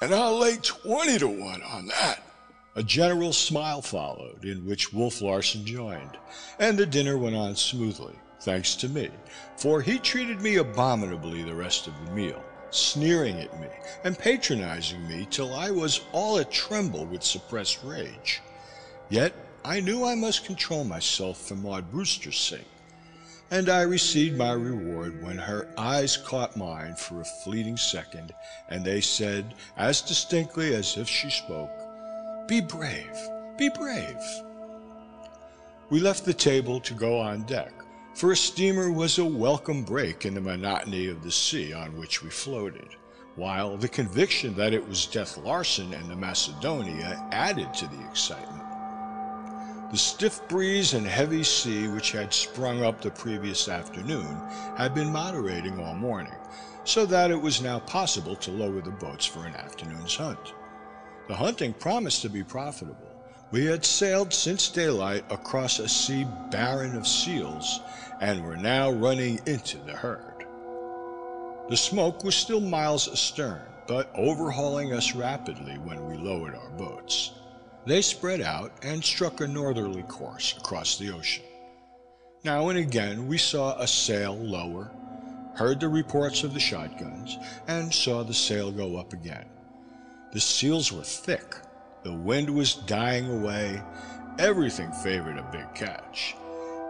and 0.00 0.12
I'll 0.12 0.36
lay 0.36 0.56
20 0.56 1.18
to 1.20 1.28
1 1.28 1.62
on 1.62 1.86
that. 1.86 2.24
A 2.74 2.82
general 2.82 3.32
smile 3.32 3.80
followed, 3.80 4.44
in 4.44 4.66
which 4.66 4.92
Wolf 4.92 5.22
Larsen 5.22 5.64
joined, 5.64 6.18
and 6.58 6.76
the 6.76 6.84
dinner 6.84 7.16
went 7.16 7.36
on 7.36 7.54
smoothly, 7.54 8.14
thanks 8.40 8.74
to 8.76 8.88
me, 8.88 9.08
for 9.56 9.80
he 9.80 10.00
treated 10.00 10.42
me 10.42 10.56
abominably 10.56 11.44
the 11.44 11.54
rest 11.54 11.86
of 11.86 11.94
the 12.04 12.12
meal, 12.12 12.42
sneering 12.70 13.38
at 13.38 13.60
me 13.60 13.68
and 14.02 14.18
patronizing 14.18 15.06
me 15.08 15.26
till 15.30 15.54
I 15.54 15.70
was 15.70 16.00
all 16.12 16.38
a 16.38 16.44
tremble 16.44 17.06
with 17.06 17.22
suppressed 17.22 17.78
rage. 17.84 18.42
Yet 19.08 19.32
I 19.66 19.80
knew 19.80 20.04
I 20.04 20.14
must 20.14 20.44
control 20.44 20.84
myself 20.84 21.40
for 21.48 21.56
Maud 21.56 21.90
Brewster's 21.90 22.38
sake, 22.38 22.70
and 23.50 23.68
I 23.68 23.80
received 23.80 24.38
my 24.38 24.52
reward 24.52 25.20
when 25.24 25.38
her 25.38 25.68
eyes 25.76 26.16
caught 26.16 26.56
mine 26.56 26.94
for 26.94 27.20
a 27.20 27.24
fleeting 27.42 27.76
second, 27.76 28.32
and 28.68 28.84
they 28.84 29.00
said, 29.00 29.56
as 29.76 30.02
distinctly 30.02 30.72
as 30.72 30.96
if 30.96 31.08
she 31.08 31.30
spoke, 31.30 31.72
Be 32.46 32.60
brave, 32.60 33.18
be 33.58 33.68
brave. 33.68 34.22
We 35.90 35.98
left 35.98 36.24
the 36.24 36.32
table 36.32 36.78
to 36.82 36.94
go 36.94 37.18
on 37.18 37.42
deck, 37.42 37.72
for 38.14 38.30
a 38.30 38.36
steamer 38.36 38.92
was 38.92 39.18
a 39.18 39.24
welcome 39.24 39.82
break 39.82 40.24
in 40.24 40.34
the 40.34 40.40
monotony 40.40 41.08
of 41.08 41.24
the 41.24 41.32
sea 41.32 41.72
on 41.72 41.98
which 41.98 42.22
we 42.22 42.30
floated, 42.30 42.90
while 43.34 43.76
the 43.76 43.88
conviction 43.88 44.54
that 44.54 44.72
it 44.72 44.88
was 44.88 45.06
Death 45.06 45.36
Larsen 45.38 45.92
and 45.92 46.08
the 46.08 46.14
Macedonia 46.14 47.20
added 47.32 47.74
to 47.74 47.88
the 47.88 48.08
excitement. 48.08 48.65
The 49.90 49.96
stiff 49.96 50.46
breeze 50.48 50.94
and 50.94 51.06
heavy 51.06 51.44
sea 51.44 51.86
which 51.86 52.10
had 52.10 52.34
sprung 52.34 52.82
up 52.82 53.00
the 53.00 53.10
previous 53.10 53.68
afternoon 53.68 54.36
had 54.76 54.94
been 54.94 55.12
moderating 55.12 55.78
all 55.78 55.94
morning, 55.94 56.34
so 56.82 57.06
that 57.06 57.30
it 57.30 57.40
was 57.40 57.62
now 57.62 57.78
possible 57.78 58.34
to 58.36 58.50
lower 58.50 58.80
the 58.80 58.90
boats 58.90 59.24
for 59.24 59.46
an 59.46 59.54
afternoon's 59.54 60.16
hunt. 60.16 60.54
The 61.28 61.36
hunting 61.36 61.72
promised 61.72 62.22
to 62.22 62.28
be 62.28 62.42
profitable. 62.42 62.96
We 63.52 63.66
had 63.66 63.84
sailed 63.84 64.34
since 64.34 64.68
daylight 64.68 65.24
across 65.30 65.78
a 65.78 65.88
sea 65.88 66.26
barren 66.50 66.96
of 66.96 67.06
seals 67.06 67.80
and 68.20 68.44
were 68.44 68.56
now 68.56 68.90
running 68.90 69.40
into 69.46 69.78
the 69.78 69.92
herd. 69.92 70.46
The 71.68 71.76
smoke 71.76 72.24
was 72.24 72.34
still 72.34 72.60
miles 72.60 73.06
astern, 73.06 73.62
but 73.86 74.10
overhauling 74.16 74.92
us 74.92 75.14
rapidly 75.14 75.74
when 75.78 76.06
we 76.06 76.16
lowered 76.16 76.56
our 76.56 76.70
boats. 76.70 77.30
They 77.86 78.02
spread 78.02 78.40
out 78.40 78.72
and 78.82 79.04
struck 79.04 79.40
a 79.40 79.46
northerly 79.46 80.02
course 80.02 80.56
across 80.58 80.98
the 80.98 81.12
ocean. 81.12 81.44
Now 82.42 82.68
and 82.68 82.78
again 82.78 83.28
we 83.28 83.38
saw 83.38 83.78
a 83.78 83.86
sail 83.86 84.36
lower, 84.36 84.90
heard 85.54 85.78
the 85.78 85.88
reports 85.88 86.42
of 86.42 86.52
the 86.52 86.58
shotguns, 86.58 87.38
and 87.68 87.94
saw 87.94 88.24
the 88.24 88.34
sail 88.34 88.72
go 88.72 88.96
up 88.96 89.12
again. 89.12 89.46
The 90.32 90.40
seals 90.40 90.90
were 90.90 91.04
thick, 91.04 91.54
the 92.02 92.12
wind 92.12 92.50
was 92.50 92.74
dying 92.74 93.30
away, 93.30 93.80
everything 94.36 94.90
favored 94.90 95.38
a 95.38 95.48
big 95.52 95.72
catch. 95.74 96.34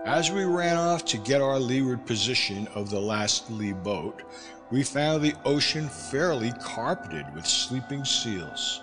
As 0.06 0.30
we 0.30 0.44
ran 0.44 0.78
off 0.78 1.04
to 1.06 1.18
get 1.18 1.42
our 1.42 1.58
leeward 1.58 2.06
position 2.06 2.68
of 2.74 2.88
the 2.88 3.00
last 3.00 3.50
lee 3.50 3.74
boat, 3.74 4.22
we 4.70 4.82
found 4.82 5.22
the 5.22 5.34
ocean 5.44 5.90
fairly 5.90 6.52
carpeted 6.52 7.26
with 7.34 7.46
sleeping 7.46 8.04
seals. 8.04 8.80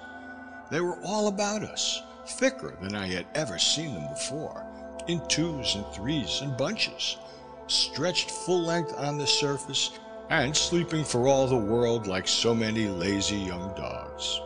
They 0.72 0.82
were 0.82 1.00
all 1.04 1.28
about 1.28 1.64
us, 1.64 2.02
thicker 2.26 2.78
than 2.82 2.96
I 2.96 3.08
had 3.08 3.28
ever 3.36 3.60
seen 3.60 3.94
them 3.94 4.08
before, 4.10 4.66
in 5.08 5.22
twos 5.28 5.76
and 5.76 5.86
threes 5.94 6.40
and 6.42 6.58
bunches, 6.58 7.18
stretched 7.68 8.32
full 8.32 8.62
length 8.62 8.94
on 8.98 9.18
the 9.18 9.28
surface 9.28 9.92
and 10.30 10.56
sleeping 10.56 11.04
for 11.04 11.28
all 11.28 11.48
the 11.48 11.56
world 11.56 12.08
like 12.08 12.28
so 12.28 12.56
many 12.56 12.88
lazy 12.88 13.38
young 13.38 13.74
dogs. 13.76 14.40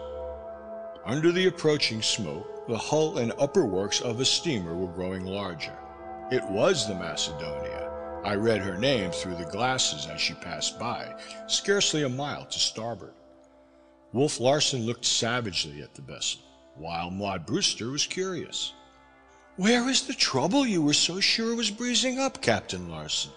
Under 1.05 1.32
the 1.32 1.47
approaching 1.47 2.01
smoke, 2.01 2.68
the 2.68 2.78
hull 2.78 3.20
and 3.20 3.32
upper 3.39 3.65
works 3.65 4.01
of 4.01 4.20
a 4.20 4.26
steamer 4.26 4.76
were 4.76 4.91
growing 4.91 5.26
larger. 5.26 5.78
It 6.32 6.43
was 6.49 6.88
the 6.88 6.95
Macedonia. 6.95 7.89
I 8.26 8.36
read 8.36 8.59
her 8.59 8.78
name 8.78 9.11
through 9.11 9.36
the 9.36 9.45
glasses 9.45 10.07
as 10.07 10.20
she 10.20 10.34
passed 10.34 10.78
by, 10.78 11.15
scarcely 11.47 12.03
a 12.03 12.09
mile 12.09 12.45
to 12.45 12.59
starboard. 12.59 13.13
Wolf 14.13 14.39
Larsen 14.39 14.85
looked 14.85 15.05
savagely 15.05 15.81
at 15.81 15.93
the 15.93 16.01
vessel, 16.01 16.41
while 16.75 17.11
Maud 17.11 17.45
Brewster 17.45 17.89
was 17.89 18.07
curious. 18.07 18.73
Where 19.57 19.89
is 19.89 20.07
the 20.07 20.13
trouble 20.13 20.65
you 20.65 20.81
were 20.81 20.93
so 20.93 21.19
sure 21.19 21.55
was 21.55 21.71
breezing 21.71 22.19
up, 22.19 22.41
Captain 22.41 22.89
Larsen? 22.89 23.31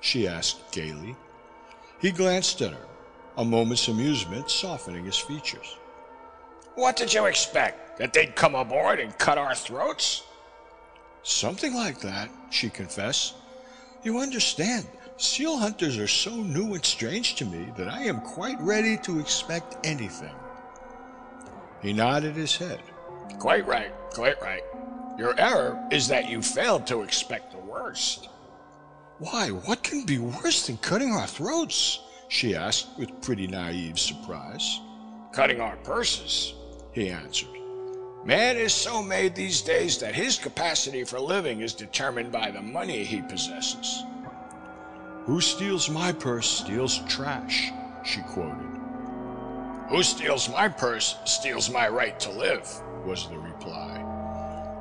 she 0.00 0.26
asked 0.26 0.72
gaily. 0.72 1.16
He 2.00 2.10
glanced 2.10 2.60
at 2.60 2.72
her, 2.72 2.86
a 3.36 3.44
moment's 3.44 3.88
amusement 3.88 4.50
softening 4.50 5.04
his 5.04 5.16
features. 5.16 5.76
What 6.74 6.96
did 6.96 7.14
you 7.14 7.26
expect? 7.26 7.98
That 7.98 8.12
they'd 8.12 8.34
come 8.34 8.54
aboard 8.54 8.98
and 8.98 9.16
cut 9.18 9.38
our 9.38 9.54
throats? 9.54 10.24
Something 11.22 11.74
like 11.74 12.00
that, 12.00 12.28
she 12.50 12.68
confessed. 12.68 13.34
You 14.02 14.18
understand, 14.18 14.86
Seal 15.22 15.56
hunters 15.56 15.98
are 15.98 16.08
so 16.08 16.34
new 16.34 16.74
and 16.74 16.84
strange 16.84 17.36
to 17.36 17.44
me 17.44 17.72
that 17.76 17.86
I 17.86 18.02
am 18.02 18.20
quite 18.22 18.60
ready 18.60 18.96
to 19.04 19.20
expect 19.20 19.76
anything. 19.86 20.34
He 21.80 21.92
nodded 21.92 22.34
his 22.34 22.56
head. 22.56 22.80
Quite 23.38 23.64
right, 23.64 23.92
quite 24.12 24.42
right. 24.42 24.64
Your 25.16 25.38
error 25.38 25.80
is 25.92 26.08
that 26.08 26.28
you 26.28 26.42
failed 26.42 26.88
to 26.88 27.02
expect 27.02 27.52
the 27.52 27.58
worst. 27.58 28.30
Why, 29.18 29.50
what 29.50 29.84
can 29.84 30.04
be 30.04 30.18
worse 30.18 30.66
than 30.66 30.76
cutting 30.78 31.12
our 31.12 31.28
throats? 31.28 32.00
She 32.26 32.56
asked 32.56 32.88
with 32.98 33.22
pretty 33.22 33.46
naive 33.46 34.00
surprise. 34.00 34.80
Cutting 35.32 35.60
our 35.60 35.76
purses, 35.76 36.52
he 36.90 37.10
answered. 37.10 37.56
Man 38.24 38.56
is 38.56 38.74
so 38.74 39.00
made 39.00 39.36
these 39.36 39.62
days 39.62 39.98
that 39.98 40.16
his 40.16 40.36
capacity 40.36 41.04
for 41.04 41.20
living 41.20 41.60
is 41.60 41.74
determined 41.74 42.32
by 42.32 42.50
the 42.50 42.60
money 42.60 43.04
he 43.04 43.22
possesses. 43.22 44.02
Who 45.26 45.40
steals 45.40 45.88
my 45.88 46.10
purse 46.10 46.48
steals 46.48 46.98
trash, 47.06 47.70
she 48.04 48.20
quoted. 48.22 48.66
Who 49.88 50.02
steals 50.02 50.48
my 50.48 50.66
purse 50.66 51.16
steals 51.26 51.70
my 51.70 51.86
right 51.86 52.18
to 52.18 52.30
live, 52.32 52.68
was 53.06 53.28
the 53.28 53.38
reply. 53.38 54.02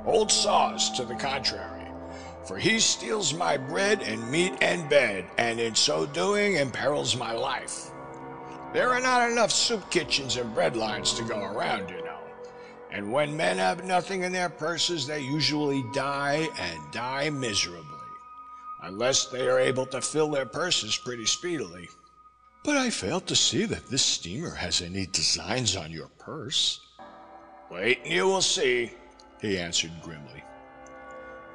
Old 0.04 0.32
saws 0.32 0.90
to 0.94 1.06
the 1.06 1.14
contrary, 1.14 1.86
for 2.48 2.58
he 2.58 2.80
steals 2.80 3.36
my 3.36 3.56
bread 3.56 4.02
and 4.02 4.32
meat 4.32 4.54
and 4.62 4.90
bed, 4.90 5.26
and 5.38 5.60
in 5.60 5.76
so 5.76 6.08
doing 6.08 6.56
imperils 6.56 7.16
my 7.16 7.34
life. 7.34 7.92
There 8.74 8.90
are 8.90 9.02
not 9.02 9.30
enough 9.30 9.52
soup 9.52 9.92
kitchens 9.92 10.38
and 10.38 10.56
bread 10.56 10.76
lines 10.76 11.14
to 11.14 11.24
go 11.24 11.44
around, 11.44 11.92
you 11.92 12.04
know. 12.04 12.18
And 12.90 13.12
when 13.12 13.38
men 13.38 13.60
have 13.60 13.86
nothing 13.86 14.24
in 14.24 14.32
their 14.32 14.50
purses, 14.50 15.06
they 15.06 15.20
usually 15.20 15.84
die 15.94 16.48
and 16.58 16.80
die 16.92 17.30
miserably 17.30 17.91
unless 18.82 19.26
they 19.26 19.48
are 19.48 19.60
able 19.60 19.86
to 19.88 20.02
fill 20.02 20.30
their 20.30 20.46
purses 20.46 20.98
pretty 20.98 21.26
speedily. 21.26 21.88
But 22.64 22.78
I 22.78 22.90
fail 22.90 23.20
to 23.22 23.36
see 23.36 23.66
that 23.66 23.88
this 23.88 24.04
steamer 24.04 24.56
has 24.56 24.82
any 24.82 25.08
designs 25.08 25.76
on 25.76 25.92
your 25.92 26.10
purse. 26.20 26.80
Wait 27.72 28.00
and 28.04 28.14
you 28.14 28.28
will 28.28 28.42
see, 28.42 28.92
he 29.42 29.58
answered 29.58 29.92
grimly. 30.02 30.44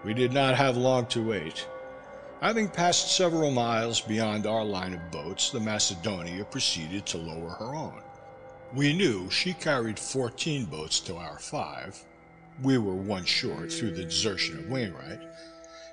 We 0.05 0.15
did 0.15 0.33
not 0.33 0.57
have 0.57 0.77
long 0.77 1.07
to 1.07 1.23
wait. 1.23 1.67
Having 2.41 2.69
passed 2.69 3.17
several 3.17 3.51
miles 3.51 4.01
beyond 4.01 4.47
our 4.47 4.65
line 4.65 4.95
of 4.95 5.11
boats, 5.11 5.51
the 5.51 5.61
Macedonia 5.61 6.45
proceeded 6.45 7.07
to 7.07 7.19
lower 7.19 7.51
her 7.51 7.75
own. 7.75 8.03
We 8.75 8.93
knew 8.93 9.31
she 9.31 9.53
carried 9.53 9.99
14 9.99 10.67
boats 10.67 11.01
to 11.01 11.17
our 11.17 11.39
five. 11.39 11.99
We 12.63 12.79
were 12.79 12.95
one 12.95 13.25
short 13.25 13.73
through 13.73 13.93
the 13.93 14.05
desertion 14.05 14.59
of 14.59 14.69
Wainwright, 14.71 15.21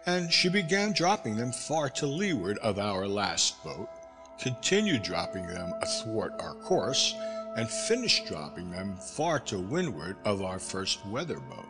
and 0.06 0.32
she 0.32 0.50
began 0.50 0.92
dropping 0.92 1.36
them 1.36 1.52
far 1.52 1.90
to 1.90 2.06
leeward 2.06 2.58
of 2.60 2.78
our 2.80 3.08
last 3.08 3.64
boat, 3.64 3.88
continued 4.40 5.04
dropping 5.04 5.48
them 5.48 5.74
athwart 5.82 6.34
our 6.40 6.56
course, 6.56 7.16
and 7.56 7.70
finished 7.70 8.26
dropping 8.26 8.72
them 8.72 8.98
far 8.98 9.40
to 9.40 9.60
windward 9.60 10.18
of 10.26 10.42
our 10.42 10.60
first 10.60 11.06
weather 11.06 11.40
boat. 11.40 11.68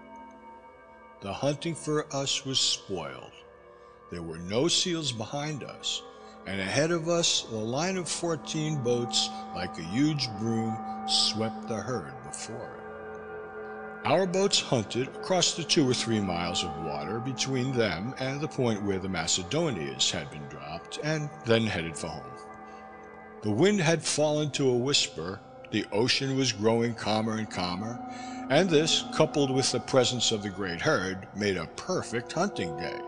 The 1.21 1.33
hunting 1.33 1.75
for 1.75 2.05
us 2.15 2.45
was 2.45 2.59
spoiled. 2.59 3.31
There 4.11 4.21
were 4.21 4.39
no 4.39 4.67
seals 4.67 5.11
behind 5.11 5.63
us, 5.63 6.01
and 6.45 6.59
ahead 6.59 6.91
of 6.91 7.07
us 7.09 7.43
the 7.43 7.55
line 7.55 7.97
of 7.97 8.09
fourteen 8.09 8.83
boats, 8.83 9.29
like 9.55 9.77
a 9.77 9.83
huge 9.83 10.27
broom, 10.39 10.77
swept 11.07 11.67
the 11.67 11.77
herd 11.77 12.13
before. 12.23 12.72
Our 14.05 14.25
boats 14.25 14.59
hunted 14.59 15.07
across 15.07 15.53
the 15.53 15.63
two 15.63 15.89
or 15.89 15.93
three 15.93 16.19
miles 16.19 16.65
of 16.65 16.83
water 16.83 17.19
between 17.19 17.71
them 17.71 18.13
and 18.19 18.41
the 18.41 18.49
point 18.49 18.83
where 18.83 18.99
the 18.99 19.07
Macedonias 19.07 20.11
had 20.11 20.29
been 20.29 20.45
dropped, 20.49 20.99
and 21.03 21.29
then 21.45 21.65
headed 21.65 21.97
for 21.97 22.07
home. 22.07 22.33
The 23.43 23.51
wind 23.51 23.79
had 23.79 24.03
fallen 24.03 24.51
to 24.51 24.69
a 24.69 24.77
whisper, 24.77 25.39
the 25.71 25.85
ocean 25.93 26.35
was 26.35 26.51
growing 26.51 26.95
calmer 26.95 27.37
and 27.37 27.49
calmer, 27.49 27.97
And 28.49 28.69
this, 28.69 29.05
coupled 29.13 29.49
with 29.49 29.71
the 29.71 29.79
presence 29.79 30.33
of 30.33 30.43
the 30.43 30.49
great 30.49 30.81
herd, 30.81 31.25
made 31.33 31.55
a 31.55 31.67
perfect 31.77 32.33
hunting 32.33 32.75
day, 32.75 32.99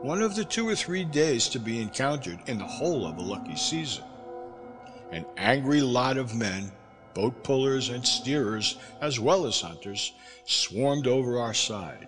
one 0.00 0.22
of 0.22 0.34
the 0.34 0.44
two 0.44 0.66
or 0.66 0.74
three 0.74 1.04
days 1.04 1.48
to 1.48 1.58
be 1.58 1.82
encountered 1.82 2.38
in 2.46 2.56
the 2.56 2.64
whole 2.64 3.06
of 3.06 3.18
a 3.18 3.22
lucky 3.22 3.56
season. 3.56 4.04
An 5.12 5.26
angry 5.36 5.82
lot 5.82 6.16
of 6.16 6.34
men, 6.34 6.72
boat 7.18 7.42
pullers 7.42 7.88
and 7.88 8.04
steerers, 8.04 8.76
as 9.00 9.18
well 9.18 9.44
as 9.44 9.60
hunters, 9.60 10.12
swarmed 10.44 11.08
over 11.08 11.40
our 11.40 11.52
side. 11.52 12.06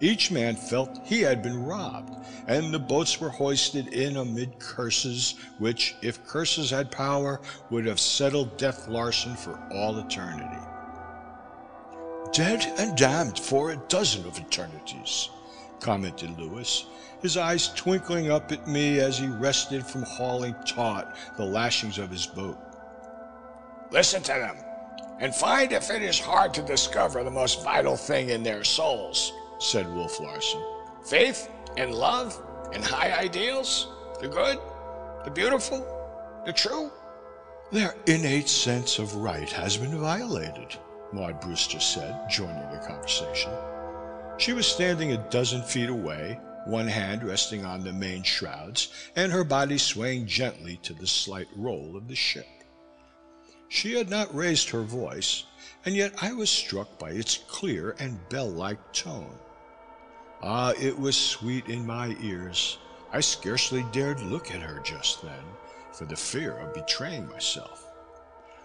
Each 0.00 0.30
man 0.30 0.54
felt 0.54 1.04
he 1.04 1.22
had 1.22 1.42
been 1.42 1.64
robbed, 1.64 2.14
and 2.46 2.72
the 2.72 2.78
boats 2.78 3.20
were 3.20 3.30
hoisted 3.30 3.88
in 3.88 4.16
amid 4.16 4.60
curses, 4.60 5.34
which, 5.58 5.96
if 6.02 6.24
curses 6.24 6.70
had 6.70 6.92
power, 6.92 7.40
would 7.70 7.84
have 7.86 7.98
settled 7.98 8.56
Death 8.56 8.86
Larsen 8.86 9.34
for 9.34 9.58
all 9.72 9.98
eternity. 9.98 10.62
Dead 12.32 12.64
and 12.78 12.96
damned 12.96 13.40
for 13.40 13.72
a 13.72 13.82
dozen 13.88 14.24
of 14.24 14.38
eternities, 14.38 15.30
commented 15.80 16.38
Louis, 16.38 16.86
his 17.22 17.36
eyes 17.36 17.74
twinkling 17.74 18.30
up 18.30 18.52
at 18.52 18.68
me 18.68 19.00
as 19.00 19.18
he 19.18 19.26
rested 19.26 19.84
from 19.84 20.04
hauling 20.04 20.54
taut 20.64 21.16
the 21.36 21.44
lashings 21.44 21.98
of 21.98 22.08
his 22.08 22.28
boat. 22.28 22.67
Listen 23.90 24.22
to 24.22 24.32
them, 24.32 24.56
and 25.18 25.34
find 25.34 25.72
if 25.72 25.90
it 25.90 26.02
is 26.02 26.18
hard 26.18 26.52
to 26.54 26.62
discover 26.62 27.24
the 27.24 27.30
most 27.30 27.64
vital 27.64 27.96
thing 27.96 28.28
in 28.28 28.42
their 28.42 28.62
souls 28.64 29.32
said 29.58 29.92
Wolf 29.94 30.20
Larsen. 30.20 30.62
Faith 31.04 31.50
and 31.76 31.94
love 31.94 32.40
and 32.72 32.84
high 32.84 33.12
ideals? 33.18 33.88
The 34.20 34.28
good? 34.28 34.58
The 35.24 35.30
beautiful? 35.30 35.78
The 36.44 36.52
true? 36.52 36.90
Their 37.72 37.94
innate 38.06 38.48
sense 38.48 38.98
of 38.98 39.16
right 39.16 39.50
has 39.50 39.76
been 39.76 39.98
violated, 39.98 40.76
Maud 41.12 41.40
Brewster 41.40 41.80
said, 41.80 42.28
joining 42.30 42.70
the 42.70 42.84
conversation. 42.86 43.52
She 44.38 44.52
was 44.52 44.66
standing 44.66 45.12
a 45.12 45.30
dozen 45.30 45.62
feet 45.62 45.88
away, 45.88 46.38
one 46.66 46.86
hand 46.86 47.24
resting 47.24 47.64
on 47.64 47.82
the 47.82 47.92
main 47.92 48.22
shrouds, 48.22 48.92
and 49.16 49.32
her 49.32 49.44
body 49.44 49.78
swaying 49.78 50.26
gently 50.26 50.76
to 50.82 50.92
the 50.92 51.06
slight 51.06 51.48
roll 51.56 51.96
of 51.96 52.06
the 52.06 52.14
ship. 52.14 52.46
She 53.68 53.94
had 53.94 54.08
not 54.08 54.34
raised 54.34 54.70
her 54.70 54.82
voice, 54.82 55.44
and 55.84 55.94
yet 55.94 56.14
I 56.22 56.32
was 56.32 56.50
struck 56.50 56.98
by 56.98 57.10
its 57.10 57.38
clear 57.48 57.94
and 57.98 58.28
bell 58.28 58.48
like 58.48 58.92
tone. 58.92 59.38
Ah, 60.42 60.72
it 60.80 60.98
was 60.98 61.16
sweet 61.16 61.66
in 61.66 61.86
my 61.86 62.16
ears. 62.20 62.78
I 63.12 63.20
scarcely 63.20 63.84
dared 63.92 64.20
look 64.20 64.50
at 64.50 64.62
her 64.62 64.80
just 64.80 65.22
then, 65.22 65.44
for 65.92 66.06
the 66.06 66.16
fear 66.16 66.56
of 66.56 66.74
betraying 66.74 67.28
myself. 67.28 67.84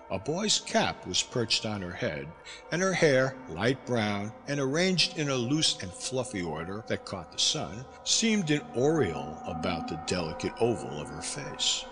A 0.09 0.19
boy's 0.19 0.59
cap 0.59 1.07
was 1.07 1.23
perched 1.23 1.65
on 1.65 1.81
her 1.81 1.93
head, 1.93 2.27
and 2.71 2.81
her 2.81 2.93
hair, 2.93 3.35
light 3.49 3.85
brown 3.85 4.31
and 4.47 4.59
arranged 4.59 5.17
in 5.17 5.29
a 5.29 5.35
loose 5.35 5.81
and 5.81 5.91
fluffy 5.91 6.41
order 6.41 6.83
that 6.87 7.05
caught 7.05 7.31
the 7.31 7.39
sun, 7.39 7.85
seemed 8.03 8.51
an 8.51 8.61
aureole 8.75 9.37
about 9.45 9.87
the 9.87 9.99
delicate 10.05 10.53
oval 10.59 11.01
of 11.01 11.09
her 11.09 11.21
face. 11.21 11.85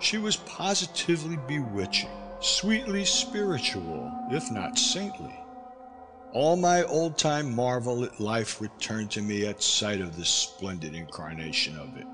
She 0.00 0.18
was 0.18 0.36
positively 0.36 1.36
bewitching, 1.46 2.10
sweetly 2.42 3.04
spiritual, 3.04 4.12
if 4.30 4.50
not 4.50 4.78
saintly. 4.78 5.34
All 6.32 6.56
my 6.56 6.82
old 6.84 7.16
time 7.16 7.54
marvel 7.54 8.04
at 8.04 8.18
life 8.18 8.60
returned 8.60 9.10
to 9.12 9.22
me 9.22 9.46
at 9.46 9.62
sight 9.62 10.00
of 10.00 10.16
this 10.16 10.28
splendid 10.28 10.94
incarnation 10.94 11.76
of 11.76 11.96
it, 11.96 12.06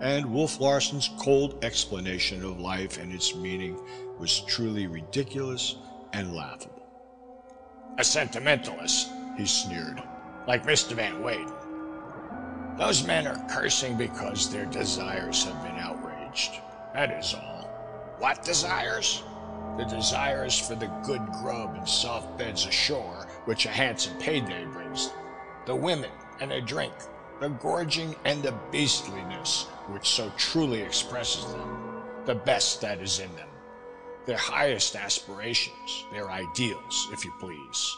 and 0.00 0.26
Wolf 0.26 0.60
Larsen's 0.60 1.10
cold 1.18 1.64
explanation 1.64 2.44
of 2.44 2.60
life 2.60 2.98
and 2.98 3.12
its 3.12 3.34
meaning 3.34 3.80
was 4.18 4.40
truly 4.40 4.86
ridiculous 4.86 5.76
and 6.12 6.34
laughable. 6.34 6.86
A 7.98 8.04
sentimentalist, 8.04 9.08
he 9.36 9.46
sneered, 9.46 10.02
like 10.46 10.64
Mr. 10.64 10.92
Van 10.92 11.22
Weyden. 11.22 11.52
Those 12.76 13.06
men 13.06 13.26
are 13.26 13.48
cursing 13.48 13.96
because 13.96 14.52
their 14.52 14.66
desires 14.66 15.44
have 15.44 15.62
been 15.62 15.76
outraged. 15.76 16.60
That 16.92 17.10
is 17.12 17.34
all. 17.34 17.70
What 18.18 18.44
desires? 18.44 19.22
The 19.76 19.84
desires 19.84 20.56
for 20.56 20.76
the 20.76 20.92
good 21.04 21.20
grub 21.32 21.74
and 21.74 21.88
soft 21.88 22.38
beds 22.38 22.64
ashore 22.64 23.26
which 23.44 23.66
a 23.66 23.70
handsome 23.70 24.16
payday 24.18 24.64
brings 24.66 25.08
them, 25.08 25.18
the 25.66 25.74
women 25.74 26.10
and 26.40 26.50
their 26.50 26.60
drink, 26.60 26.92
the 27.40 27.48
gorging 27.48 28.14
and 28.24 28.40
the 28.42 28.54
beastliness 28.70 29.64
which 29.88 30.08
so 30.08 30.30
truly 30.36 30.80
expresses 30.80 31.44
them, 31.52 32.02
the 32.24 32.36
best 32.36 32.80
that 32.82 33.00
is 33.00 33.18
in 33.18 33.34
them, 33.34 33.48
their 34.26 34.38
highest 34.38 34.94
aspirations, 34.94 36.04
their 36.12 36.30
ideals, 36.30 37.08
if 37.12 37.24
you 37.24 37.32
please. 37.40 37.96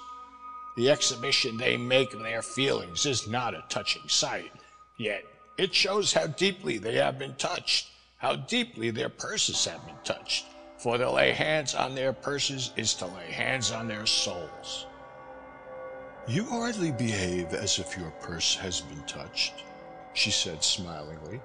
The 0.78 0.90
exhibition 0.90 1.58
they 1.58 1.76
make 1.76 2.14
of 2.14 2.22
their 2.22 2.42
feelings 2.42 3.04
is 3.04 3.28
not 3.28 3.54
a 3.54 3.64
touching 3.68 4.08
sight, 4.08 4.52
yet 4.96 5.24
it 5.58 5.74
shows 5.74 6.14
how 6.14 6.26
deeply 6.26 6.78
they 6.78 6.94
have 6.94 7.18
been 7.18 7.34
touched, 7.34 7.90
how 8.16 8.36
deeply 8.36 8.90
their 8.90 9.10
purses 9.10 9.64
have 9.66 9.84
been 9.86 9.94
touched. 10.04 10.46
For 10.78 10.98
to 10.98 11.10
lay 11.10 11.32
hands 11.32 11.74
on 11.74 11.94
their 11.94 12.12
purses 12.12 12.72
is 12.76 12.94
to 12.94 13.06
lay 13.06 13.32
hands 13.32 13.72
on 13.72 13.88
their 13.88 14.06
souls. 14.06 14.86
You 16.28 16.44
hardly 16.44 16.92
behave 16.92 17.54
as 17.54 17.78
if 17.78 17.96
your 17.96 18.10
purse 18.20 18.56
has 18.56 18.80
been 18.80 19.02
touched, 19.04 19.54
she 20.12 20.30
said 20.30 20.62
smilingly. 20.62 21.40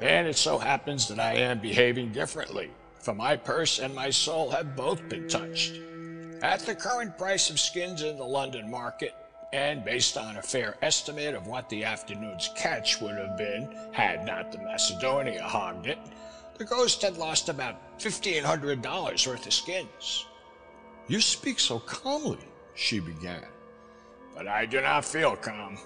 Then 0.00 0.26
it 0.26 0.36
so 0.36 0.58
happens 0.58 1.06
that 1.08 1.20
I 1.20 1.34
am 1.34 1.60
behaving 1.60 2.12
differently, 2.12 2.70
for 3.00 3.14
my 3.14 3.36
purse 3.36 3.78
and 3.78 3.94
my 3.94 4.10
soul 4.10 4.50
have 4.50 4.74
both 4.74 5.08
been 5.08 5.28
touched. 5.28 5.74
At 6.42 6.60
the 6.60 6.74
current 6.74 7.18
price 7.18 7.50
of 7.50 7.60
skins 7.60 8.02
in 8.02 8.16
the 8.16 8.24
London 8.24 8.70
market, 8.70 9.14
and 9.52 9.84
based 9.84 10.16
on 10.16 10.36
a 10.36 10.42
fair 10.42 10.76
estimate 10.82 11.34
of 11.34 11.46
what 11.46 11.68
the 11.68 11.84
afternoon's 11.84 12.50
catch 12.56 13.00
would 13.00 13.16
have 13.16 13.36
been 13.36 13.68
had 13.92 14.24
not 14.24 14.52
the 14.52 14.58
Macedonia 14.58 15.42
hogged 15.42 15.86
it, 15.86 15.98
the 16.58 16.64
ghost 16.64 17.02
had 17.02 17.16
lost 17.16 17.48
about 17.48 17.98
$1,500 17.98 19.26
worth 19.26 19.46
of 19.46 19.52
skins. 19.52 20.26
You 21.06 21.20
speak 21.20 21.60
so 21.60 21.78
calmly, 21.78 22.38
she 22.74 22.98
began. 22.98 23.46
But 24.34 24.48
I 24.48 24.66
do 24.66 24.80
not 24.80 25.04
feel 25.04 25.36
calm. 25.36 25.78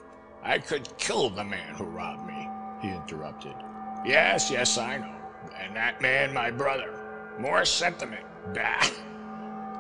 I 0.43 0.59
could 0.59 0.89
kill 0.99 1.31
the 1.31 1.45
man 1.45 1.75
who 1.75 1.85
robbed 1.85 2.27
me, 2.27 2.49
he 2.81 2.89
interrupted. 2.89 3.55
Yes, 4.05 4.51
yes, 4.51 4.79
I 4.79 4.99
know. 4.99 5.15
And 5.61 5.77
that 5.77 6.01
man, 6.01 6.35
my 6.35 6.51
brother. 6.51 6.99
More 7.39 7.65
sentiment. 7.65 8.25
Bah! 8.53 8.91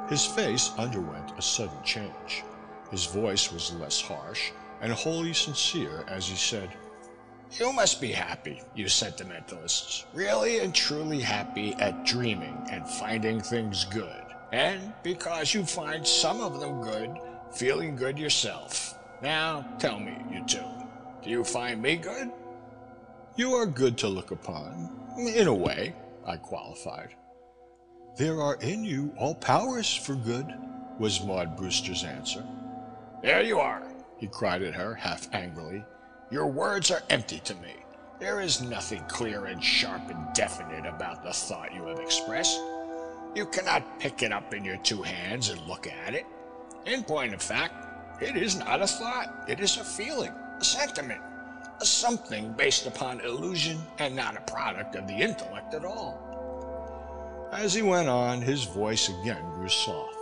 His 0.08 0.24
face 0.24 0.70
underwent 0.78 1.32
a 1.36 1.42
sudden 1.42 1.82
change. 1.84 2.44
His 2.90 3.06
voice 3.06 3.52
was 3.52 3.72
less 3.74 4.00
harsh 4.00 4.52
and 4.80 4.92
wholly 4.92 5.32
sincere 5.32 6.04
as 6.08 6.26
he 6.26 6.36
said, 6.36 6.70
You 7.58 7.70
must 7.70 8.00
be 8.00 8.12
happy, 8.12 8.62
you 8.74 8.88
sentimentalists. 8.88 10.06
Really 10.14 10.60
and 10.60 10.74
truly 10.74 11.20
happy 11.20 11.74
at 11.74 12.06
dreaming 12.06 12.66
and 12.70 12.88
finding 12.88 13.42
things 13.42 13.84
good. 13.84 14.24
And 14.52 14.94
because 15.02 15.52
you 15.52 15.64
find 15.66 16.06
some 16.06 16.40
of 16.40 16.60
them 16.60 16.80
good, 16.80 17.14
feeling 17.52 17.94
good 17.94 18.18
yourself. 18.18 18.94
Now, 19.22 19.66
tell 19.78 20.00
me, 20.00 20.16
you 20.30 20.42
two, 20.46 20.64
do 21.22 21.28
you 21.28 21.44
find 21.44 21.82
me 21.82 21.96
good? 21.96 22.30
You 23.36 23.52
are 23.52 23.66
good 23.66 23.98
to 23.98 24.08
look 24.08 24.30
upon, 24.30 24.90
in 25.18 25.46
a 25.46 25.54
way, 25.54 25.94
I 26.26 26.36
qualified. 26.36 27.14
There 28.16 28.40
are 28.40 28.56
in 28.56 28.82
you 28.82 29.14
all 29.18 29.34
powers 29.34 29.94
for 29.94 30.14
good, 30.14 30.46
was 30.98 31.22
Maud 31.22 31.56
Brewster's 31.56 32.04
answer. 32.04 32.44
There 33.22 33.42
you 33.42 33.58
are, 33.58 33.82
he 34.16 34.26
cried 34.26 34.62
at 34.62 34.74
her, 34.74 34.94
half 34.94 35.28
angrily. 35.34 35.84
Your 36.32 36.46
words 36.46 36.90
are 36.90 37.02
empty 37.10 37.40
to 37.40 37.54
me. 37.56 37.74
There 38.18 38.40
is 38.40 38.62
nothing 38.62 39.02
clear 39.06 39.44
and 39.44 39.62
sharp 39.62 40.08
and 40.08 40.32
definite 40.32 40.86
about 40.86 41.22
the 41.22 41.30
thought 41.30 41.74
you 41.74 41.84
have 41.84 41.98
expressed. 41.98 42.58
You 43.34 43.44
cannot 43.44 44.00
pick 44.00 44.22
it 44.22 44.32
up 44.32 44.54
in 44.54 44.64
your 44.64 44.78
two 44.78 45.02
hands 45.02 45.50
and 45.50 45.60
look 45.66 45.86
at 45.86 46.14
it. 46.14 46.24
In 46.86 47.04
point 47.04 47.34
of 47.34 47.42
fact, 47.42 48.22
it 48.22 48.34
is 48.34 48.56
not 48.56 48.80
a 48.80 48.86
thought, 48.86 49.44
it 49.46 49.60
is 49.60 49.76
a 49.76 49.84
feeling, 49.84 50.32
a 50.58 50.64
sentiment, 50.64 51.20
a 51.82 51.84
something 51.84 52.54
based 52.54 52.86
upon 52.86 53.20
illusion 53.20 53.78
and 53.98 54.16
not 54.16 54.34
a 54.34 54.50
product 54.50 54.96
of 54.96 55.06
the 55.06 55.14
intellect 55.14 55.74
at 55.74 55.84
all. 55.84 57.50
As 57.52 57.74
he 57.74 57.82
went 57.82 58.08
on, 58.08 58.40
his 58.40 58.64
voice 58.64 59.10
again 59.10 59.44
grew 59.56 59.68
soft, 59.68 60.16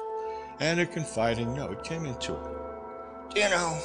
and 0.59 0.81
a 0.81 0.87
confiding 0.87 1.55
note 1.55 1.85
came 1.85 2.05
into 2.05 2.35
it. 2.35 3.37
You 3.37 3.49
know, 3.51 3.79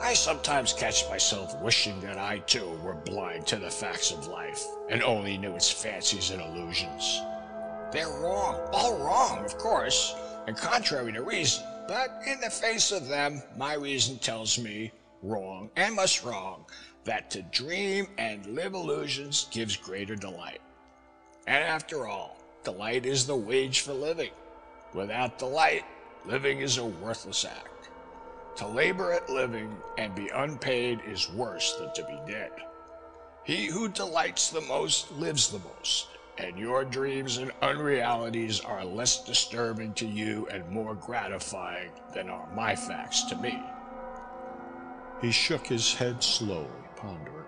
I 0.00 0.14
sometimes 0.14 0.72
catch 0.72 1.08
myself 1.08 1.60
wishing 1.60 2.00
that 2.00 2.18
I 2.18 2.38
too 2.40 2.78
were 2.82 2.94
blind 2.94 3.46
to 3.48 3.56
the 3.56 3.70
facts 3.70 4.10
of 4.10 4.26
life 4.26 4.62
and 4.90 5.02
only 5.02 5.38
knew 5.38 5.54
its 5.54 5.70
fancies 5.70 6.30
and 6.30 6.42
illusions. 6.42 7.22
They're 7.92 8.08
wrong, 8.08 8.60
all 8.72 8.98
wrong, 8.98 9.44
of 9.44 9.56
course, 9.56 10.14
and 10.46 10.56
contrary 10.56 11.12
to 11.12 11.22
reason. 11.22 11.64
But 11.86 12.22
in 12.26 12.40
the 12.40 12.50
face 12.50 12.92
of 12.92 13.08
them, 13.08 13.42
my 13.56 13.74
reason 13.74 14.18
tells 14.18 14.58
me, 14.58 14.90
wrong 15.22 15.70
and 15.76 15.94
must 15.94 16.24
wrong, 16.24 16.64
that 17.04 17.30
to 17.30 17.42
dream 17.42 18.08
and 18.18 18.44
live 18.46 18.74
illusions 18.74 19.46
gives 19.50 19.76
greater 19.76 20.16
delight. 20.16 20.60
And 21.46 21.62
after 21.62 22.06
all, 22.06 22.36
delight 22.62 23.06
is 23.06 23.26
the 23.26 23.36
wage 23.36 23.80
for 23.80 23.92
living. 23.92 24.30
Without 24.92 25.38
delight, 25.38 25.84
living 26.26 26.60
is 26.60 26.78
a 26.78 26.84
worthless 26.84 27.44
act. 27.44 27.68
To 28.56 28.68
labor 28.68 29.12
at 29.12 29.28
living 29.28 29.76
and 29.98 30.14
be 30.14 30.28
unpaid 30.28 31.00
is 31.06 31.30
worse 31.30 31.74
than 31.74 31.92
to 31.94 32.04
be 32.04 32.32
dead. 32.32 32.52
He 33.42 33.66
who 33.66 33.88
delights 33.88 34.50
the 34.50 34.60
most 34.60 35.10
lives 35.12 35.50
the 35.50 35.58
most, 35.58 36.06
and 36.38 36.56
your 36.58 36.84
dreams 36.84 37.38
and 37.38 37.50
unrealities 37.62 38.60
are 38.60 38.84
less 38.84 39.24
disturbing 39.24 39.92
to 39.94 40.06
you 40.06 40.46
and 40.50 40.68
more 40.70 40.94
gratifying 40.94 41.90
than 42.14 42.28
are 42.30 42.48
my 42.54 42.76
facts 42.76 43.24
to 43.24 43.36
me. 43.36 43.60
He 45.20 45.32
shook 45.32 45.66
his 45.66 45.92
head 45.92 46.22
slowly, 46.22 46.68
pondering. 46.96 47.44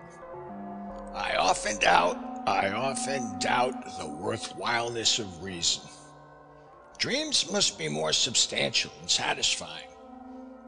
I 1.13 1.35
often 1.37 1.79
doubt, 1.79 2.17
I 2.45 2.69
often 2.69 3.39
doubt 3.39 3.97
the 3.97 4.07
worthwhileness 4.07 5.19
of 5.19 5.41
reason. 5.41 5.83
Dreams 6.97 7.49
must 7.51 7.79
be 7.79 7.87
more 7.87 8.13
substantial 8.13 8.91
and 8.99 9.09
satisfying. 9.09 9.86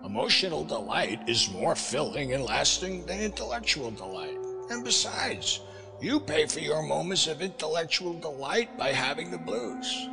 Emotional 0.06 0.64
delight 0.64 1.20
is 1.28 1.52
more 1.52 1.76
filling 1.76 2.34
and 2.34 2.46
lasting 2.46 3.06
than 3.06 3.20
intellectual 3.20 3.92
delight. 3.92 4.38
And 4.70 4.82
besides, 4.82 5.60
you 6.02 6.22
pay 6.22 6.46
for 6.46 6.62
your 6.62 6.82
moments 6.82 7.28
of 7.28 7.42
intellectual 7.42 8.14
delight 8.14 8.78
by 8.78 8.94
having 8.94 9.30
the 9.30 9.38
blues. 9.38 10.08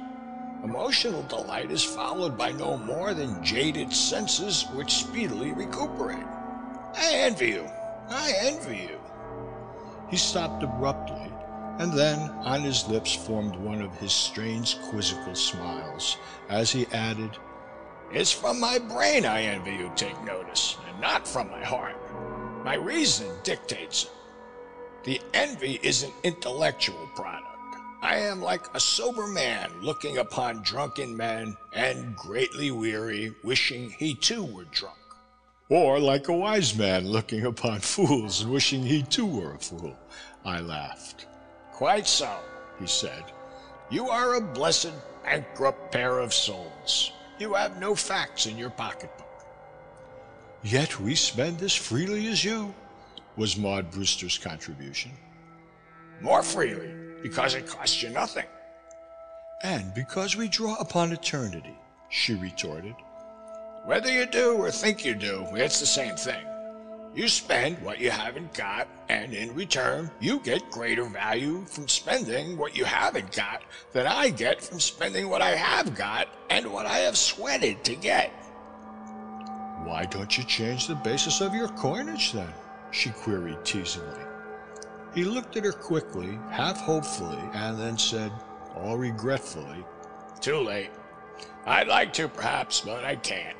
Emotional 0.64 1.22
delight 1.22 1.70
is 1.70 1.84
followed 1.84 2.36
by 2.36 2.50
no 2.50 2.76
more 2.78 3.14
than 3.14 3.44
jaded 3.44 3.92
senses 3.92 4.66
which 4.74 4.90
speedily 4.90 5.52
recuperate. 5.52 6.26
I 6.96 7.12
envy 7.12 7.50
you. 7.50 7.70
I 8.08 8.32
envy 8.40 8.78
you. 8.78 9.00
He 10.10 10.16
stopped 10.16 10.64
abruptly, 10.64 11.30
and 11.78 11.92
then 11.92 12.18
on 12.44 12.62
his 12.62 12.88
lips 12.88 13.14
formed 13.14 13.54
one 13.54 13.80
of 13.82 13.96
his 13.98 14.12
strange 14.12 14.80
quizzical 14.90 15.36
smiles 15.36 16.16
as 16.48 16.72
he 16.72 16.86
added, 16.86 17.30
It's 18.12 18.32
from 18.32 18.60
my 18.60 18.78
brain 18.78 19.24
I 19.26 19.42
envy 19.42 19.72
you, 19.72 19.90
take 19.96 20.22
notice, 20.24 20.76
and 20.88 21.00
not 21.00 21.26
from 21.26 21.50
my 21.50 21.64
heart. 21.64 21.96
My 22.64 22.74
reason 22.74 23.28
dictates 23.42 24.04
it. 24.04 24.10
The 25.04 25.20
envy 25.34 25.80
is 25.82 26.02
an 26.02 26.12
intellectual 26.22 27.08
product. 27.14 27.46
I 28.02 28.16
am 28.18 28.40
like 28.40 28.64
a 28.74 28.80
sober 28.80 29.26
man 29.26 29.70
looking 29.82 30.18
upon 30.18 30.62
drunken 30.62 31.16
men 31.16 31.56
and 31.72 32.14
greatly 32.16 32.70
weary, 32.70 33.34
wishing 33.42 33.90
he 33.90 34.14
too 34.14 34.44
were 34.44 34.64
drunk. 34.64 34.98
Or 35.68 35.98
like 35.98 36.28
a 36.28 36.32
wise 36.32 36.76
man 36.76 37.08
looking 37.08 37.44
upon 37.44 37.80
fools 37.80 38.42
and 38.42 38.52
wishing 38.52 38.82
he 38.82 39.02
too 39.02 39.26
were 39.26 39.54
a 39.54 39.58
fool. 39.58 39.96
I 40.44 40.60
laughed. 40.60 41.26
Quite 41.72 42.06
so, 42.06 42.30
he 42.78 42.86
said. 42.86 43.24
You 43.90 44.08
are 44.08 44.34
a 44.34 44.40
blessed 44.40 44.92
bankrupt 45.24 45.92
pair 45.92 46.18
of 46.20 46.32
souls. 46.32 47.12
You 47.38 47.52
have 47.54 47.78
no 47.78 47.94
facts 47.94 48.46
in 48.46 48.56
your 48.56 48.70
pocketbook. 48.70 49.26
Yet 50.62 50.98
we 50.98 51.14
spend 51.14 51.62
as 51.62 51.74
freely 51.74 52.28
as 52.28 52.42
you, 52.42 52.74
was 53.36 53.56
Maud 53.56 53.90
Brewster's 53.90 54.38
contribution. 54.38 55.12
More 56.20 56.42
freely, 56.42 56.94
because 57.22 57.54
it 57.54 57.66
costs 57.66 58.02
you 58.02 58.08
nothing. 58.08 58.46
And 59.62 59.92
because 59.94 60.36
we 60.36 60.48
draw 60.48 60.76
upon 60.76 61.12
eternity, 61.12 61.76
she 62.08 62.34
retorted. 62.34 62.94
Whether 63.84 64.10
you 64.10 64.26
do 64.26 64.54
or 64.54 64.70
think 64.70 65.04
you 65.04 65.14
do, 65.14 65.46
it's 65.52 65.80
the 65.80 65.86
same 65.86 66.16
thing. 66.16 66.44
You 67.16 67.28
spend 67.28 67.82
what 67.82 67.98
you 67.98 68.10
haven't 68.10 68.52
got, 68.52 68.88
and 69.08 69.32
in 69.32 69.54
return, 69.54 70.10
you 70.20 70.38
get 70.40 70.70
greater 70.70 71.04
value 71.04 71.64
from 71.64 71.88
spending 71.88 72.58
what 72.58 72.76
you 72.76 72.84
haven't 72.84 73.32
got 73.32 73.62
than 73.94 74.06
I 74.06 74.28
get 74.28 74.62
from 74.62 74.78
spending 74.78 75.30
what 75.30 75.40
I 75.40 75.56
have 75.56 75.94
got 75.94 76.28
and 76.50 76.70
what 76.70 76.84
I 76.84 76.98
have 76.98 77.16
sweated 77.16 77.82
to 77.84 77.96
get. 77.96 78.28
Why 79.84 80.04
don't 80.10 80.36
you 80.36 80.44
change 80.44 80.88
the 80.88 80.94
basis 80.94 81.40
of 81.40 81.54
your 81.54 81.68
coinage 81.68 82.32
then? 82.32 82.52
she 82.90 83.08
queried 83.10 83.64
teasingly. 83.64 84.20
He 85.14 85.24
looked 85.24 85.56
at 85.56 85.64
her 85.64 85.72
quickly, 85.72 86.38
half 86.50 86.78
hopefully, 86.78 87.42
and 87.54 87.78
then 87.78 87.96
said, 87.96 88.30
all 88.74 88.98
regretfully, 88.98 89.84
Too 90.42 90.58
late. 90.58 90.90
I'd 91.64 91.88
like 91.88 92.12
to, 92.14 92.28
perhaps, 92.28 92.82
but 92.82 93.04
I 93.04 93.16
can't. 93.16 93.56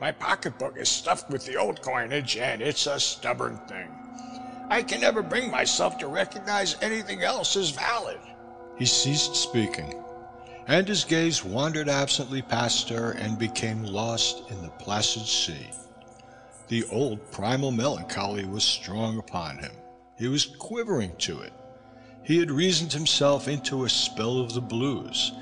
My 0.00 0.12
pocketbook 0.12 0.78
is 0.78 0.88
stuffed 0.88 1.28
with 1.28 1.44
the 1.44 1.56
old 1.56 1.82
coinage, 1.82 2.38
and 2.38 2.62
it's 2.62 2.86
a 2.86 2.98
stubborn 2.98 3.58
thing. 3.68 3.90
I 4.70 4.82
can 4.82 5.02
never 5.02 5.22
bring 5.22 5.50
myself 5.50 5.98
to 5.98 6.06
recognize 6.06 6.76
anything 6.80 7.22
else 7.22 7.54
as 7.54 7.68
valid. 7.68 8.18
He 8.78 8.86
ceased 8.86 9.36
speaking, 9.36 10.02
and 10.66 10.88
his 10.88 11.04
gaze 11.04 11.44
wandered 11.44 11.90
absently 11.90 12.40
past 12.40 12.88
her 12.88 13.10
and 13.12 13.38
became 13.38 13.82
lost 13.82 14.50
in 14.50 14.62
the 14.62 14.70
placid 14.70 15.26
sea. 15.26 15.68
The 16.68 16.84
old 16.84 17.30
primal 17.30 17.70
melancholy 17.70 18.46
was 18.46 18.64
strong 18.64 19.18
upon 19.18 19.58
him. 19.58 19.72
He 20.16 20.28
was 20.28 20.46
quivering 20.46 21.14
to 21.18 21.40
it. 21.40 21.52
He 22.22 22.38
had 22.38 22.50
reasoned 22.50 22.92
himself 22.94 23.48
into 23.48 23.84
a 23.84 23.90
spell 23.90 24.38
of 24.38 24.54
the 24.54 24.62
blues, 24.62 25.32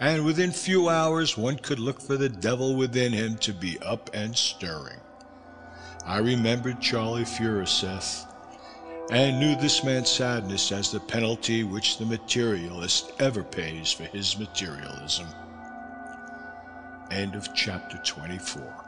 and 0.00 0.24
within 0.24 0.52
few 0.52 0.88
hours 0.88 1.36
one 1.36 1.56
could 1.56 1.78
look 1.78 2.00
for 2.00 2.16
the 2.16 2.28
devil 2.28 2.76
within 2.76 3.12
him 3.12 3.36
to 3.38 3.52
be 3.52 3.78
up 3.80 4.10
and 4.14 4.36
stirring. 4.36 5.00
I 6.06 6.18
remembered 6.18 6.80
Charley 6.80 7.24
Furuseth, 7.24 8.24
and 9.10 9.40
knew 9.40 9.56
this 9.56 9.82
man's 9.82 10.10
sadness 10.10 10.70
as 10.70 10.90
the 10.90 11.00
penalty 11.00 11.64
which 11.64 11.98
the 11.98 12.06
materialist 12.06 13.12
ever 13.18 13.42
pays 13.42 13.92
for 13.92 14.04
his 14.04 14.38
materialism. 14.38 15.26
End 17.10 17.34
of 17.34 17.52
chapter 17.54 17.98
24. 17.98 18.87